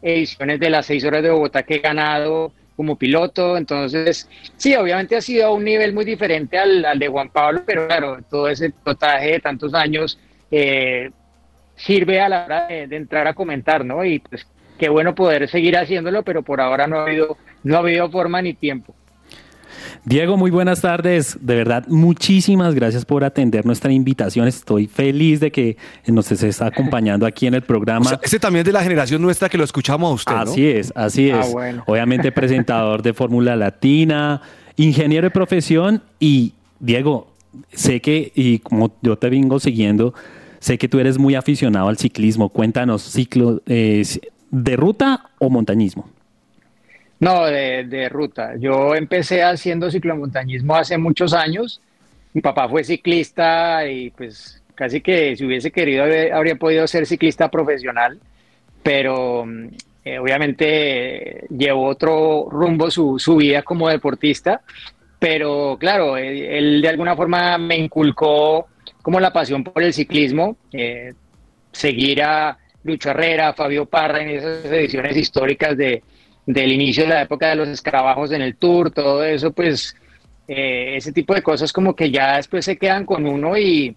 ediciones 0.00 0.60
de 0.60 0.70
las 0.70 0.86
6 0.86 1.04
horas 1.04 1.22
de 1.22 1.30
Bogotá 1.30 1.62
que 1.62 1.74
he 1.76 1.78
ganado 1.78 2.52
como 2.76 2.96
piloto, 2.96 3.56
entonces 3.56 4.28
sí, 4.56 4.74
obviamente 4.76 5.16
ha 5.16 5.20
sido 5.20 5.46
a 5.46 5.52
un 5.52 5.64
nivel 5.64 5.94
muy 5.94 6.04
diferente 6.04 6.58
al, 6.58 6.98
de 6.98 7.08
Juan 7.08 7.30
Pablo, 7.30 7.62
pero 7.64 7.86
claro, 7.86 8.18
todo 8.28 8.48
ese 8.48 8.70
pilotaje 8.70 9.32
de 9.32 9.40
tantos 9.40 9.72
años 9.74 10.18
eh, 10.50 11.10
sirve 11.74 12.20
a 12.20 12.28
la 12.28 12.44
hora 12.44 12.66
de, 12.66 12.86
de, 12.86 12.96
entrar 12.96 13.26
a 13.26 13.34
comentar, 13.34 13.84
¿no? 13.84 14.04
Y 14.04 14.18
pues 14.18 14.46
qué 14.78 14.88
bueno 14.88 15.14
poder 15.14 15.48
seguir 15.48 15.76
haciéndolo, 15.76 16.22
pero 16.22 16.42
por 16.42 16.60
ahora 16.60 16.86
no 16.86 16.98
ha 16.98 17.02
habido, 17.04 17.38
no 17.62 17.76
ha 17.76 17.78
habido 17.78 18.10
forma 18.10 18.42
ni 18.42 18.54
tiempo. 18.54 18.94
Diego, 20.04 20.36
muy 20.36 20.50
buenas 20.50 20.80
tardes. 20.80 21.38
De 21.40 21.54
verdad, 21.54 21.86
muchísimas 21.88 22.74
gracias 22.74 23.04
por 23.04 23.24
atender 23.24 23.66
nuestra 23.66 23.92
invitación. 23.92 24.48
Estoy 24.48 24.86
feliz 24.86 25.40
de 25.40 25.50
que 25.50 25.76
nos 26.06 26.30
estés 26.30 26.62
acompañando 26.62 27.26
aquí 27.26 27.46
en 27.46 27.54
el 27.54 27.62
programa. 27.62 28.06
O 28.06 28.08
sea, 28.08 28.20
este 28.22 28.38
también 28.38 28.60
es 28.60 28.66
de 28.66 28.72
la 28.72 28.82
generación 28.82 29.22
nuestra 29.22 29.48
que 29.48 29.58
lo 29.58 29.64
escuchamos 29.64 30.10
a 30.10 30.14
usted, 30.14 30.32
¿no? 30.32 30.52
Así 30.52 30.66
es, 30.66 30.92
así 30.94 31.30
es. 31.30 31.46
Ah, 31.46 31.50
bueno. 31.50 31.84
Obviamente 31.86 32.32
presentador 32.32 33.02
de 33.02 33.12
Fórmula 33.12 33.56
Latina, 33.56 34.42
ingeniero 34.76 35.26
de 35.26 35.30
profesión 35.30 36.02
y 36.20 36.52
Diego, 36.80 37.32
sé 37.72 38.00
que, 38.00 38.32
y 38.34 38.58
como 38.60 38.92
yo 39.02 39.16
te 39.16 39.30
vengo 39.30 39.58
siguiendo, 39.58 40.14
sé 40.60 40.78
que 40.78 40.88
tú 40.88 40.98
eres 40.98 41.18
muy 41.18 41.34
aficionado 41.34 41.88
al 41.88 41.98
ciclismo. 41.98 42.48
Cuéntanos, 42.48 43.02
ciclo 43.02 43.62
eh, 43.66 44.04
de 44.50 44.76
ruta 44.76 45.30
o 45.38 45.50
montañismo. 45.50 46.08
No, 47.18 47.46
de, 47.46 47.84
de, 47.84 48.08
ruta. 48.08 48.56
Yo 48.58 48.94
empecé 48.94 49.42
haciendo 49.42 49.90
ciclomontañismo 49.90 50.74
hace 50.74 50.98
muchos 50.98 51.32
años. 51.32 51.80
Mi 52.34 52.42
papá 52.42 52.68
fue 52.68 52.84
ciclista 52.84 53.86
y 53.88 54.10
pues 54.10 54.62
casi 54.74 55.00
que 55.00 55.34
si 55.36 55.44
hubiese 55.46 55.70
querido 55.70 56.04
habría 56.34 56.56
podido 56.56 56.86
ser 56.86 57.06
ciclista 57.06 57.50
profesional, 57.50 58.20
pero 58.82 59.46
eh, 60.04 60.18
obviamente 60.18 61.46
llevó 61.48 61.86
otro 61.86 62.48
rumbo 62.50 62.90
su, 62.90 63.18
su, 63.18 63.36
vida 63.36 63.62
como 63.62 63.88
deportista. 63.88 64.60
Pero 65.18 65.76
claro, 65.80 66.16
él, 66.18 66.82
de 66.82 66.88
alguna 66.88 67.16
forma 67.16 67.56
me 67.56 67.76
inculcó 67.76 68.68
como 69.00 69.18
la 69.18 69.32
pasión 69.32 69.64
por 69.64 69.82
el 69.82 69.94
ciclismo, 69.94 70.56
eh, 70.72 71.14
seguir 71.72 72.22
a 72.22 72.58
Lucho 72.84 73.10
Herrera, 73.10 73.54
Fabio 73.54 73.86
Parra 73.86 74.22
en 74.22 74.30
esas 74.30 74.66
ediciones 74.66 75.16
históricas 75.16 75.76
de, 75.76 76.02
del 76.46 76.72
inicio 76.72 77.02
de 77.02 77.10
la 77.10 77.22
época 77.22 77.48
de 77.48 77.56
los 77.56 77.68
escarabajos 77.68 78.30
en 78.30 78.40
el 78.40 78.56
tour, 78.56 78.90
todo 78.90 79.24
eso, 79.24 79.50
pues 79.50 79.96
eh, 80.46 80.94
ese 80.96 81.12
tipo 81.12 81.34
de 81.34 81.42
cosas 81.42 81.72
como 81.72 81.94
que 81.94 82.10
ya 82.10 82.36
después 82.36 82.64
se 82.64 82.76
quedan 82.76 83.04
con 83.04 83.26
uno 83.26 83.58
y, 83.58 83.96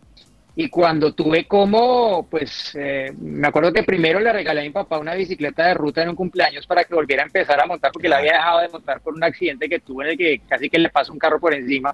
y 0.56 0.68
cuando 0.68 1.14
tuve 1.14 1.46
como, 1.46 2.28
pues 2.30 2.76
eh, 2.78 3.14
me 3.20 3.48
acuerdo 3.48 3.72
que 3.72 3.84
primero 3.84 4.20
le 4.20 4.34
regalé 4.34 4.62
a 4.62 4.64
mi 4.64 4.72
papá 4.72 4.98
una 4.98 5.14
bicicleta 5.14 5.68
de 5.68 5.76
ruta 5.76 6.02
en 6.02 6.10
un 6.10 6.16
cumpleaños 6.16 6.66
para 6.66 6.84
que 6.84 6.96
volviera 6.96 7.22
a 7.22 7.28
empezar 7.28 7.62
a 7.62 7.68
montar, 7.68 7.92
porque 7.92 8.10
la 8.10 8.18
había 8.18 8.34
dejado 8.34 8.60
de 8.62 8.70
montar 8.70 9.00
por 9.00 9.14
un 9.14 9.24
accidente 9.24 9.70
que 9.70 9.80
tuve 9.80 10.06
en 10.06 10.10
el 10.12 10.18
que 10.18 10.42
casi 10.50 10.70
que 10.70 10.80
le 10.80 10.90
pasó 10.90 11.14
un 11.14 11.20
carro 11.20 11.40
por 11.40 11.54
encima, 11.54 11.94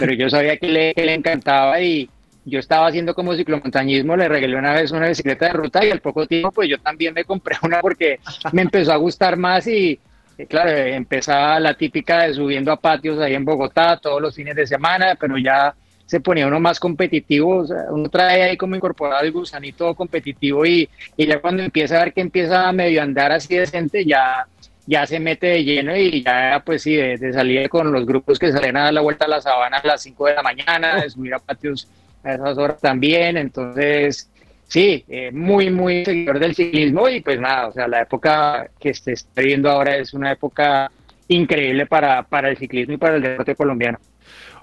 pero 0.00 0.12
yo 0.14 0.28
sabía 0.28 0.56
que 0.56 0.68
le, 0.68 0.94
que 0.94 1.06
le 1.06 1.14
encantaba 1.14 1.80
y 1.80 2.10
yo 2.44 2.58
estaba 2.58 2.88
haciendo 2.88 3.14
como 3.14 3.34
ciclomontañismo, 3.34 4.16
le 4.16 4.28
regalé 4.28 4.56
una 4.56 4.72
vez 4.72 4.90
una 4.90 5.08
bicicleta 5.08 5.46
de 5.46 5.52
ruta 5.52 5.84
y 5.84 5.90
al 5.90 6.00
poco 6.00 6.26
tiempo 6.26 6.50
pues 6.50 6.68
yo 6.68 6.78
también 6.78 7.14
me 7.14 7.24
compré 7.24 7.56
una 7.62 7.80
porque 7.80 8.18
me 8.52 8.62
empezó 8.62 8.92
a 8.92 8.96
gustar 8.96 9.36
más 9.36 9.66
y 9.66 9.98
eh, 10.38 10.46
claro, 10.46 10.70
empezaba 10.70 11.60
la 11.60 11.74
típica 11.74 12.22
de 12.22 12.34
subiendo 12.34 12.72
a 12.72 12.80
patios 12.80 13.18
ahí 13.20 13.34
en 13.34 13.44
Bogotá 13.44 13.98
todos 13.98 14.20
los 14.20 14.34
fines 14.34 14.56
de 14.56 14.66
semana, 14.66 15.16
pero 15.18 15.38
ya 15.38 15.74
se 16.06 16.20
ponía 16.20 16.46
uno 16.46 16.60
más 16.60 16.80
competitivo, 16.80 17.58
o 17.58 17.66
sea, 17.66 17.84
uno 17.90 18.08
trae 18.08 18.42
ahí 18.42 18.56
como 18.56 18.76
incorporado 18.76 19.24
el 19.24 19.32
gusanito 19.32 19.94
competitivo 19.94 20.66
y, 20.66 20.88
ya 21.16 21.40
cuando 21.40 21.62
empieza 21.62 21.96
a 21.96 22.04
ver 22.04 22.12
que 22.12 22.20
empieza 22.20 22.68
a 22.68 22.72
medio 22.72 23.02
andar 23.02 23.32
así 23.32 23.56
decente, 23.56 24.04
ya, 24.04 24.46
ya 24.86 25.06
se 25.06 25.20
mete 25.20 25.46
de 25.46 25.64
lleno 25.64 25.96
y 25.96 26.22
ya 26.22 26.62
pues 26.66 26.82
sí, 26.82 26.96
de, 26.96 27.16
de 27.16 27.32
salir 27.32 27.68
con 27.68 27.92
los 27.92 28.04
grupos 28.04 28.38
que 28.38 28.52
salen 28.52 28.76
a 28.76 28.84
dar 28.84 28.94
la 28.94 29.00
vuelta 29.00 29.24
a 29.26 29.28
la 29.28 29.40
sabana 29.40 29.78
a 29.78 29.86
las 29.86 30.02
5 30.02 30.26
de 30.26 30.34
la 30.34 30.42
mañana, 30.42 31.02
de 31.02 31.08
subir 31.08 31.34
a 31.34 31.38
patios 31.38 31.88
a 32.22 32.34
esas 32.34 32.58
horas 32.58 32.80
también, 32.80 33.36
entonces 33.36 34.30
sí, 34.68 35.04
eh, 35.08 35.30
muy, 35.32 35.70
muy 35.70 36.04
seguidor 36.04 36.38
del 36.38 36.54
ciclismo 36.54 37.08
y 37.08 37.20
pues 37.20 37.40
nada, 37.40 37.68
o 37.68 37.72
sea, 37.72 37.88
la 37.88 38.02
época 38.02 38.70
que 38.78 38.94
se 38.94 39.12
está 39.12 39.42
viendo 39.42 39.70
ahora 39.70 39.96
es 39.96 40.14
una 40.14 40.32
época 40.32 40.90
increíble 41.28 41.86
para, 41.86 42.22
para 42.22 42.48
el 42.50 42.56
ciclismo 42.56 42.94
y 42.94 42.98
para 42.98 43.16
el 43.16 43.22
deporte 43.22 43.54
colombiano. 43.54 43.98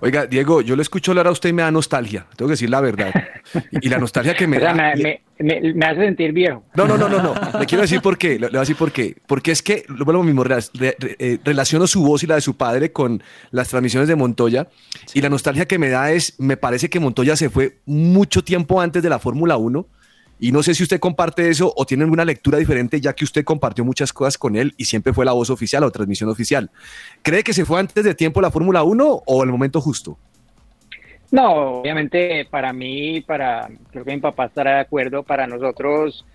Oiga, 0.02 0.26
Diego, 0.26 0.62
yo 0.62 0.76
le 0.76 0.82
escucho 0.82 1.12
hablar 1.12 1.28
a 1.28 1.32
usted 1.32 1.50
y 1.50 1.54
me 1.54 1.62
da 1.62 1.72
nostalgia, 1.72 2.26
tengo 2.38 2.48
que 2.48 2.54
decir 2.54 2.70
la 2.70 2.80
verdad. 2.82 3.14
Y, 3.82 3.90
la 3.90 3.98
nostalgia 3.98 4.34
que 4.34 4.48
me 4.48 4.58
O 4.58 4.60
sea, 4.62 4.74
da... 4.74 4.96
me, 4.96 5.22
me- 5.40 5.62
me- 5.62 5.74
me 5.74 5.86
hace 5.86 6.02
sentir 6.06 6.32
viejo. 6.32 6.64
No, 6.76 6.88
no, 6.88 6.98
no, 6.98 7.10
no, 7.10 7.22
no. 7.22 7.34
Le 7.60 7.66
quiero 7.66 7.82
decir 7.82 8.02
por 8.02 8.18
qué. 8.18 8.40
Le, 8.40 8.48
voy 8.48 8.58
a 8.58 8.60
decir 8.62 8.76
por 8.76 8.92
qué. 8.92 9.16
Porque 9.28 9.52
es 9.52 9.62
que, 9.62 9.84
lo 9.88 10.06
lo 10.12 10.24
mismo, 10.24 10.44
re- 10.44 10.60
re- 10.74 10.98
eh, 11.20 11.40
relaciono 11.44 11.88
su 11.88 12.02
voz 12.04 12.24
y 12.24 12.28
la 12.28 12.36
de 12.36 12.42
su 12.42 12.56
padre 12.58 12.92
con 12.92 13.22
las 13.52 13.68
transmisiones 13.70 14.08
de 14.08 14.16
Montoya. 14.16 14.68
Y 15.14 15.22
la 15.22 15.30
nostalgia 15.30 15.66
que 15.66 15.80
me 15.80 15.90
da 15.90 16.12
es, 16.12 16.36
me 16.40 16.56
parece 16.58 16.90
que 16.90 17.00
Montoya 17.00 17.36
se 17.36 17.50
fue 17.50 17.80
mucho 17.86 18.44
tiempo 18.44 18.80
antes 18.82 19.02
de 19.04 19.10
la 19.10 19.20
Fórmula 19.20 19.58
1. 19.58 19.86
Y 20.40 20.52
no 20.52 20.64
sé 20.64 20.74
si 20.74 20.84
usted 20.84 21.00
comparte 21.00 21.50
eso 21.50 21.74
o 21.76 21.86
tiene 21.86 22.04
alguna 22.04 22.24
lectura 22.24 22.58
diferente, 22.58 23.02
ya 23.02 23.14
que 23.14 23.26
usted 23.26 23.44
compartió 23.44 23.84
muchas 23.84 24.14
cosas 24.14 24.38
con 24.38 24.56
él 24.56 24.74
y 24.78 24.86
siempre 24.86 25.14
fue 25.14 25.26
la 25.26 25.34
voz 25.34 25.50
oficial 25.50 25.84
o 25.84 25.92
transmisión 25.92 26.30
oficial. 26.30 26.72
¿Cree 27.22 27.44
que 27.44 27.54
se 27.54 27.66
fue 27.66 27.80
antes 27.80 28.04
de 28.04 28.16
tiempo 28.16 28.40
la 28.42 28.52
Fórmula 28.52 28.84
1 28.84 29.24
o 29.26 29.44
el 29.44 29.50
momento 29.50 29.82
justo? 29.82 30.18
No, 31.32 31.80
obviamente 31.80 32.48
para 32.50 32.74
mí, 32.74 33.22
para 33.22 33.70
creo 33.92 34.04
que 34.06 34.14
mi 34.14 34.20
papá 34.20 34.46
estará 34.46 34.76
de 34.76 34.80
acuerdo, 34.80 35.24
para 35.24 35.46
nosotros 35.46 36.26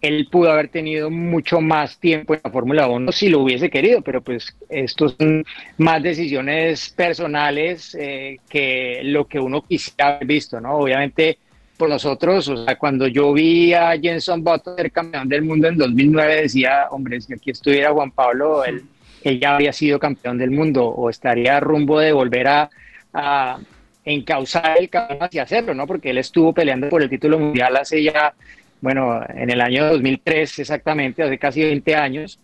él 0.00 0.26
pudo 0.30 0.50
haber 0.50 0.68
tenido 0.68 1.10
mucho 1.10 1.60
más 1.60 1.98
tiempo 1.98 2.34
en 2.34 2.40
la 2.42 2.50
Fórmula 2.50 2.88
1 2.88 3.12
si 3.12 3.28
lo 3.28 3.40
hubiese 3.40 3.70
querido, 3.70 4.02
pero 4.02 4.20
pues 4.20 4.56
estos 4.68 5.14
son 5.16 5.44
más 5.78 6.02
decisiones 6.02 6.90
personales 6.90 7.94
eh, 7.94 8.38
que 8.48 9.00
lo 9.04 9.28
que 9.28 9.38
uno 9.38 9.62
quisiera 9.62 10.16
haber 10.16 10.26
visto, 10.26 10.60
¿no? 10.60 10.74
Obviamente 10.74 11.38
por 11.82 11.90
nosotros, 11.90 12.46
o 12.46 12.64
sea, 12.64 12.78
cuando 12.78 13.08
yo 13.08 13.32
vi 13.32 13.74
a 13.74 13.98
Jenson 14.00 14.44
Button 14.44 14.76
ser 14.76 14.92
campeón 14.92 15.28
del 15.28 15.42
mundo 15.42 15.66
en 15.66 15.76
2009 15.76 16.42
decía, 16.42 16.86
hombre, 16.92 17.20
si 17.20 17.34
aquí 17.34 17.50
estuviera 17.50 17.90
Juan 17.90 18.12
Pablo, 18.12 18.64
él, 18.64 18.84
él 19.24 19.40
ya 19.40 19.54
habría 19.54 19.72
sido 19.72 19.98
campeón 19.98 20.38
del 20.38 20.52
mundo 20.52 20.86
o 20.86 21.10
estaría 21.10 21.58
rumbo 21.58 21.98
de 21.98 22.12
volver 22.12 22.46
a, 22.46 22.70
a 23.12 23.58
encauzar 24.04 24.76
el 24.78 24.90
camino 24.90 25.24
hacia 25.24 25.42
hacerlo, 25.42 25.74
¿no? 25.74 25.88
Porque 25.88 26.10
él 26.10 26.18
estuvo 26.18 26.54
peleando 26.54 26.88
por 26.88 27.02
el 27.02 27.10
título 27.10 27.40
mundial 27.40 27.76
hace 27.76 28.00
ya, 28.00 28.32
bueno, 28.80 29.20
en 29.34 29.50
el 29.50 29.60
año 29.60 29.84
2003 29.88 30.60
exactamente, 30.60 31.24
hace 31.24 31.36
casi 31.36 31.64
20 31.64 31.96
años, 31.96 32.38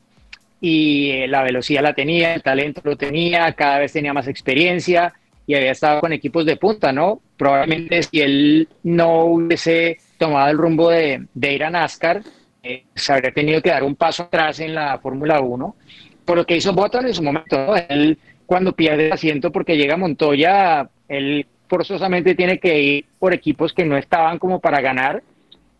y 0.61 1.11
eh, 1.11 1.28
la 1.28 1.45
velocidad 1.45 1.84
la 1.84 1.95
tenía, 1.95 2.34
el 2.34 2.43
talento 2.43 2.80
lo 2.82 2.97
tenía, 2.97 3.53
cada 3.53 3.78
vez 3.78 3.93
tenía 3.93 4.12
más 4.12 4.26
experiencia 4.26 5.14
y 5.49 5.55
había 5.55 5.72
estado 5.72 6.03
con 6.03 6.12
equipos 6.12 6.44
de 6.44 6.57
punta, 6.57 6.92
¿no? 6.92 7.22
Probablemente 7.38 8.03
si 8.03 8.20
él 8.20 8.68
no 8.82 9.24
hubiese 9.24 9.96
tomado 10.18 10.51
el 10.51 10.59
rumbo 10.59 10.90
de, 10.90 11.26
de 11.32 11.53
ir 11.55 11.64
a 11.64 11.70
NASCAR, 11.70 12.20
eh, 12.62 12.84
se 12.94 13.12
habría 13.14 13.32
tenido 13.32 13.62
que 13.62 13.70
dar 13.70 13.82
un 13.82 13.96
paso 13.96 14.24
atrás 14.24 14.61
en 14.61 14.74
la 14.74 14.99
Fórmula 14.99 15.40
1, 15.40 15.74
por 16.26 16.36
lo 16.36 16.44
que 16.44 16.59
hizo 16.59 16.74
Button 16.74 17.07
en 17.07 17.14
su 17.14 17.22
momento, 17.22 17.57
¿no? 17.66 17.74
Él 17.76 18.18
cuando 18.44 18.74
pierde 18.74 19.07
el 19.07 19.12
asiento 19.12 19.51
porque 19.51 19.78
llega 19.78 19.96
Montoya, 19.96 20.90
él 21.09 21.46
forzosamente 21.66 22.34
tiene 22.34 22.59
que 22.59 22.82
ir 22.82 23.07
por 23.18 23.32
equipos 23.32 23.72
que 23.72 23.86
no 23.86 23.96
estaban 23.96 24.38
como 24.38 24.61
para 24.61 24.82
ganar, 24.82 25.22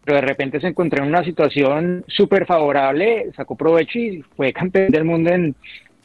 pero 0.03 0.17
de 0.17 0.27
repente 0.27 0.61
se 0.61 0.69
encontró 0.69 1.03
en 1.03 1.11
una 1.11 1.25
situación 1.25 2.07
súper 2.09 2.47
favorable, 2.47 3.27
sacó 3.37 3.55
provecho 3.55 3.99
y 3.99 4.23
fue 4.35 4.55
campeón 4.55 4.89
del 4.89 5.05
mundo 5.05 5.31
en, 5.31 5.55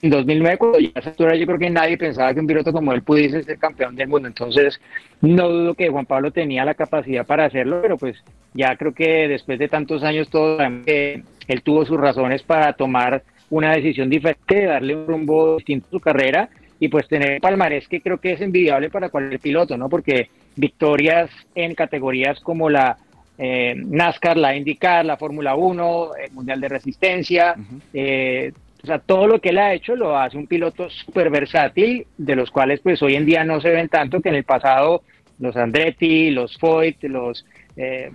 en 0.03 0.09
2009, 0.09 0.57
cuando 0.57 0.79
ya 0.79 0.91
a 0.95 0.99
esa 0.99 1.09
altura 1.11 1.35
yo 1.35 1.45
creo 1.45 1.57
que 1.57 1.69
nadie 1.69 1.97
pensaba 1.97 2.33
que 2.33 2.41
un 2.41 2.47
piloto 2.47 2.73
como 2.73 2.91
él 2.91 3.03
pudiese 3.03 3.41
ser 3.41 3.57
campeón 3.57 3.95
del 3.95 4.09
mundo, 4.09 4.27
entonces 4.27 4.79
no 5.21 5.47
dudo 5.47 5.75
que 5.75 5.89
Juan 5.89 6.05
Pablo 6.05 6.29
tenía 6.31 6.65
la 6.65 6.73
capacidad 6.73 7.25
para 7.25 7.45
hacerlo, 7.45 7.81
pero 7.81 7.97
pues 7.97 8.21
ya 8.53 8.75
creo 8.75 8.93
que 8.93 9.29
después 9.29 9.57
de 9.59 9.69
tantos 9.69 10.03
años 10.03 10.29
todos 10.29 10.57
sabemos 10.57 10.85
que 10.85 11.23
él 11.47 11.61
tuvo 11.63 11.85
sus 11.85 11.97
razones 11.97 12.43
para 12.43 12.73
tomar 12.73 13.23
una 13.49 13.71
decisión 13.71 14.09
diferente, 14.09 14.65
darle 14.65 14.93
un 14.93 15.07
rumbo 15.07 15.55
distinto 15.55 15.87
a 15.87 15.91
su 15.91 15.99
carrera 16.01 16.49
y 16.79 16.89
pues 16.89 17.07
tener 17.07 17.39
palmarés 17.39 17.87
que 17.87 18.01
creo 18.01 18.17
que 18.17 18.33
es 18.33 18.41
envidiable 18.41 18.89
para 18.89 19.07
cualquier 19.07 19.39
piloto, 19.39 19.77
¿no? 19.77 19.87
Porque 19.87 20.27
victorias 20.57 21.29
en 21.55 21.75
categorías 21.75 22.41
como 22.41 22.69
la 22.69 22.97
eh, 23.37 23.73
NASCAR, 23.77 24.35
la 24.35 24.55
IndyCar, 24.55 25.05
la 25.05 25.15
Fórmula 25.15 25.55
1, 25.55 26.11
el 26.25 26.31
Mundial 26.33 26.59
de 26.59 26.69
Resistencia, 26.69 27.55
eh, 27.93 28.51
o 28.83 28.85
sea, 28.85 28.99
todo 28.99 29.27
lo 29.27 29.39
que 29.39 29.49
él 29.49 29.59
ha 29.59 29.73
hecho 29.73 29.95
lo 29.95 30.17
hace 30.17 30.37
un 30.37 30.45
piloto 30.45 30.89
súper 30.89 31.29
versátil, 31.29 32.05
de 32.17 32.35
los 32.35 32.51
cuales 32.51 32.81
pues 32.81 33.01
hoy 33.01 33.15
en 33.15 33.25
día 33.25 33.45
no 33.45 33.61
se 33.61 33.69
ven 33.69 33.87
tanto 33.87 34.19
que 34.19 34.27
en 34.27 34.35
el 34.35 34.43
pasado 34.43 35.03
los 35.39 35.55
Andretti, 35.55 36.31
los 36.31 36.57
Foyt, 36.57 37.01
los 37.03 37.45
eh, 37.77 38.11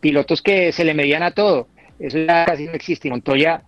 pilotos 0.00 0.40
que 0.40 0.72
se 0.72 0.84
le 0.84 0.94
medían 0.94 1.22
a 1.22 1.32
todo, 1.32 1.68
eso 1.98 2.18
ya 2.18 2.46
casi 2.46 2.64
no 2.64 2.72
existe. 2.72 3.10
Montoya 3.10 3.62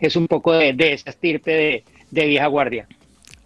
es 0.00 0.16
un 0.16 0.26
poco 0.26 0.54
de, 0.54 0.72
de 0.72 0.94
esa 0.94 1.10
estirpe 1.10 1.52
de, 1.52 1.84
de 2.10 2.26
vieja 2.26 2.48
guardia. 2.48 2.88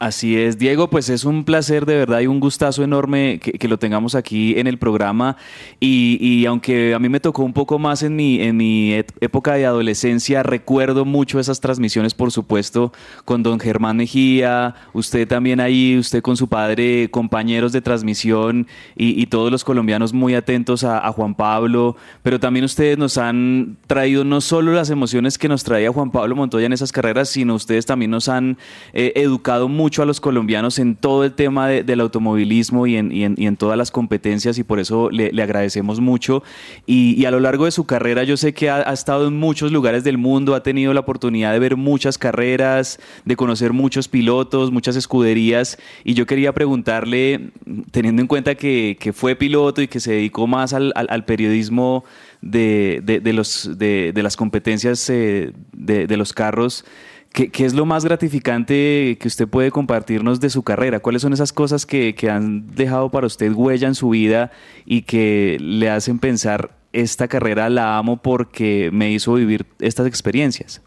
Así 0.00 0.34
es, 0.34 0.56
Diego, 0.56 0.88
pues 0.88 1.10
es 1.10 1.26
un 1.26 1.44
placer 1.44 1.84
de 1.84 1.94
verdad 1.94 2.20
y 2.20 2.26
un 2.26 2.40
gustazo 2.40 2.82
enorme 2.82 3.38
que, 3.38 3.68
lo 3.68 3.78
tengamos 3.78 4.14
aquí 4.14 4.58
en 4.58 4.66
el 4.66 4.78
programa. 4.78 5.36
Y, 5.78 6.46
aunque 6.46 6.94
a 6.94 6.98
mí 6.98 7.10
me 7.10 7.20
tocó 7.20 7.42
un 7.42 7.52
poco 7.52 7.78
más 7.78 8.02
en 8.02 8.16
mi, 8.16 8.40
en 8.40 8.56
mi 8.56 8.94
época 8.94 9.52
de 9.52 9.66
adolescencia, 9.66 10.42
recuerdo 10.42 11.04
mucho 11.04 11.38
esas 11.38 11.60
transmisiones, 11.60 12.14
por 12.14 12.32
supuesto, 12.32 12.94
con 13.26 13.42
don 13.42 13.60
Germán 13.60 13.98
Mejía, 13.98 14.74
usted 14.94 15.28
también 15.28 15.60
ahí, 15.60 15.98
usted 15.98 16.22
con 16.22 16.38
su 16.38 16.48
padre, 16.48 17.10
compañeros 17.10 17.72
de 17.72 17.82
transmisión 17.82 18.68
y, 18.96 19.26
todos 19.26 19.52
los 19.52 19.64
colombianos 19.64 20.14
muy 20.14 20.34
atentos 20.34 20.82
a, 20.82 21.06
a 21.06 21.12
Juan 21.12 21.34
Pablo, 21.34 21.94
pero 22.22 22.40
también 22.40 22.64
ustedes 22.64 22.96
nos 22.96 23.18
han 23.18 23.76
traído 23.86 24.24
no 24.24 24.40
solo 24.40 24.72
las 24.72 24.88
emociones 24.88 25.36
que 25.36 25.46
nos 25.46 25.62
traía 25.62 25.92
Juan 25.92 26.10
Pablo 26.10 26.34
Montoya 26.36 26.64
en 26.64 26.72
esas 26.72 26.90
carreras, 26.90 27.28
sino 27.28 27.54
ustedes 27.54 27.84
también 27.84 28.10
nos 28.10 28.30
han 28.30 28.56
eh, 28.94 29.12
educado 29.14 29.68
mucho 29.68 29.89
a 29.98 30.04
los 30.06 30.20
colombianos 30.20 30.78
en 30.78 30.94
todo 30.96 31.24
el 31.24 31.32
tema 31.32 31.66
de- 31.68 31.82
del 31.82 32.00
automovilismo 32.00 32.86
y 32.86 32.96
en, 32.96 33.10
y 33.12 33.24
en- 33.24 33.34
y 33.36 33.46
en 33.46 33.56
todas 33.56 33.76
las 33.76 33.90
competencias 33.90 34.56
y 34.58 34.62
por 34.64 34.78
eso 34.80 35.10
le, 35.10 35.32
le 35.32 35.42
agradecemos 35.42 36.00
mucho. 36.00 36.42
Y, 36.86 37.24
a 37.24 37.30
lo 37.30 37.40
largo 37.40 37.64
de 37.66 37.70
su 37.72 37.84
carrera 37.84 38.22
yo 38.24 38.36
sé 38.36 38.54
que 38.54 38.70
ha, 38.70 38.80
estado 38.92 39.26
en 39.28 39.36
muchos 39.38 39.72
lugares 39.72 40.04
del 40.04 40.16
mundo, 40.18 40.54
ha 40.54 40.62
tenido 40.62 40.94
la 40.94 41.00
oportunidad 41.00 41.52
de 41.52 41.58
ver 41.58 41.76
muchas 41.76 42.16
carreras, 42.18 42.98
de 43.24 43.36
conocer 43.36 43.72
muchos 43.72 44.08
pilotos, 44.08 44.70
muchas 44.70 44.96
escuderías 44.96 45.76
y 46.04 46.14
yo 46.14 46.26
quería 46.26 46.52
preguntarle, 46.52 47.50
teniendo 47.90 48.22
en 48.22 48.28
cuenta 48.28 48.54
que, 48.54 48.96
que 49.00 49.12
fue 49.12 49.34
piloto 49.36 49.82
y 49.82 49.88
que 49.88 50.00
se 50.00 50.12
dedicó 50.12 50.46
más 50.46 50.72
al, 50.72 50.92
al- 50.94 51.24
periodismo 51.24 52.04
de, 52.40 53.00
de- 53.04 53.32
los, 53.32 53.70
de, 53.78 54.12
las 54.22 54.36
competencias 54.36 55.08
eh, 55.10 55.52
de 55.72 56.16
los 56.16 56.32
carros, 56.32 56.84
¿Qué, 57.32 57.64
es 57.64 57.74
lo 57.74 57.86
más 57.86 58.04
gratificante 58.04 59.16
que 59.20 59.28
usted 59.28 59.46
puede 59.46 59.70
compartirnos 59.70 60.40
de 60.40 60.50
su 60.50 60.64
carrera? 60.64 60.98
¿Cuáles 60.98 61.22
son 61.22 61.32
esas 61.32 61.52
cosas 61.52 61.86
que, 61.86 62.14
que 62.14 62.28
han 62.28 62.74
dejado 62.74 63.08
para 63.10 63.26
usted 63.26 63.52
huella 63.52 63.86
en 63.86 63.94
su 63.94 64.10
vida 64.10 64.50
y 64.84 65.02
que 65.02 65.56
le 65.60 65.88
hacen 65.90 66.18
pensar, 66.18 66.70
esta 66.92 67.28
carrera 67.28 67.70
la 67.70 67.98
amo 67.98 68.16
porque 68.16 68.90
me 68.92 69.12
hizo 69.12 69.34
vivir 69.34 69.64
estas 69.78 70.08
experiencias? 70.08 70.82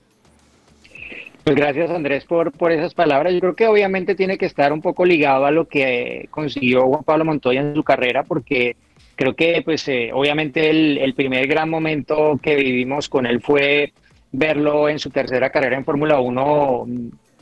Pues 1.45 1.55
gracias 1.55 1.89
Andrés 1.89 2.25
por, 2.25 2.51
por 2.51 2.73
esas 2.73 2.93
palabras. 2.93 3.33
Yo 3.33 3.39
creo 3.39 3.55
que 3.55 3.67
obviamente 3.67 4.13
tiene 4.13 4.37
que 4.37 4.45
estar 4.45 4.73
un 4.73 4.81
poco 4.81 5.05
ligado 5.05 5.45
a 5.45 5.51
lo 5.51 5.67
que 5.67 6.27
consiguió 6.29 6.87
Juan 6.87 7.03
Pablo 7.03 7.25
Montoya 7.25 7.61
en 7.61 7.73
su 7.73 7.83
carrera, 7.83 8.23
porque 8.23 8.75
creo 9.15 9.33
que 9.33 9.61
pues 9.63 9.87
eh, 9.87 10.11
obviamente 10.13 10.69
el 10.69 11.13
primer 11.13 11.47
gran 11.47 11.69
momento 11.69 12.37
que 12.41 12.55
vivimos 12.55 13.07
con 13.07 13.25
él 13.25 13.41
fue 13.41 13.93
verlo 14.33 14.89
en 14.89 14.99
su 14.99 15.09
tercera 15.11 15.49
carrera 15.49 15.77
en 15.77 15.85
Fórmula 15.85 16.19
1, 16.19 16.87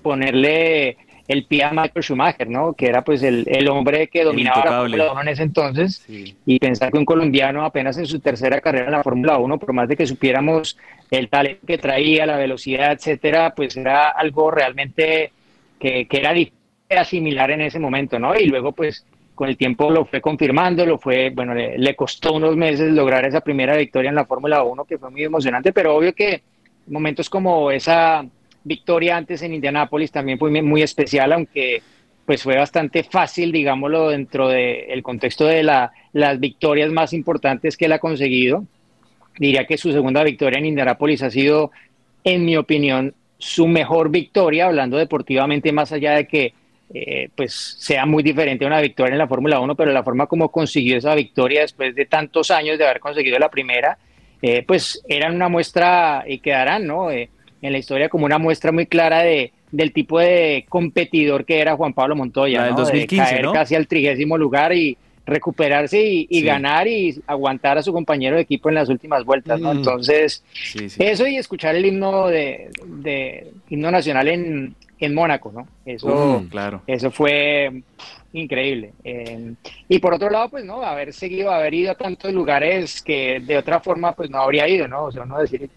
ponerle 0.04 0.98
el 1.28 1.46
pie 1.46 1.64
a 1.64 1.72
Michael 1.72 2.04
Schumacher, 2.04 2.50
¿no? 2.50 2.74
Que 2.74 2.88
era 2.88 3.04
pues 3.04 3.24
el, 3.24 3.46
el 3.48 3.68
hombre 3.70 4.08
que 4.08 4.24
dominaba 4.24 4.66
la. 4.66 4.80
Fórmula 4.82 5.12
1 5.14 5.22
en 5.22 5.28
ese 5.30 5.44
entonces. 5.44 6.06
Y 6.46 6.60
pensar 6.60 6.92
que 6.92 6.98
un 6.98 7.06
colombiano 7.06 7.64
apenas 7.64 7.98
en 7.98 8.06
su 8.06 8.20
tercera 8.20 8.60
carrera 8.60 8.86
en 8.86 8.92
la 8.92 9.04
Fórmula 9.04 9.38
1, 9.38 9.58
por 9.58 9.72
más 9.72 9.88
de 9.88 9.96
que 9.96 10.06
supiéramos 10.06 10.78
el 11.10 11.30
talento 11.30 11.66
que 11.66 11.78
traía, 11.78 12.26
la 12.26 12.38
velocidad, 12.38 12.92
etcétera, 12.92 13.54
pues 13.56 13.78
era 13.78 14.10
algo 14.10 14.52
realmente 14.52 15.32
que, 15.80 16.06
que 16.08 16.18
era 16.18 16.34
difícil 16.34 16.58
asimilar 16.90 17.52
en 17.52 17.62
ese 17.62 17.80
momento, 17.80 18.20
¿no? 18.20 18.36
Y 18.36 18.48
luego 18.48 18.74
pues 18.74 19.06
con 19.34 19.48
el 19.48 19.56
tiempo 19.56 19.90
lo 19.90 20.06
fue 20.06 20.20
confirmando, 20.20 20.86
lo 20.86 20.98
fue, 20.98 21.30
bueno, 21.30 21.54
le, 21.54 21.78
le 21.78 21.96
costó 21.96 22.34
unos 22.34 22.58
meses 22.58 22.92
lograr 22.92 23.26
esa 23.26 23.40
primera 23.40 23.78
victoria 23.78 24.10
en 24.10 24.16
la 24.16 24.26
Fórmula 24.26 24.64
1, 24.64 24.84
que 24.84 24.98
fue 24.98 25.10
muy 25.10 25.24
emocionante, 25.24 25.72
pero 25.72 25.96
obvio 25.96 26.14
que 26.14 26.44
momentos 26.88 27.30
como 27.30 27.72
esa 27.72 28.26
victoria 28.64 29.18
antes 29.18 29.42
en 29.42 29.54
Indianápolis 29.54 30.12
también 30.12 30.38
fue 30.38 30.62
muy- 30.62 30.82
especial, 30.82 31.34
aunque 31.34 31.82
pues 32.26 32.44
fue 32.44 32.56
bastante 32.56 33.04
fácil, 33.04 33.52
digámoslo, 33.52 34.10
dentro 34.10 34.48
del 34.48 35.02
contexto 35.04 35.46
de 35.46 35.64
la, 35.64 35.92
las 36.14 36.40
victorias 36.40 36.92
más 36.92 37.14
importantes 37.14 37.76
que 37.76 37.86
él 37.86 37.94
ha 37.94 38.00
conseguido. 38.00 38.66
Diría 39.38 39.66
que 39.66 39.78
su 39.78 39.92
segunda 39.92 40.24
victoria 40.24 40.60
en 40.60 40.68
Indianápolis 40.68 41.24
ha 41.24 41.32
sido, 41.32 41.72
en 42.24 42.46
mi 42.46 42.56
opinión, 42.56 43.16
su 43.38 43.68
mejor 43.68 44.12
victoria, 44.12 44.68
hablando 44.68 44.98
deportivamente, 44.98 45.72
más 45.72 45.92
allá 45.92 46.14
de 46.14 46.28
que 46.28 46.54
eh, 46.94 47.30
pues 47.36 47.54
sea 47.80 48.06
muy 48.06 48.22
diferente 48.22 48.66
a 48.66 48.68
una 48.68 48.82
victoria 48.82 49.14
en 49.14 49.18
la 49.18 49.28
Fórmula 49.28 49.60
1, 49.60 49.76
pero 49.76 49.92
la 49.92 50.04
forma 50.04 50.28
como 50.28 50.50
consiguió 50.50 50.98
esa 50.98 51.16
victoria 51.16 51.62
después 51.62 51.96
de 51.96 52.06
tantos 52.06 52.52
años 52.52 52.78
de 52.78 52.86
haber 52.86 53.00
conseguido 53.00 53.40
la 53.40 53.50
primera, 53.50 53.98
eh, 54.42 54.64
pues 54.66 55.02
eran 55.08 55.36
una 55.36 55.50
muestra 55.50 56.24
y 56.28 56.40
quedarán 56.40 56.88
¿no? 56.88 57.12
Eh, 57.12 57.30
en 57.62 57.72
la 57.72 57.78
historia 57.78 58.10
como 58.10 58.26
una 58.26 58.38
muestra 58.40 58.72
muy 58.72 58.88
clara 58.88 59.22
de, 59.22 59.52
del 59.72 59.94
tipo 59.94 60.20
de 60.20 60.66
competidor 60.68 61.46
que 61.46 61.60
era 61.60 61.76
Juan 61.76 61.94
Pablo 61.94 62.16
Montoya, 62.16 62.60
La 62.60 62.66
del 62.66 62.74
¿no? 62.74 62.80
2015, 62.82 63.16
de 63.16 63.30
caer 63.30 63.46
¿no? 63.46 63.54
casi 63.54 63.76
al 63.76 63.88
trigésimo 63.88 64.38
lugar 64.38 64.74
y 64.74 64.98
recuperarse 65.26 66.04
y, 66.04 66.28
y 66.30 66.40
Sí. 66.40 66.46
ganar 66.46 66.88
y 66.88 67.16
aguantar 67.28 67.78
a 67.78 67.84
su 67.84 67.94
compañero 67.94 68.36
de 68.36 68.42
equipo 68.42 68.70
en 68.70 68.76
las 68.76 68.90
últimas 68.90 69.24
vueltas, 69.24 69.60
¿no? 69.62 69.72
Mm. 69.74 69.78
Entonces, 69.78 70.44
Sí, 70.52 70.90
sí. 70.90 71.04
eso 71.04 71.28
y 71.28 71.38
escuchar 71.38 71.76
el 71.76 71.86
himno 71.86 72.28
de, 72.28 72.70
de 72.86 73.52
himno 73.70 73.92
nacional 73.92 74.28
en, 74.28 74.76
en 75.06 75.14
Mónaco, 75.16 75.52
¿no? 75.52 75.68
Eso, 75.86 76.40
Mm, 76.42 76.48
claro. 76.48 76.82
eso 76.88 77.12
fue 77.12 77.84
pff, 77.98 78.08
increíble. 78.34 78.94
Eh, 79.04 79.54
y 79.90 80.00
por 80.00 80.14
otro 80.14 80.30
lado, 80.30 80.50
pues 80.50 80.64
no, 80.66 80.82
haber 80.84 81.14
seguido, 81.14 81.52
haber 81.52 81.74
ido 81.74 81.92
a 81.92 81.96
tantos 81.96 82.32
lugares 82.34 83.02
que 83.02 83.40
de 83.40 83.58
otra 83.58 83.80
forma 83.80 84.14
pues 84.14 84.30
no 84.30 84.40
habría 84.40 84.68
ido, 84.68 84.88
¿no? 84.88 85.06
O 85.06 85.12
sea, 85.12 85.26
no 85.26 85.40
decir, 85.40 85.70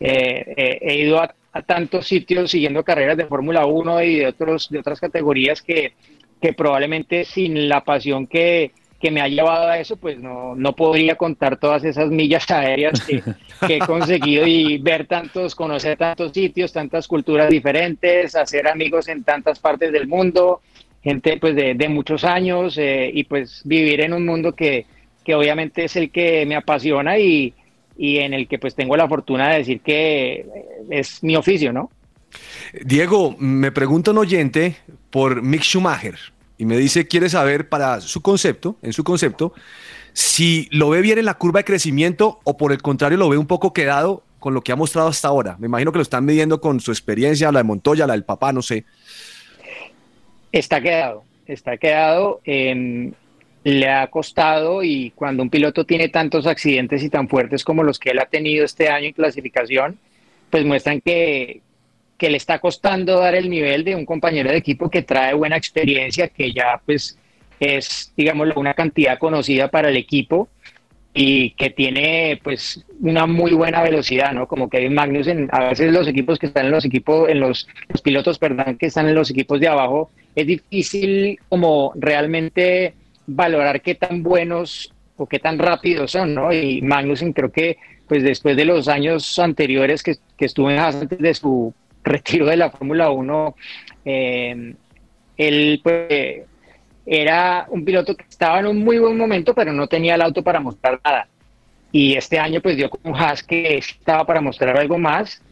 eh, 0.00 0.54
eh, 0.56 0.78
he 0.82 0.96
ido 0.98 1.20
a, 1.20 1.34
a 1.52 1.62
tantos 1.62 2.06
sitios 2.06 2.50
siguiendo 2.50 2.84
carreras 2.84 3.16
de 3.16 3.26
Fórmula 3.26 3.64
1 3.66 4.02
y 4.02 4.16
de 4.16 4.26
otros 4.26 4.68
de 4.68 4.78
otras 4.78 5.00
categorías 5.00 5.62
que, 5.62 5.94
que 6.40 6.52
probablemente 6.52 7.24
sin 7.24 7.68
la 7.68 7.82
pasión 7.82 8.26
que, 8.26 8.72
que 9.00 9.10
me 9.10 9.20
ha 9.20 9.28
llevado 9.28 9.68
a 9.68 9.78
eso, 9.78 9.96
pues 9.96 10.18
no, 10.18 10.54
no 10.54 10.74
podría 10.74 11.16
contar 11.16 11.58
todas 11.58 11.84
esas 11.84 12.10
millas 12.10 12.50
aéreas 12.50 13.00
que, 13.02 13.22
he 13.68 13.78
conseguido 13.80 14.46
y 14.46 14.78
ver 14.78 15.06
tantos, 15.06 15.54
conocer 15.54 15.98
tantos 15.98 16.32
sitios, 16.32 16.72
tantas 16.72 17.06
culturas 17.06 17.50
diferentes, 17.50 18.34
hacer 18.34 18.66
amigos 18.68 19.08
en 19.08 19.22
tantas 19.24 19.58
partes 19.58 19.92
del 19.92 20.06
mundo, 20.06 20.60
gente 21.02 21.36
pues 21.38 21.54
de, 21.54 21.74
de 21.74 21.88
muchos 21.88 22.24
años 22.24 22.78
eh, 22.78 23.10
y 23.12 23.24
pues 23.24 23.62
vivir 23.64 24.00
en 24.00 24.12
un 24.12 24.24
mundo 24.24 24.52
que, 24.52 24.86
que 25.24 25.34
obviamente 25.34 25.84
es 25.84 25.96
el 25.96 26.10
que 26.10 26.46
me 26.46 26.56
apasiona 26.56 27.18
y, 27.18 27.52
y 27.98 28.18
en 28.18 28.32
el 28.32 28.48
que 28.48 28.58
pues 28.58 28.74
tengo 28.74 28.96
la 28.96 29.08
fortuna 29.08 29.50
de 29.50 29.58
decir 29.58 29.80
que 29.80 30.32
eh, 30.32 30.46
es 30.90 31.22
mi 31.22 31.36
oficio, 31.36 31.72
¿no? 31.72 31.90
Diego, 32.84 33.34
me 33.38 33.72
pregunta 33.72 34.10
un 34.10 34.18
oyente 34.18 34.76
por 35.10 35.42
Mick 35.42 35.62
Schumacher 35.62 36.18
y 36.58 36.64
me 36.64 36.76
dice, 36.76 37.06
quiere 37.06 37.28
saber 37.28 37.68
para 37.68 38.00
su 38.00 38.22
concepto, 38.22 38.76
en 38.82 38.92
su 38.92 39.04
concepto, 39.04 39.52
si 40.12 40.68
lo 40.70 40.90
ve 40.90 41.00
bien 41.00 41.18
en 41.18 41.26
la 41.26 41.34
curva 41.34 41.60
de 41.60 41.64
crecimiento 41.64 42.40
o 42.44 42.56
por 42.56 42.72
el 42.72 42.80
contrario 42.80 43.18
lo 43.18 43.28
ve 43.28 43.36
un 43.36 43.46
poco 43.46 43.72
quedado 43.72 44.22
con 44.38 44.54
lo 44.54 44.62
que 44.62 44.72
ha 44.72 44.76
mostrado 44.76 45.08
hasta 45.08 45.28
ahora. 45.28 45.56
Me 45.58 45.66
imagino 45.66 45.92
que 45.92 45.98
lo 45.98 46.02
están 46.02 46.24
midiendo 46.24 46.60
con 46.60 46.80
su 46.80 46.90
experiencia, 46.90 47.52
la 47.52 47.60
de 47.60 47.64
Montoya, 47.64 48.06
la 48.06 48.14
del 48.14 48.24
papá, 48.24 48.52
no 48.52 48.62
sé. 48.62 48.84
Está 50.52 50.80
quedado, 50.80 51.24
está 51.46 51.76
quedado. 51.76 52.40
em, 52.44 53.12
le 53.66 53.90
ha 53.90 54.06
costado 54.06 54.84
y 54.84 55.10
cuando 55.16 55.42
un 55.42 55.50
piloto 55.50 55.84
tiene 55.84 56.08
tantos 56.08 56.46
accidentes 56.46 57.02
y 57.02 57.10
tan 57.10 57.28
fuertes 57.28 57.64
como 57.64 57.82
los 57.82 57.98
que 57.98 58.10
él 58.10 58.20
ha 58.20 58.26
tenido 58.26 58.64
este 58.64 58.88
año 58.88 59.06
en 59.08 59.12
clasificación, 59.12 59.98
pues 60.50 60.64
muestran 60.64 61.00
que, 61.00 61.62
que 62.18 62.30
le 62.30 62.36
está 62.36 62.58
costando 62.58 63.20
dar 63.20 63.34
el 63.34 63.50
nivel 63.50 63.84
de 63.84 63.94
un 63.94 64.06
compañero 64.06 64.50
de 64.50 64.56
equipo 64.56 64.90
que 64.90 65.02
trae 65.02 65.34
buena 65.34 65.56
experiencia, 65.56 66.28
que 66.28 66.52
ya 66.52 66.80
pues 66.84 67.18
es, 67.60 68.12
digamos, 68.16 68.48
una 68.56 68.74
cantidad 68.74 69.18
conocida 69.18 69.68
para 69.68 69.88
el 69.88 69.96
equipo 69.96 70.48
y 71.18 71.50
que 71.52 71.70
tiene 71.70 72.38
pues 72.42 72.84
una 73.00 73.26
muy 73.26 73.52
buena 73.52 73.82
velocidad, 73.82 74.32
¿no? 74.32 74.46
Como 74.46 74.68
Kevin 74.68 74.94
Magnussen, 74.94 75.48
a 75.50 75.70
veces 75.70 75.90
los 75.90 76.06
equipos 76.06 76.38
que 76.38 76.46
están 76.46 76.66
en 76.66 76.72
los 76.72 76.84
equipos, 76.84 77.28
en 77.30 77.40
los, 77.40 77.66
pilotos, 78.04 78.38
perdón, 78.38 78.76
que 78.76 78.86
están 78.86 79.08
en 79.08 79.14
los 79.14 79.30
equipos 79.30 79.58
de 79.58 79.68
abajo, 79.68 80.10
es 80.34 80.46
difícil 80.46 81.38
como 81.48 81.92
realmente 81.96 82.94
valorar 83.26 83.80
qué 83.80 83.94
tan 83.94 84.22
buenos 84.22 84.92
o 85.16 85.26
qué 85.26 85.38
tan 85.38 85.58
rápidos 85.58 86.12
son, 86.12 86.34
¿no? 86.34 86.52
Y 86.52 86.82
Magnussen 86.82 87.32
creo 87.32 87.50
que 87.50 87.78
pues 88.06 88.22
después 88.22 88.54
de 88.56 88.66
los 88.66 88.86
años 88.86 89.38
anteriores 89.38 90.02
que, 90.02 90.16
que 90.36 90.44
estuvo 90.44 90.70
en 90.70 90.78
Haas 90.78 90.96
antes 90.96 91.18
de 91.18 91.34
su 91.34 91.74
retiro 92.12 92.46
de 92.46 92.56
la 92.56 92.70
Fórmula 92.70 93.10
1, 93.10 93.56
eh, 94.04 94.74
él 95.36 95.80
pues 95.82 96.44
era 97.04 97.66
un 97.68 97.84
piloto 97.84 98.16
que 98.16 98.24
estaba 98.28 98.60
en 98.60 98.66
un 98.66 98.78
muy 98.82 98.98
buen 98.98 99.16
momento, 99.16 99.54
pero 99.54 99.72
no 99.72 99.86
tenía 99.86 100.14
el 100.14 100.22
auto 100.22 100.42
para 100.42 100.60
mostrar 100.60 101.00
nada. 101.04 101.28
Y 101.92 102.14
este 102.16 102.38
año 102.38 102.60
pues 102.60 102.76
dio 102.76 102.90
con 102.90 103.14
Haas 103.14 103.42
que 103.42 103.78
estaba 103.78 104.24
para 104.26 104.40
mostrar 104.40 104.76
algo 104.76 104.98
más. 104.98 105.42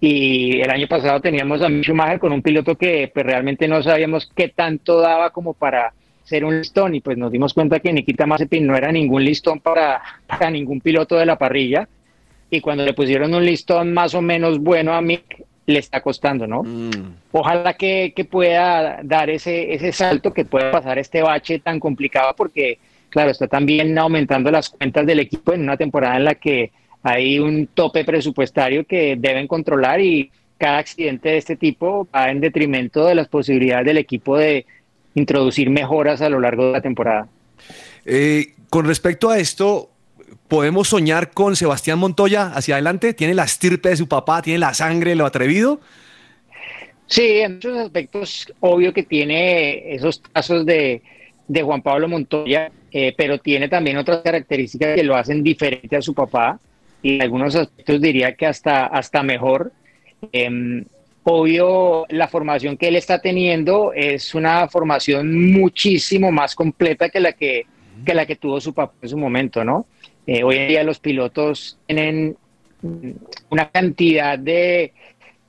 Y 0.00 0.60
el 0.60 0.70
año 0.70 0.86
pasado 0.88 1.20
teníamos 1.20 1.62
a 1.62 1.68
Mick 1.68 1.84
Schumacher 1.84 2.18
con 2.18 2.32
un 2.32 2.42
piloto 2.42 2.76
que 2.76 3.10
pues 3.12 3.24
realmente 3.24 3.68
no 3.68 3.82
sabíamos 3.82 4.30
qué 4.34 4.48
tanto 4.48 5.00
daba 5.00 5.30
como 5.30 5.54
para 5.54 5.92
ser 6.24 6.44
un 6.44 6.58
listón. 6.58 6.94
Y 6.94 7.00
pues 7.00 7.16
nos 7.18 7.30
dimos 7.30 7.54
cuenta 7.54 7.80
que 7.80 7.92
Nikita 7.92 8.26
Mazepin 8.26 8.66
no 8.66 8.76
era 8.76 8.90
ningún 8.90 9.24
listón 9.24 9.60
para, 9.60 10.02
para 10.26 10.50
ningún 10.50 10.80
piloto 10.80 11.16
de 11.16 11.26
la 11.26 11.36
parrilla. 11.36 11.88
Y 12.50 12.60
cuando 12.60 12.84
le 12.84 12.94
pusieron 12.94 13.34
un 13.34 13.44
listón 13.44 13.92
más 13.92 14.14
o 14.14 14.22
menos 14.22 14.58
bueno 14.58 14.94
a 14.94 15.00
Mick, 15.00 15.44
le 15.66 15.78
está 15.80 16.00
costando, 16.00 16.46
¿no? 16.46 16.62
Ojalá 17.32 17.74
que, 17.74 18.12
que 18.14 18.24
pueda 18.24 19.00
dar 19.02 19.28
ese, 19.30 19.74
ese 19.74 19.92
salto, 19.92 20.32
que 20.32 20.44
pueda 20.44 20.70
pasar 20.70 20.98
este 20.98 21.22
bache 21.22 21.58
tan 21.58 21.80
complicado, 21.80 22.34
porque, 22.36 22.78
claro, 23.10 23.30
está 23.30 23.48
también 23.48 23.98
aumentando 23.98 24.50
las 24.50 24.70
cuentas 24.70 25.04
del 25.04 25.20
equipo 25.20 25.52
en 25.52 25.62
una 25.62 25.76
temporada 25.76 26.16
en 26.16 26.24
la 26.24 26.34
que 26.36 26.70
hay 27.02 27.38
un 27.38 27.66
tope 27.68 28.04
presupuestario 28.04 28.84
que 28.86 29.16
deben 29.18 29.46
controlar 29.46 30.00
y 30.00 30.30
cada 30.58 30.78
accidente 30.78 31.30
de 31.30 31.36
este 31.36 31.56
tipo 31.56 32.08
va 32.14 32.30
en 32.30 32.40
detrimento 32.40 33.04
de 33.04 33.14
las 33.14 33.28
posibilidades 33.28 33.86
del 33.86 33.98
equipo 33.98 34.36
de 34.38 34.66
introducir 35.14 35.70
mejoras 35.70 36.22
a 36.22 36.28
lo 36.28 36.40
largo 36.40 36.66
de 36.66 36.72
la 36.72 36.80
temporada. 36.80 37.28
Eh, 38.04 38.54
con 38.70 38.86
respecto 38.86 39.30
a 39.30 39.38
esto, 39.38 39.90
¿podemos 40.48 40.88
soñar 40.88 41.30
con 41.30 41.56
Sebastián 41.56 41.98
Montoya 41.98 42.52
hacia 42.54 42.76
adelante? 42.76 43.14
¿Tiene 43.14 43.34
la 43.34 43.44
estirpe 43.44 43.90
de 43.90 43.96
su 43.96 44.08
papá? 44.08 44.42
¿Tiene 44.42 44.58
la 44.58 44.74
sangre, 44.74 45.14
lo 45.14 45.26
atrevido? 45.26 45.80
Sí, 47.06 47.38
en 47.38 47.54
muchos 47.54 47.76
aspectos, 47.78 48.52
obvio 48.60 48.92
que 48.92 49.04
tiene 49.04 49.94
esos 49.94 50.18
casos 50.32 50.66
de, 50.66 51.02
de 51.46 51.62
Juan 51.62 51.82
Pablo 51.82 52.08
Montoya, 52.08 52.70
eh, 52.90 53.14
pero 53.16 53.38
tiene 53.38 53.68
también 53.68 53.96
otras 53.96 54.22
características 54.22 54.96
que 54.96 55.04
lo 55.04 55.14
hacen 55.14 55.42
diferente 55.42 55.96
a 55.96 56.02
su 56.02 56.14
papá 56.14 56.58
y 57.02 57.16
en 57.16 57.22
algunos 57.22 57.54
aspectos 57.54 58.00
diría 58.00 58.34
que 58.34 58.46
hasta, 58.46 58.86
hasta 58.86 59.22
mejor. 59.22 59.72
Em, 60.32 60.84
obvio, 61.22 62.06
la 62.08 62.26
formación 62.26 62.76
que 62.76 62.88
él 62.88 62.96
está 62.96 63.20
teniendo 63.20 63.92
es 63.92 64.34
una 64.34 64.68
formación 64.68 65.52
muchísimo 65.52 66.32
más 66.32 66.54
completa 66.54 67.08
que 67.08 67.20
la 67.20 67.32
que, 67.32 67.66
que, 68.04 68.14
la 68.14 68.26
que 68.26 68.36
tuvo 68.36 68.60
su 68.60 68.74
papá 68.74 68.94
en 69.02 69.08
su 69.08 69.16
momento, 69.16 69.64
¿no? 69.64 69.86
Eh, 70.26 70.42
hoy 70.42 70.56
en 70.56 70.68
día 70.68 70.82
los 70.84 70.98
pilotos 70.98 71.78
tienen 71.86 72.36
una 73.48 73.70
cantidad 73.70 74.38
de, 74.38 74.92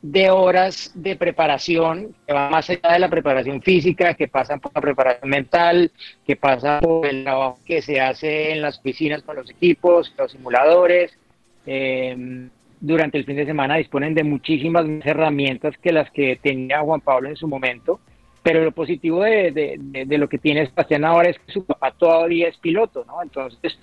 de 0.01 0.29
horas 0.29 0.91
de 0.93 1.15
preparación 1.15 2.15
que 2.25 2.33
va 2.33 2.49
más 2.49 2.69
allá 2.69 2.93
de 2.93 2.99
la 2.99 3.09
preparación 3.09 3.61
física, 3.61 4.13
que 4.13 4.27
pasan 4.27 4.59
por 4.59 4.71
la 4.73 4.81
preparación 4.81 5.29
mental, 5.29 5.91
que 6.25 6.35
pasa 6.35 6.79
por 6.79 7.05
el 7.07 7.23
trabajo 7.23 7.59
que 7.65 7.81
se 7.81 7.99
hace 7.99 8.51
en 8.51 8.61
las 8.61 8.79
oficinas 8.79 9.23
con 9.23 9.35
los 9.35 9.49
equipos, 9.49 10.13
los 10.17 10.31
simuladores. 10.31 11.17
Eh, 11.65 12.47
durante 12.79 13.17
el 13.17 13.25
fin 13.25 13.35
de 13.35 13.45
semana 13.45 13.77
disponen 13.77 14.13
de 14.13 14.23
muchísimas 14.23 14.85
más 14.85 15.05
herramientas 15.05 15.75
que 15.81 15.91
las 15.91 16.11
que 16.11 16.35
tenía 16.35 16.81
Juan 16.81 17.01
Pablo 17.01 17.29
en 17.29 17.35
su 17.35 17.47
momento. 17.47 17.99
Pero 18.43 18.63
lo 18.63 18.71
positivo 18.71 19.23
de, 19.23 19.51
de, 19.51 19.75
de, 19.77 20.05
de 20.05 20.17
lo 20.17 20.29
que 20.29 20.37
tiene 20.37 20.65
Sebastián 20.67 21.03
ahora 21.03 21.29
es 21.29 21.39
que 21.39 21.51
su 21.51 21.65
papá 21.65 21.91
todavía 21.91 22.47
es 22.47 22.55
piloto, 22.57 23.03
¿no? 23.05 23.21
Entonces, 23.21 23.77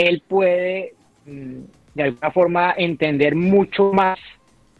él 0.00 0.22
puede 0.26 0.94
mm, 1.26 1.60
de 1.94 2.02
alguna 2.02 2.30
forma 2.30 2.74
entender 2.76 3.34
mucho 3.34 3.92
más 3.92 4.18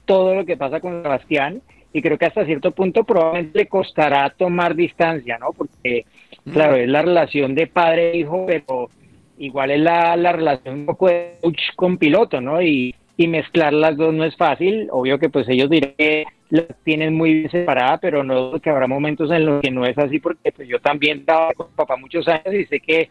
todo 0.04 0.34
lo 0.34 0.44
que 0.44 0.56
pasa 0.56 0.80
con 0.80 1.02
Sebastián 1.02 1.62
y 1.92 2.02
creo 2.02 2.18
que 2.18 2.26
hasta 2.26 2.44
cierto 2.44 2.70
punto 2.70 3.04
probablemente 3.04 3.58
le 3.58 3.66
costará 3.66 4.30
tomar 4.30 4.74
distancia, 4.74 5.38
¿no? 5.38 5.52
Porque, 5.52 6.04
claro, 6.52 6.76
es 6.76 6.88
la 6.88 7.02
relación 7.02 7.54
de 7.54 7.66
padre-hijo, 7.66 8.46
pero 8.46 8.90
igual 9.38 9.72
es 9.72 9.80
la, 9.80 10.16
la 10.16 10.32
relación 10.32 10.80
un 10.80 10.86
poco 10.86 11.08
de 11.08 11.34
coach 11.40 11.60
con 11.74 11.98
piloto, 11.98 12.40
¿no? 12.40 12.62
Y, 12.62 12.94
y 13.16 13.26
mezclar 13.26 13.72
las 13.72 13.96
dos 13.96 14.14
no 14.14 14.24
es 14.24 14.36
fácil. 14.36 14.88
Obvio 14.92 15.18
que 15.18 15.28
pues 15.28 15.48
ellos 15.48 15.68
dirán 15.68 15.94
que 15.98 16.24
las 16.50 16.66
tienen 16.84 17.14
muy 17.14 17.34
bien 17.34 17.50
separadas, 17.50 17.98
pero 18.00 18.22
no 18.22 18.52
que 18.60 18.70
habrá 18.70 18.86
momentos 18.86 19.30
en 19.30 19.46
los 19.46 19.60
que 19.60 19.70
no 19.70 19.84
es 19.84 19.98
así, 19.98 20.20
porque 20.20 20.52
pues 20.52 20.68
yo 20.68 20.78
también 20.80 21.20
estaba 21.20 21.52
con 21.54 21.68
papá 21.74 21.96
muchos 21.96 22.26
años 22.28 22.54
y 22.54 22.66
sé 22.66 22.80
que 22.80 23.10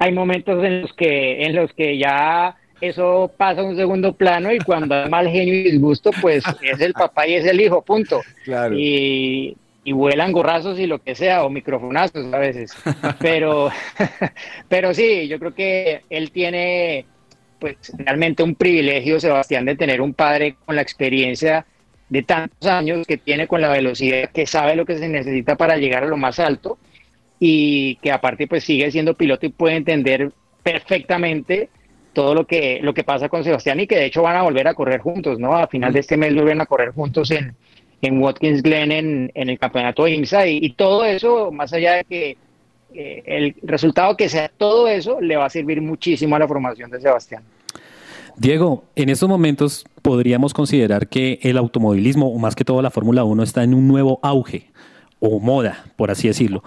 hay 0.00 0.12
momentos 0.12 0.64
en 0.64 0.80
los 0.80 0.92
que, 0.94 1.44
en 1.44 1.54
los 1.54 1.72
que 1.74 1.98
ya 1.98 2.56
eso 2.80 3.30
pasa 3.36 3.60
a 3.60 3.64
un 3.64 3.76
segundo 3.76 4.14
plano 4.14 4.50
y 4.50 4.58
cuando 4.58 4.94
hay 4.94 5.10
mal 5.10 5.28
genio 5.28 5.54
y 5.54 5.62
disgusto, 5.64 6.10
pues 6.22 6.42
es 6.62 6.80
el 6.80 6.94
papá 6.94 7.28
y 7.28 7.34
es 7.34 7.44
el 7.44 7.60
hijo, 7.60 7.82
punto. 7.82 8.22
Claro. 8.44 8.74
Y, 8.76 9.58
y 9.84 9.92
vuelan 9.92 10.32
gorrazos 10.32 10.78
y 10.78 10.86
lo 10.86 11.02
que 11.02 11.14
sea, 11.14 11.44
o 11.44 11.50
microfonazos 11.50 12.32
a 12.32 12.38
veces. 12.38 12.74
Pero, 13.18 13.70
pero 14.70 14.94
sí, 14.94 15.28
yo 15.28 15.38
creo 15.38 15.54
que 15.54 16.02
él 16.08 16.30
tiene 16.30 17.04
pues 17.58 17.76
realmente 17.98 18.42
un 18.42 18.54
privilegio, 18.54 19.20
Sebastián, 19.20 19.66
de 19.66 19.76
tener 19.76 20.00
un 20.00 20.14
padre 20.14 20.56
con 20.64 20.76
la 20.76 20.82
experiencia 20.82 21.66
de 22.08 22.22
tantos 22.22 22.70
años 22.70 23.06
que 23.06 23.18
tiene 23.18 23.46
con 23.46 23.60
la 23.60 23.68
velocidad, 23.68 24.30
que 24.30 24.46
sabe 24.46 24.76
lo 24.76 24.86
que 24.86 24.96
se 24.96 25.10
necesita 25.10 25.56
para 25.56 25.76
llegar 25.76 26.04
a 26.04 26.08
lo 26.08 26.16
más 26.16 26.38
alto 26.38 26.78
y 27.40 27.96
que 27.96 28.12
aparte 28.12 28.46
pues 28.46 28.62
sigue 28.62 28.90
siendo 28.92 29.14
piloto 29.14 29.46
y 29.46 29.48
puede 29.48 29.76
entender 29.76 30.30
perfectamente 30.62 31.70
todo 32.12 32.34
lo 32.34 32.46
que 32.46 32.80
lo 32.82 32.92
que 32.92 33.02
pasa 33.02 33.28
con 33.28 33.42
Sebastián 33.42 33.80
y 33.80 33.86
que 33.86 33.96
de 33.96 34.04
hecho 34.04 34.22
van 34.22 34.36
a 34.36 34.42
volver 34.42 34.68
a 34.68 34.74
correr 34.74 35.00
juntos, 35.00 35.38
¿no? 35.38 35.56
A 35.56 35.66
final 35.66 35.92
de 35.92 36.00
este 36.00 36.16
mes 36.16 36.34
vuelven 36.34 36.60
a 36.60 36.66
correr 36.66 36.90
juntos 36.90 37.30
en, 37.30 37.54
en 38.02 38.22
Watkins 38.22 38.62
Glen 38.62 38.92
en, 38.92 39.32
en 39.34 39.48
el 39.48 39.58
campeonato 39.58 40.04
de 40.04 40.14
IMSA 40.14 40.46
y, 40.46 40.70
todo 40.70 41.04
eso, 41.04 41.50
más 41.50 41.72
allá 41.72 41.94
de 41.94 42.04
que 42.04 42.36
eh, 42.94 43.22
el 43.24 43.54
resultado 43.62 44.16
que 44.16 44.28
sea 44.28 44.48
todo 44.48 44.88
eso, 44.88 45.20
le 45.20 45.36
va 45.36 45.46
a 45.46 45.50
servir 45.50 45.80
muchísimo 45.80 46.36
a 46.36 46.38
la 46.38 46.48
formación 46.48 46.90
de 46.90 47.00
Sebastián. 47.00 47.42
Diego, 48.36 48.84
en 48.96 49.10
estos 49.10 49.28
momentos 49.28 49.84
podríamos 50.02 50.54
considerar 50.54 51.08
que 51.08 51.38
el 51.42 51.58
automovilismo, 51.58 52.32
o 52.32 52.38
más 52.38 52.54
que 52.54 52.64
todo 52.64 52.80
la 52.80 52.90
Fórmula 52.90 53.24
1, 53.24 53.42
está 53.42 53.62
en 53.64 53.74
un 53.74 53.86
nuevo 53.86 54.18
auge 54.22 54.68
o 55.18 55.38
moda, 55.40 55.84
por 55.96 56.10
así 56.10 56.28
decirlo. 56.28 56.62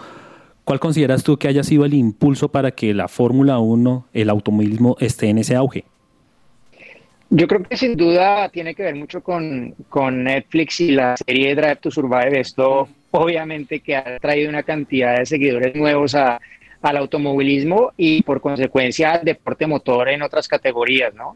¿Cuál 0.64 0.80
consideras 0.80 1.24
tú 1.24 1.38
que 1.38 1.47
haya 1.47 1.64
sido 1.64 1.84
el 1.84 1.93
impulso 1.93 2.49
para 2.49 2.72
que 2.72 2.93
la 2.93 3.07
Fórmula 3.07 3.59
1, 3.59 4.07
el 4.14 4.30
automovilismo, 4.30 4.95
esté 4.99 5.28
en 5.28 5.39
ese 5.39 5.55
auge? 5.55 5.84
Yo 7.30 7.47
creo 7.47 7.64
que 7.64 7.76
sin 7.76 7.97
duda 7.97 8.47
tiene 8.49 8.74
que 8.76 8.84
ver 8.84 8.95
mucho 8.95 9.22
con, 9.22 9.74
con 9.89 10.24
Netflix 10.24 10.80
y 10.80 10.91
la 10.91 11.18
serie 11.18 11.55
Drive 11.55 11.78
to 11.78 11.91
Survive. 11.91 12.39
Esto 12.39 12.88
obviamente 13.11 13.80
que 13.80 13.95
ha 13.95 14.20
traído 14.20 14.49
una 14.49 14.64
cantidad 14.64 15.18
de 15.18 15.26
seguidores 15.26 15.76
nuevos 15.76 16.16
a, 16.16 16.39
al 16.82 16.97
automovilismo 16.97 17.91
y 17.97 18.22
por 18.22 18.39
consecuencia 18.39 19.14
al 19.14 19.26
deporte 19.26 19.68
motor 19.68 20.09
en 20.09 20.22
otras 20.22 20.47
categorías, 20.47 21.14
¿no? 21.14 21.36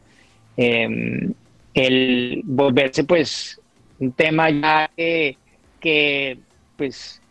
Eh, 0.56 1.30
el 1.74 2.42
volverse 2.46 3.04
pues 3.04 3.60
un 4.00 4.12
tema 4.12 4.50
ya 4.50 4.90
que 4.96 6.38
pues 6.78 7.22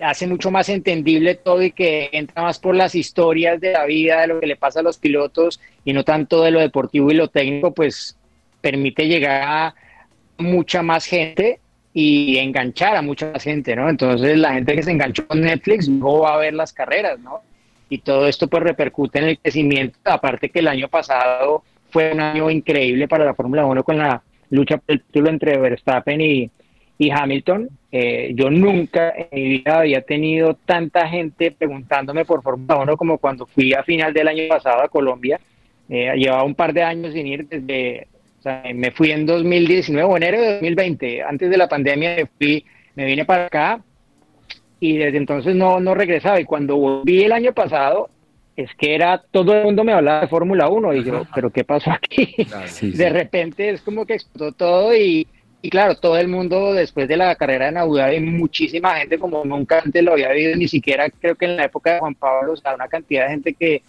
hace 0.00 0.26
mucho 0.26 0.50
más 0.50 0.68
entendible 0.68 1.34
todo 1.34 1.62
y 1.62 1.70
que 1.70 2.08
entra 2.12 2.42
más 2.42 2.58
por 2.58 2.74
las 2.74 2.94
historias 2.94 3.60
de 3.60 3.72
la 3.72 3.84
vida, 3.84 4.22
de 4.22 4.26
lo 4.28 4.40
que 4.40 4.46
le 4.46 4.56
pasa 4.56 4.80
a 4.80 4.82
los 4.82 4.98
pilotos 4.98 5.60
y 5.84 5.92
no 5.92 6.04
tanto 6.04 6.42
de 6.42 6.50
lo 6.50 6.60
deportivo 6.60 7.10
y 7.10 7.14
lo 7.14 7.28
técnico, 7.28 7.72
pues 7.72 8.16
permite 8.60 9.06
llegar 9.06 9.42
a 9.42 9.74
mucha 10.38 10.82
más 10.82 11.04
gente 11.04 11.60
y 11.92 12.38
enganchar 12.38 12.96
a 12.96 13.02
mucha 13.02 13.30
más 13.30 13.44
gente, 13.44 13.76
¿no? 13.76 13.88
Entonces 13.88 14.36
la 14.36 14.54
gente 14.54 14.74
que 14.74 14.82
se 14.82 14.90
enganchó 14.90 15.26
con 15.26 15.40
Netflix 15.40 15.86
luego 15.86 16.20
va 16.22 16.34
a 16.34 16.38
ver 16.38 16.54
las 16.54 16.72
carreras, 16.72 17.20
¿no? 17.20 17.42
Y 17.88 17.98
todo 17.98 18.26
esto 18.26 18.48
pues 18.48 18.62
repercute 18.62 19.20
en 19.20 19.26
el 19.26 19.38
crecimiento, 19.38 19.98
aparte 20.04 20.48
que 20.48 20.58
el 20.58 20.68
año 20.68 20.88
pasado 20.88 21.62
fue 21.90 22.12
un 22.12 22.20
año 22.20 22.50
increíble 22.50 23.06
para 23.06 23.24
la 23.24 23.34
Fórmula 23.34 23.64
1 23.64 23.84
con 23.84 23.98
la 23.98 24.22
lucha 24.50 24.78
por 24.78 24.94
el 24.94 25.02
título 25.02 25.30
entre 25.30 25.56
Verstappen 25.58 26.20
y, 26.20 26.50
y 26.98 27.10
Hamilton. 27.10 27.68
Eh, 27.90 28.32
yo 28.34 28.50
nunca 28.50 29.12
en 29.16 29.28
mi 29.32 29.48
vida 29.58 29.80
había 29.80 30.02
tenido 30.02 30.54
tanta 30.64 31.08
gente 31.08 31.50
preguntándome 31.52 32.24
por 32.24 32.42
Fórmula 32.42 32.76
1 32.76 32.96
como 32.96 33.18
cuando 33.18 33.46
fui 33.46 33.72
a 33.72 33.82
final 33.82 34.12
del 34.12 34.28
año 34.28 34.48
pasado 34.48 34.82
a 34.82 34.88
Colombia. 34.88 35.40
Eh, 35.88 36.12
llevaba 36.16 36.44
un 36.44 36.54
par 36.54 36.72
de 36.72 36.82
años 36.82 37.12
sin 37.12 37.26
ir 37.26 37.46
desde, 37.46 38.08
o 38.40 38.42
sea, 38.42 38.62
me 38.74 38.90
fui 38.90 39.10
en 39.10 39.26
2019 39.26 40.08
o 40.10 40.16
enero 40.16 40.40
de 40.40 40.52
2020, 40.54 41.22
antes 41.22 41.50
de 41.50 41.56
la 41.56 41.68
pandemia 41.68 42.16
me 42.16 42.26
fui, 42.26 42.64
me 42.94 43.04
vine 43.04 43.24
para 43.24 43.46
acá 43.46 43.82
y 44.80 44.96
desde 44.96 45.18
entonces 45.18 45.54
no, 45.54 45.80
no 45.80 45.94
regresaba. 45.94 46.40
Y 46.40 46.44
cuando 46.44 46.76
volví 46.76 47.22
el 47.22 47.32
año 47.32 47.52
pasado, 47.52 48.08
es 48.56 48.70
que 48.76 48.94
era 48.94 49.22
todo 49.30 49.54
el 49.54 49.64
mundo 49.64 49.84
me 49.84 49.92
hablaba 49.92 50.22
de 50.22 50.28
Fórmula 50.28 50.68
1 50.68 50.94
y 50.94 51.04
yo, 51.04 51.26
pero 51.34 51.50
¿qué 51.50 51.64
pasó 51.64 51.90
aquí? 51.90 52.34
de 52.82 53.10
repente 53.10 53.70
es 53.70 53.82
como 53.82 54.06
que 54.06 54.14
explotó 54.14 54.52
todo 54.52 54.96
y, 54.96 55.26
y 55.66 55.70
claro, 55.70 55.96
todo 55.96 56.18
el 56.18 56.28
mundo 56.28 56.74
después 56.74 57.08
de 57.08 57.16
la 57.16 57.34
carrera 57.36 57.68
en 57.68 57.78
Abu 57.78 57.96
Dhabi, 57.96 58.20
muchísima 58.20 58.96
gente 58.96 59.18
como 59.18 59.44
nunca 59.44 59.80
antes 59.84 60.02
lo 60.04 60.12
había 60.12 60.30
visto, 60.32 60.56
ni 60.58 60.68
siquiera 60.68 61.08
creo 61.10 61.36
que 61.36 61.46
en 61.46 61.56
la 61.56 61.64
época 61.64 61.94
de 61.94 62.00
Juan 62.00 62.14
Pablo, 62.14 62.52
o 62.52 62.56
sea, 62.56 62.74
una 62.74 62.86
cantidad 62.88 63.24
de 63.24 63.30
gente 63.30 63.54
que 63.54 63.82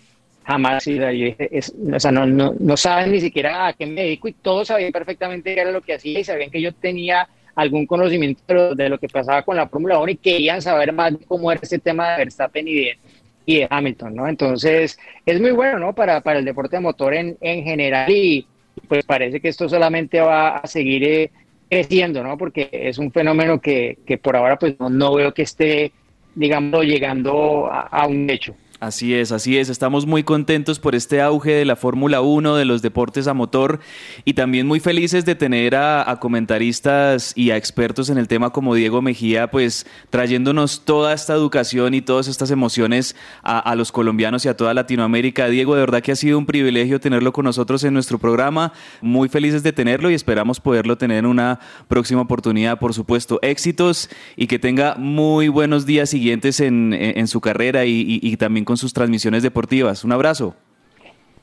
jamás, 0.46 0.86
es- 0.88 1.74
o 1.94 2.00
sea, 2.00 2.12
no, 2.12 2.26
no, 2.26 2.54
no 2.60 2.78
saben 2.78 3.12
ni 3.12 3.20
siquiera 3.20 3.68
a 3.68 3.74
qué 3.74 3.86
me 3.86 4.04
dedico 4.04 4.28
y 4.30 4.34
todos 4.34 4.68
sabían 4.70 4.92
perfectamente 4.94 5.54
qué 5.54 5.62
era 5.62 5.72
lo 5.72 5.82
que 5.82 5.96
hacía 5.96 6.20
y 6.20 6.24
sabían 6.24 6.50
que 6.52 6.62
yo 6.62 6.72
tenía 6.74 7.28
algún 7.56 7.86
conocimiento 7.86 8.42
de 8.48 8.54
lo, 8.54 8.76
de 8.76 8.90
lo 8.90 8.98
que 9.00 9.10
pasaba 9.10 9.42
con 9.44 9.58
la 9.58 9.68
Fórmula 9.68 10.00
1 10.00 10.12
y 10.12 10.18
querían 10.18 10.62
saber 10.62 10.94
más 10.94 11.18
de 11.18 11.26
cómo 11.26 11.52
era 11.52 11.60
este 11.62 11.80
tema 11.80 12.12
de 12.12 12.18
Verstappen 12.20 12.68
y 12.68 12.76
de, 12.76 13.00
y 13.46 13.56
de 13.60 13.68
Hamilton, 13.70 14.16
¿no? 14.16 14.28
Entonces, 14.28 14.98
es 15.26 15.42
muy 15.42 15.52
bueno, 15.52 15.80
¿no? 15.80 15.94
Para, 15.94 16.22
para 16.22 16.40
el 16.40 16.46
deporte 16.46 16.78
de 16.78 16.82
motor 16.82 17.14
en, 17.16 17.38
en 17.42 17.64
general 17.64 18.10
y 18.12 18.48
pues 18.88 19.06
parece 19.06 19.40
que 19.42 19.48
esto 19.50 19.68
solamente 19.70 20.20
va 20.20 20.58
a 20.58 20.68
seguir 20.68 21.04
eh, 21.06 21.32
creciendo, 21.70 22.24
¿no? 22.24 22.38
Porque 22.38 22.70
es 22.72 22.98
un 22.98 23.12
fenómeno 23.12 23.60
que, 23.60 24.00
que 24.06 24.18
por 24.18 24.36
ahora 24.36 24.58
pues 24.58 24.80
no, 24.80 24.90
no 24.90 25.16
veo 25.16 25.34
que 25.34 25.44
esté, 25.44 25.92
digamos, 26.34 26.86
llegando 26.86 27.68
a, 27.72 27.82
a 27.82 28.08
un 28.08 28.30
hecho. 28.30 28.56
Así 28.86 29.16
es, 29.16 29.32
así 29.32 29.58
es. 29.58 29.70
Estamos 29.70 30.06
muy 30.06 30.22
contentos 30.22 30.78
por 30.78 30.94
este 30.94 31.20
auge 31.20 31.50
de 31.54 31.66
la 31.66 31.76
Fórmula 31.76 32.22
1, 32.22 32.56
de 32.56 32.66
los 32.66 32.84
deportes 32.84 33.26
a 33.26 33.34
motor 33.34 33.80
y 34.26 34.36
también 34.36 34.68
muy 34.68 34.80
felices 34.80 35.26
de 35.26 35.34
tener 35.34 35.74
a, 35.76 36.20
comentaristas 36.22 37.34
y 37.36 37.50
a 37.50 37.58
expertos 37.58 38.12
en 38.12 38.20
el 38.20 38.28
tema 38.28 38.52
como 38.52 38.76
Diego 38.76 39.02
Mejía, 39.02 39.50
pues 39.50 39.88
trayéndonos 40.12 40.86
toda 40.86 41.14
esta 41.14 41.34
educación 41.34 41.96
y 41.96 42.02
todas 42.02 42.28
estas 42.28 42.52
emociones 42.52 43.16
a, 43.42 43.74
los 43.74 43.92
colombianos 43.92 44.46
y 44.46 44.50
a 44.50 44.56
toda 44.56 44.76
Latinoamérica. 44.76 45.48
Diego, 45.48 45.74
de 45.74 45.82
verdad 45.82 46.04
que 46.04 46.12
ha 46.12 46.16
sido 46.16 46.38
un 46.38 46.46
privilegio 46.46 47.00
tenerlo 47.00 47.34
con 47.34 47.46
nosotros 47.46 47.84
en 47.86 47.94
nuestro 47.96 48.20
programa. 48.20 48.72
Muy 49.02 49.30
felices 49.30 49.64
de 49.64 49.74
tenerlo 49.74 50.12
y 50.12 50.14
esperamos 50.14 50.60
poderlo 50.60 50.96
tener 50.96 51.18
en 51.18 51.26
una 51.26 51.60
próxima 51.88 52.22
oportunidad. 52.22 52.78
Por 52.78 52.94
supuesto, 52.94 53.40
éxitos 53.42 54.12
y 54.36 54.46
que 54.46 54.60
tenga 54.60 54.94
muy 54.94 55.48
buenos 55.48 55.88
días 55.88 56.12
siguientes 56.12 56.60
en, 56.60 57.26
su 57.26 57.42
carrera 57.42 57.86
y 57.86 58.38
también 58.38 58.64
con 58.64 58.75
sus 58.78 58.94
transmisiones 58.94 59.44
deportivas. 59.44 60.04
Un 60.04 60.12
abrazo. 60.12 60.56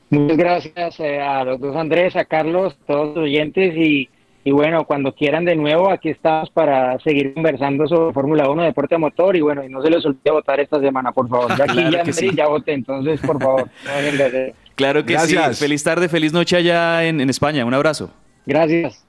Muchas 0.09 0.37
gracias 0.37 0.99
eh, 0.99 1.19
a 1.19 1.43
los 1.43 1.59
dos 1.59 1.75
Andrés, 1.75 2.15
a 2.15 2.25
Carlos, 2.25 2.73
a 2.83 2.85
todos 2.85 3.15
los 3.15 3.23
oyentes 3.25 3.73
y, 3.75 4.09
y 4.43 4.51
bueno, 4.51 4.85
cuando 4.85 5.13
quieran 5.15 5.43
de 5.45 5.55
nuevo, 5.55 5.89
aquí 5.89 6.09
estamos 6.09 6.51
para 6.51 6.99
seguir 6.99 7.33
conversando 7.33 7.87
sobre 7.87 8.13
Fórmula 8.13 8.47
1, 8.49 8.61
deporte 8.63 8.93
a 8.93 8.99
motor 8.99 9.35
y 9.35 9.41
bueno, 9.41 9.63
y 9.63 9.69
no 9.69 9.81
se 9.81 9.89
les 9.89 10.05
olvide 10.05 10.29
votar 10.31 10.59
esta 10.59 10.79
semana, 10.79 11.11
por 11.11 11.27
favor. 11.29 11.57
Ya 11.57 11.63
aquí 11.63 11.73
Claro 11.73 11.89
ya, 11.91 11.99
Andrés, 11.99 12.15
sí. 12.15 12.29
ya 12.35 12.47
voté, 12.47 12.73
entonces 12.73 13.19
por 13.21 13.41
favor, 13.41 13.69
no. 13.85 14.53
Claro 14.75 15.03
que 15.05 15.13
Gracias. 15.13 15.57
sí. 15.57 15.63
Feliz 15.63 15.83
tarde, 15.83 16.09
feliz 16.09 16.31
noche 16.33 16.57
allá 16.57 17.03
en, 17.05 17.19
en 17.19 17.29
España. 17.29 17.65
Un 17.65 17.73
abrazo. 17.73 18.11
Gracias. 18.45 19.03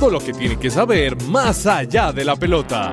Todo 0.00 0.12
lo 0.12 0.20
que 0.20 0.32
tiene 0.32 0.58
que 0.58 0.70
saber 0.70 1.14
más 1.24 1.66
allá 1.66 2.10
de 2.10 2.24
la 2.24 2.34
pelota. 2.34 2.90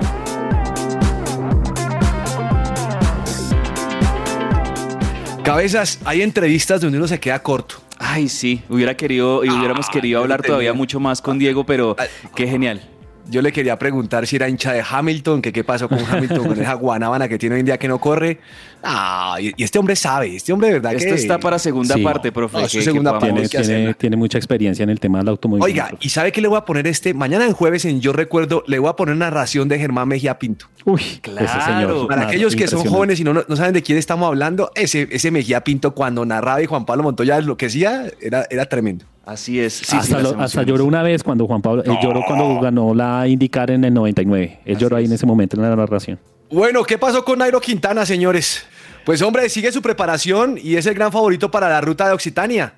Cabezas, 5.42 6.00
hay 6.04 6.22
entrevistas 6.22 6.82
donde 6.82 6.98
uno 6.98 7.08
se 7.08 7.18
queda 7.18 7.42
corto. 7.42 7.76
Ay, 7.98 8.28
sí, 8.28 8.62
hubiera 8.68 8.98
querido 8.98 9.46
y 9.46 9.50
hubiéramos 9.50 9.90
querido 9.90 10.20
hablar 10.20 10.42
todavía 10.42 10.74
mucho 10.74 11.00
más 11.00 11.22
con 11.22 11.40
Diego, 11.40 11.66
pero 11.66 11.96
qué 12.36 12.46
genial. 12.46 12.82
Yo 13.30 13.42
le 13.42 13.52
quería 13.52 13.78
preguntar 13.78 14.26
si 14.28 14.36
era 14.36 14.48
hincha 14.50 14.74
de 14.74 14.84
Hamilton, 14.88 15.42
que 15.42 15.52
qué 15.52 15.64
pasó 15.64 15.88
con 15.90 16.00
Hamilton, 16.00 16.48
con 16.48 16.62
esa 16.62 16.74
guanábana 16.74 17.28
que 17.28 17.38
tiene 17.38 17.56
hoy 17.56 17.60
en 17.62 17.66
día 17.66 17.78
que 17.78 17.88
no 17.88 18.00
corre. 18.00 18.40
Ah, 18.84 19.38
y, 19.40 19.54
y 19.58 19.64
este 19.64 19.80
hombre 19.80 19.96
sabe, 19.96 20.36
este 20.36 20.54
hombre 20.54 20.68
de 20.68 20.74
verdad 20.76 20.94
Esto 20.94 21.10
que... 21.16 21.16
está 21.22 21.40
para 21.40 21.58
segunda 21.60 21.96
Sí. 21.96 22.04
parte, 22.04 22.32
profe. 22.32 22.58
No, 22.62 22.68
que- 22.68 22.82
segunda 22.82 23.20
podamos- 23.20 23.50
Tiene, 23.98 24.16
mucha 24.18 24.38
experiencia 24.38 24.84
en 24.84 24.90
el 24.90 25.00
tema 25.00 25.18
del 25.20 25.30
automovilismo. 25.30 25.66
Oiga, 25.66 25.98
¿y 26.00 26.10
sabe 26.10 26.32
qué 26.32 26.42
le 26.42 26.48
voy 26.48 26.58
a 26.58 26.62
poner 26.66 26.86
este? 26.88 27.14
Mañana 27.14 27.46
en 27.46 27.54
jueves 27.54 27.86
en 27.86 28.02
Yo 28.02 28.14
Recuerdo 28.14 28.64
le 28.68 28.80
voy 28.80 28.90
a 28.90 28.94
poner 28.94 29.16
narración 29.18 29.68
de 29.68 29.80
Germán 29.80 30.08
Mejía 30.08 30.38
Pinto. 30.40 30.68
Uy, 30.86 31.02
Claro. 31.22 31.46
ese 31.46 31.62
señor. 31.62 32.08
Para 32.08 32.22
nada, 32.22 32.30
aquellos 32.32 32.56
que 32.56 32.68
son 32.68 32.86
jóvenes 32.86 33.20
y 33.20 33.24
no, 33.24 33.34
no 33.34 33.56
saben 33.56 33.74
de 33.74 33.82
quién 33.84 33.98
estamos 33.98 34.28
hablando, 34.28 34.72
ese, 34.76 35.08
ese 35.12 35.32
Mejía 35.32 35.62
Pinto 35.64 35.94
cuando 35.96 36.26
narraba 36.26 36.62
y 36.62 36.66
Juan 36.66 36.86
Pablo 36.86 37.04
Montoya 37.04 37.42
lo 37.42 37.58
que 37.58 37.66
decía 37.66 38.06
era, 38.22 38.46
era 38.50 38.66
tremendo. 38.68 39.06
Así 39.28 39.60
es. 39.60 39.74
Sí, 39.74 39.96
hasta, 39.98 40.22
lo- 40.22 40.64
lloró 40.64 40.86
una 40.86 41.04
vez 41.04 41.22
cuando 41.22 41.46
Juan 41.46 41.62
Pablo, 41.62 41.84
él 41.84 41.98
lloró 42.02 42.22
cuando 42.26 42.62
ganó 42.62 42.94
la 42.96 43.28
IndyCar 43.28 43.72
en 43.72 43.84
el 43.84 43.94
99. 43.94 44.60
Él 44.64 44.78
lloró 44.78 44.96
ahí 44.96 45.04
en 45.06 45.12
ese 45.12 45.26
momento 45.26 45.58
en 45.58 45.64
la 45.64 45.76
narración. 45.76 46.18
Bueno, 46.50 46.84
¿qué 46.84 46.98
pasó 46.98 47.26
con 47.26 47.40
Nairo 47.40 47.60
Quintana, 47.60 48.06
señores? 48.06 48.66
Pues 49.06 49.22
hombre, 49.22 49.50
sigue 49.50 49.70
su 49.74 49.82
preparación 49.82 50.58
y 50.62 50.76
es 50.76 50.86
el 50.86 50.94
gran 50.94 51.12
favorito 51.12 51.52
para 51.52 51.68
la 51.68 51.82
ruta 51.82 52.08
de 52.08 52.14
Occitania. 52.14 52.74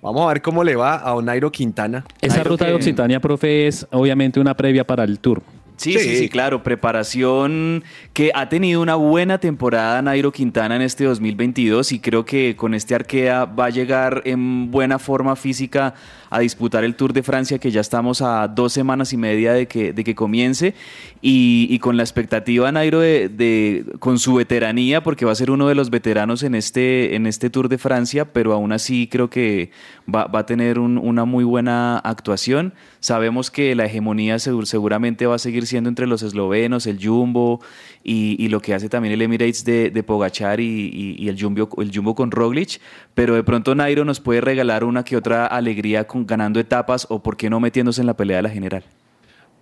Vamos 0.00 0.24
a 0.24 0.28
ver 0.32 0.40
cómo 0.40 0.64
le 0.64 0.76
va 0.76 0.96
a 0.96 1.20
Nairo 1.20 1.52
Quintana. 1.52 2.04
Esa 2.22 2.36
Nairo 2.36 2.50
ruta 2.50 2.64
de 2.64 2.72
Occitania, 2.74 3.20
profe, 3.20 3.66
es 3.66 3.86
obviamente 3.92 4.40
una 4.40 4.54
previa 4.56 4.84
para 4.86 5.04
el 5.04 5.18
Tour. 5.18 5.42
Sí, 5.82 5.98
sí, 5.98 6.16
sí, 6.16 6.28
claro. 6.28 6.62
Preparación 6.62 7.82
que 8.12 8.30
ha 8.34 8.48
tenido 8.48 8.80
una 8.80 8.94
buena 8.94 9.38
temporada 9.38 10.00
Nairo 10.02 10.32
Quintana 10.32 10.76
en 10.76 10.82
este 10.82 11.04
2022 11.04 11.92
y 11.92 11.98
creo 12.00 12.24
que 12.24 12.54
con 12.56 12.74
este 12.74 12.94
Arkea 12.94 13.44
va 13.46 13.66
a 13.66 13.70
llegar 13.70 14.22
en 14.24 14.70
buena 14.70 14.98
forma 14.98 15.36
física 15.36 15.94
a 16.30 16.38
disputar 16.40 16.82
el 16.84 16.94
Tour 16.94 17.12
de 17.12 17.22
Francia 17.22 17.58
que 17.58 17.70
ya 17.70 17.80
estamos 17.82 18.22
a 18.22 18.48
dos 18.48 18.72
semanas 18.72 19.12
y 19.12 19.16
media 19.18 19.52
de 19.52 19.66
que, 19.68 19.92
de 19.92 20.02
que 20.04 20.14
comience 20.14 20.74
y, 21.20 21.66
y 21.68 21.78
con 21.78 21.96
la 21.98 22.02
expectativa 22.02 22.72
Nairo 22.72 23.00
de, 23.00 23.28
de- 23.28 23.84
con 23.98 24.18
su 24.18 24.34
veteranía 24.36 25.02
porque 25.02 25.26
va 25.26 25.32
a 25.32 25.34
ser 25.34 25.50
uno 25.50 25.68
de 25.68 25.74
los 25.74 25.90
veteranos 25.90 26.42
en 26.42 26.54
este, 26.54 27.14
en 27.16 27.26
este 27.26 27.50
Tour 27.50 27.68
de 27.68 27.76
Francia, 27.76 28.32
pero 28.32 28.54
aún 28.54 28.72
así 28.72 29.08
creo 29.08 29.28
que 29.28 29.70
va, 30.12 30.24
va 30.24 30.40
a 30.40 30.46
tener 30.46 30.78
un- 30.78 30.96
una 30.96 31.24
muy 31.26 31.44
buena 31.44 31.98
actuación. 31.98 32.72
Sabemos 33.00 33.50
que 33.50 33.74
la 33.74 33.84
hegemonía 33.84 34.36
segur- 34.36 34.64
seguramente 34.64 35.26
va 35.26 35.34
a 35.34 35.38
seguir 35.38 35.66
siendo 35.72 35.88
entre 35.88 36.06
los 36.06 36.22
eslovenos, 36.22 36.86
el 36.86 37.04
Jumbo 37.04 37.60
y, 38.04 38.36
y 38.38 38.48
lo 38.48 38.60
que 38.60 38.72
hace 38.74 38.88
también 38.88 39.12
el 39.12 39.20
Emirates 39.22 39.64
de, 39.64 39.90
de 39.90 40.02
Pogachar 40.04 40.60
y, 40.60 40.64
y- 40.64 41.16
y 41.18 41.28
el, 41.28 41.36
Jumbo, 41.40 41.68
el 41.82 41.90
Jumbo 41.92 42.14
con 42.14 42.30
Roglic, 42.30 42.80
pero 43.14 43.34
de 43.34 43.42
pronto 43.42 43.74
Nairo 43.74 44.04
nos 44.04 44.20
puede 44.20 44.40
regalar 44.40 44.84
una 44.84 45.04
que 45.04 45.16
otra 45.16 45.46
alegría 45.46 46.06
con, 46.06 46.24
ganando 46.26 46.60
etapas 46.60 47.06
o 47.10 47.20
por 47.22 47.36
qué 47.36 47.50
no 47.50 47.58
metiéndose 47.58 48.00
en 48.00 48.06
la 48.06 48.14
pelea 48.14 48.36
de 48.36 48.42
la 48.44 48.50
general. 48.50 48.84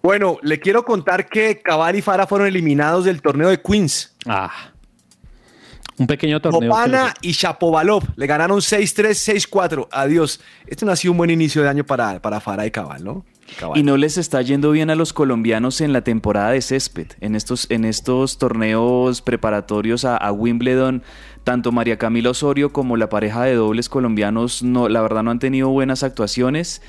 Bueno, 0.03 0.39
le 0.43 0.61
quiero 0.61 0.85
contar 0.85 1.29
que 1.29 1.61
Cabal 1.63 1.97
y 1.97 2.03
Fara 2.03 2.27
fueron 2.27 2.47
eliminados 2.49 3.05
del 3.07 3.21
torneo 3.23 3.49
de 3.49 3.61
Queens. 3.61 4.15
Ah. 4.27 4.51
Un 5.99 6.07
pequeño 6.07 6.41
torneo. 6.41 6.61
que 6.61 6.69
Popana 6.69 7.13
y 7.21 7.33
Shapovalov 7.33 8.05
le 8.17 8.27
ganaron 8.27 8.59
6-3, 8.61 9.11
6-4. 9.51 9.89
Adiós. 9.93 10.41
Este 10.67 10.87
no 10.87 10.93
ha 10.93 10.97
sido 10.97 11.13
un 11.13 11.19
buen 11.19 11.29
inicio 11.29 11.63
de 11.63 11.69
año 11.69 11.85
para, 11.85 12.23
para 12.23 12.41
Fara 12.41 12.65
y 12.65 12.71
Cabal, 12.71 13.05
¿no? 13.05 13.27
Cabal. 13.59 13.79
Y 13.79 13.83
no 13.83 13.97
les 13.97 14.19
está 14.19 14.43
yendo 14.43 14.71
bien 14.71 14.91
a 14.91 14.95
los 14.95 15.13
colombianos 15.13 15.81
en 15.81 15.93
la 15.93 16.03
temporada 16.03 16.51
de 16.51 16.63
césped, 16.63 17.09
en 17.21 17.35
estos, 17.35 17.71
en 17.71 17.85
estos 17.85 18.39
torneos 18.39 19.23
preparatorios 19.23 20.05
a, 20.05 20.17
a 20.17 20.33
Wimbledon. 20.33 21.03
Tanto 21.45 21.73
María 21.73 21.97
Camila 21.99 22.31
Osorio 22.31 22.73
como 22.73 22.97
la 22.97 23.09
pareja 23.09 23.45
de 23.45 23.55
dobles 23.55 23.89
colombianos, 23.89 24.63
no, 24.63 24.89
la 24.89 25.01
verdad 25.01 25.23
no 25.23 25.31
han 25.31 25.39
tenido 25.39 25.71
buenas 25.71 26.03
actuaciones. 26.03 26.83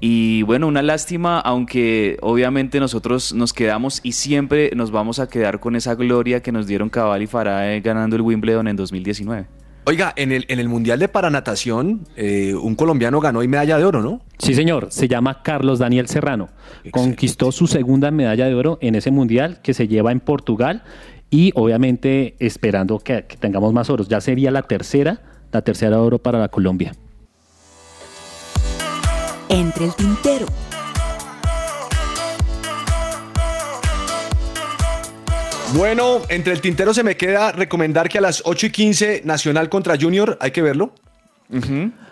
Y 0.00 0.42
bueno, 0.42 0.66
una 0.66 0.82
lástima, 0.82 1.40
aunque 1.40 2.18
obviamente 2.20 2.80
nosotros 2.80 3.32
nos 3.32 3.52
quedamos 3.52 4.00
y 4.02 4.12
siempre 4.12 4.70
nos 4.74 4.90
vamos 4.90 5.18
a 5.18 5.28
quedar 5.28 5.60
con 5.60 5.76
esa 5.76 5.94
gloria 5.94 6.42
que 6.42 6.52
nos 6.52 6.66
dieron 6.66 6.90
Cabal 6.90 7.22
y 7.22 7.26
Farah 7.26 7.78
ganando 7.80 8.16
el 8.16 8.22
Wimbledon 8.22 8.68
en 8.68 8.76
2019. 8.76 9.63
Oiga, 9.86 10.14
en 10.16 10.32
el, 10.32 10.46
en 10.48 10.60
el 10.60 10.68
Mundial 10.68 10.98
de 10.98 11.08
Paranatación, 11.08 12.08
eh, 12.16 12.54
un 12.54 12.74
colombiano 12.74 13.20
ganó 13.20 13.42
y 13.42 13.48
medalla 13.48 13.76
de 13.76 13.84
oro, 13.84 14.00
¿no? 14.00 14.22
Sí, 14.38 14.54
señor. 14.54 14.86
Se 14.90 15.08
llama 15.08 15.42
Carlos 15.42 15.78
Daniel 15.78 16.08
Serrano. 16.08 16.48
Conquistó 16.90 17.52
su 17.52 17.66
segunda 17.66 18.10
medalla 18.10 18.46
de 18.46 18.54
oro 18.54 18.78
en 18.80 18.94
ese 18.94 19.10
mundial 19.10 19.60
que 19.62 19.74
se 19.74 19.86
lleva 19.86 20.10
en 20.10 20.20
Portugal 20.20 20.84
y 21.28 21.52
obviamente 21.54 22.34
esperando 22.38 22.98
que, 22.98 23.26
que 23.26 23.36
tengamos 23.36 23.74
más 23.74 23.90
oros. 23.90 24.08
Ya 24.08 24.22
sería 24.22 24.50
la 24.50 24.62
tercera, 24.62 25.20
la 25.52 25.60
tercera 25.60 26.00
oro 26.00 26.18
para 26.18 26.38
la 26.38 26.48
Colombia. 26.48 26.94
Entre 29.50 29.84
el 29.84 29.94
tintero. 29.94 30.46
Bueno, 35.74 36.22
entre 36.28 36.52
el 36.52 36.60
tintero 36.60 36.94
se 36.94 37.02
me 37.02 37.16
queda 37.16 37.50
recomendar 37.50 38.08
que 38.08 38.18
a 38.18 38.20
las 38.20 38.42
8 38.44 38.66
y 38.66 38.70
15 38.70 39.22
Nacional 39.24 39.68
contra 39.68 39.96
Junior, 40.00 40.38
hay 40.40 40.52
que 40.52 40.62
verlo. 40.62 40.94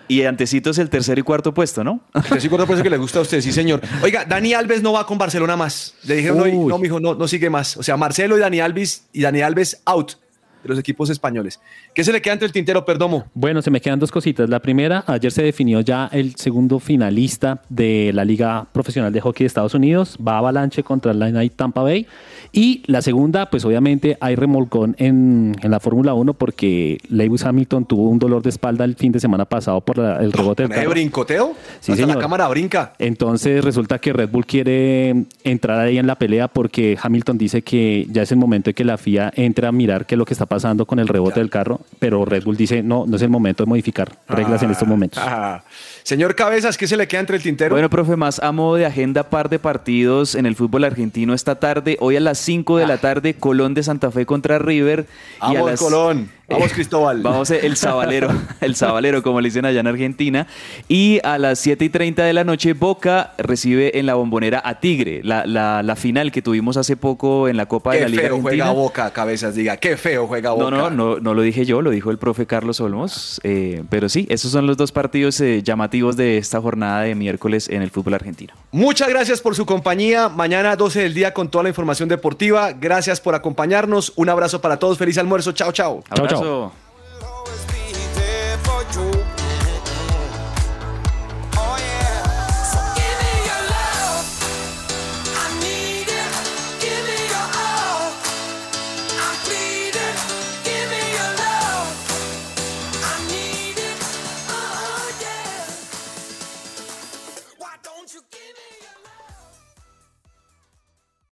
Y 0.09 0.25
antecito 0.25 0.71
es 0.71 0.79
el 0.79 0.91
tercer 0.91 1.19
y 1.19 1.23
cuarto 1.23 1.55
puesto, 1.55 1.85
¿no? 1.85 2.01
Sí, 2.41 2.49
por 2.49 2.61
eso 2.61 2.83
que 2.83 2.91
le 2.91 2.97
gusta 2.97 3.21
a 3.21 3.23
usted, 3.23 3.41
sí, 3.41 3.53
señor. 3.53 3.81
Oiga, 4.03 4.25
Dani 4.25 4.53
Alves 4.53 4.83
no 4.83 4.93
va 4.93 5.07
con 5.07 5.17
Barcelona 5.17 5.57
más. 5.57 5.95
Le 6.05 6.17
dijeron 6.17 6.41
Uy. 6.41 6.67
no, 6.67 6.77
mijo, 6.79 6.99
no, 6.99 7.15
no 7.15 7.29
sigue 7.29 7.51
más. 7.51 7.77
O 7.77 7.85
sea, 7.85 7.97
Marcelo 7.97 8.37
y 8.37 8.41
Dani 8.41 8.61
Alves 8.61 9.07
y 9.13 9.23
Dani 9.23 9.43
Alves 9.43 9.81
out 9.87 10.15
de 10.63 10.69
los 10.69 10.79
equipos 10.79 11.11
españoles. 11.11 11.61
¿Qué 11.95 12.05
se 12.05 12.13
le 12.13 12.21
queda 12.23 12.35
entre 12.35 12.47
el 12.47 12.53
tintero, 12.53 12.85
Perdomo? 12.85 13.27
Bueno, 13.35 13.63
se 13.63 13.71
me 13.71 13.81
quedan 13.81 13.99
dos 13.99 14.11
cositas. 14.11 14.49
La 14.49 14.61
primera, 14.61 15.05
ayer 15.07 15.33
se 15.33 15.43
definió 15.43 15.81
ya 15.81 16.09
el 16.13 16.37
segundo 16.37 16.79
finalista 16.79 17.63
de 17.69 18.13
la 18.15 18.25
Liga 18.25 18.67
Profesional 18.73 19.13
de 19.13 19.21
Hockey 19.21 19.45
de 19.45 19.49
Estados 19.49 19.75
Unidos. 19.75 20.17
Va 20.27 20.39
Avalanche 20.39 20.83
contra 20.83 21.13
el 21.13 21.19
Line 21.19 21.51
Tampa 21.51 21.83
Bay. 21.83 22.07
Y 22.55 22.83
la 22.87 23.01
segunda, 23.01 23.49
pues 23.49 23.65
obviamente 23.65 24.19
hay 24.21 24.35
remolcón 24.37 24.95
en, 24.99 25.57
en 25.63 25.71
la 25.71 25.81
Fórmula 25.81 26.13
1 26.13 26.35
porque 26.35 26.99
Lewis 27.09 27.45
Hamilton 27.47 27.87
tuvo 27.87 28.11
un 28.11 28.19
dolor 28.19 28.43
de 28.43 28.51
espalda 28.51 28.85
el 28.85 28.95
fin 28.95 29.11
de 29.11 29.21
semana 29.21 29.47
pasado 29.47 29.81
por 29.81 29.97
la- 29.97 30.19
el 30.19 30.33
rebote 30.33 30.65
del 30.65 30.69
¿Con 30.69 30.73
ese 30.77 30.83
carro. 30.85 30.91
brincoteo? 30.91 31.53
Sí, 31.81 31.93
Hasta 31.93 32.03
señor. 32.05 32.17
la 32.17 32.21
cámara 32.21 32.47
brinca. 32.49 32.93
Entonces 32.99 33.65
resulta 33.65 33.99
que 33.99 34.13
Red 34.13 34.29
Bull 34.29 34.45
quiere 34.45 35.25
entrar 35.45 35.79
ahí 35.81 35.97
en 35.97 36.07
la 36.07 36.17
pelea 36.17 36.47
porque 36.49 36.99
Hamilton 37.01 37.39
dice 37.39 37.63
que 37.63 38.07
ya 38.11 38.21
es 38.21 38.31
el 38.33 38.37
momento 38.39 38.69
de 38.69 38.75
que 38.75 38.85
la 38.85 38.99
FIA 38.99 39.33
entre 39.35 39.67
a 39.67 39.73
mirar 39.73 40.05
qué 40.05 40.15
es 40.17 40.19
lo 40.19 40.27
que 40.27 40.35
está 40.35 40.45
pasando 40.45 40.85
con 40.85 40.99
el 40.99 41.09
rebote 41.09 41.41
del 41.41 41.49
carro, 41.49 41.81
pero 41.99 42.27
Red 42.27 42.45
Bull 42.45 42.59
dice 42.59 42.83
no, 42.83 43.07
no 43.07 43.17
es 43.17 43.23
el 43.23 43.31
momento 43.31 43.65
de 43.65 43.69
modificar 43.69 44.13
reglas 44.29 44.63
en 44.63 44.71
estos 44.71 44.87
momentos. 44.87 45.23
Ah. 45.27 45.65
Señor 46.03 46.35
Cabezas, 46.35 46.77
¿qué 46.77 46.87
se 46.87 46.99
le 46.99 47.09
queda 47.09 47.21
entre 47.21 47.37
el 47.37 47.43
tintero? 47.43 47.75
Bueno, 47.75 47.89
profe, 47.89 48.15
más 48.17 48.41
a 48.41 48.53
modo 48.53 48.75
de 48.77 48.85
agenda, 48.85 49.31
par 49.31 49.49
de 49.49 49.59
partidos 49.59 50.35
en 50.35 50.45
el 50.45 50.55
fútbol 50.55 50.85
argentino 50.85 51.33
esta 51.33 51.55
tarde. 51.59 51.97
Hoy 52.01 52.17
a 52.17 52.21
las 52.21 52.42
5 52.43 52.79
de 52.79 52.87
la 52.87 52.99
tarde, 52.99 53.35
Colón 53.35 53.75
de 53.75 53.83
Santa 53.83 54.11
Fe 54.11 54.27
contra 54.27 54.59
River. 54.59 55.07
y 55.41 55.45
a 55.45 55.49
Vamos, 55.55 55.71
las- 55.71 55.81
Colón. 55.81 56.31
Vamos, 56.49 56.73
Cristóbal. 56.73 57.23
Vamos, 57.23 57.51
el 57.51 57.77
sabalero, 57.77 58.29
el 58.61 58.75
sabalero, 58.75 59.23
como 59.23 59.41
le 59.41 59.49
dicen 59.49 59.65
allá 59.65 59.81
en 59.81 59.87
Argentina. 59.87 60.47
Y 60.89 61.19
a 61.25 61.39
las 61.39 61.59
7 61.61 61.85
y 61.85 61.89
30 61.89 62.25
de 62.25 62.33
la 62.33 62.45
noche, 62.45 62.73
Boca 62.75 63.33
recibe 63.39 63.99
en 63.99 64.07
la 64.07 64.15
bombonera 64.15 64.61
a 64.65 64.81
Tigre, 64.81 65.21
la, 65.25 65.47
la- 65.47 65.83
la 65.83 65.97
final 65.97 66.31
que 66.33 66.43
tuvimos 66.43 66.77
hace 66.77 66.97
poco 66.97 67.49
en 67.49 67.57
la 67.57 67.67
Copa 67.67 67.93
de 67.93 67.99
Qué 67.99 68.03
la 68.05 68.09
Liga 68.11 68.23
feo 68.23 68.35
Argentina. 68.37 68.65
juega 68.67 68.73
Boca, 68.73 69.11
Cabezas, 69.13 69.55
diga. 69.55 69.77
Qué 69.79 69.97
feo 69.97 70.27
juega 70.27 70.51
Boca. 70.53 70.65
No, 70.65 70.71
no, 70.71 70.91
no, 70.91 71.19
no 71.21 71.35
lo 71.35 71.43
dije 71.43 71.65
yo, 71.65 71.81
lo 71.81 71.91
dijo 71.91 72.11
el 72.11 72.19
profe 72.19 72.47
Carlos 72.47 72.81
Olmos. 72.81 73.41
eh, 73.45 73.83
pero 73.89 74.09
sí, 74.09 74.27
esos 74.29 74.51
son 74.51 74.67
los 74.67 74.77
dos 74.77 74.93
partidos 74.93 75.41
eh, 75.41 75.63
llamativos 75.63 76.17
de 76.17 76.39
esta 76.39 76.61
jornada 76.61 77.03
de 77.03 77.15
miércoles 77.15 77.69
en 77.69 77.83
el 77.83 77.91
fútbol 77.91 78.15
argentino. 78.15 78.53
Muchas 78.73 79.09
gracias 79.09 79.41
por 79.41 79.55
su 79.55 79.65
compañía. 79.67 80.29
Mañana 80.29 80.77
12 80.77 81.01
del 81.01 81.15
día 81.15 81.33
con 81.33 81.49
toda 81.51 81.63
la 81.65 81.69
información 81.71 82.09
deportiva. 82.09 82.73
Gracias 82.73 83.21
por 83.21 83.35
acompañarnos. 83.35 84.13
Un 84.17 84.29
abrazo 84.29 84.61
para 84.61 84.79
todos. 84.79 84.99
Feliz 84.99 85.17
almuerzo. 85.19 85.53
Chao, 85.53 85.73
chao. 85.73 86.03
Abrazo. 86.37 86.82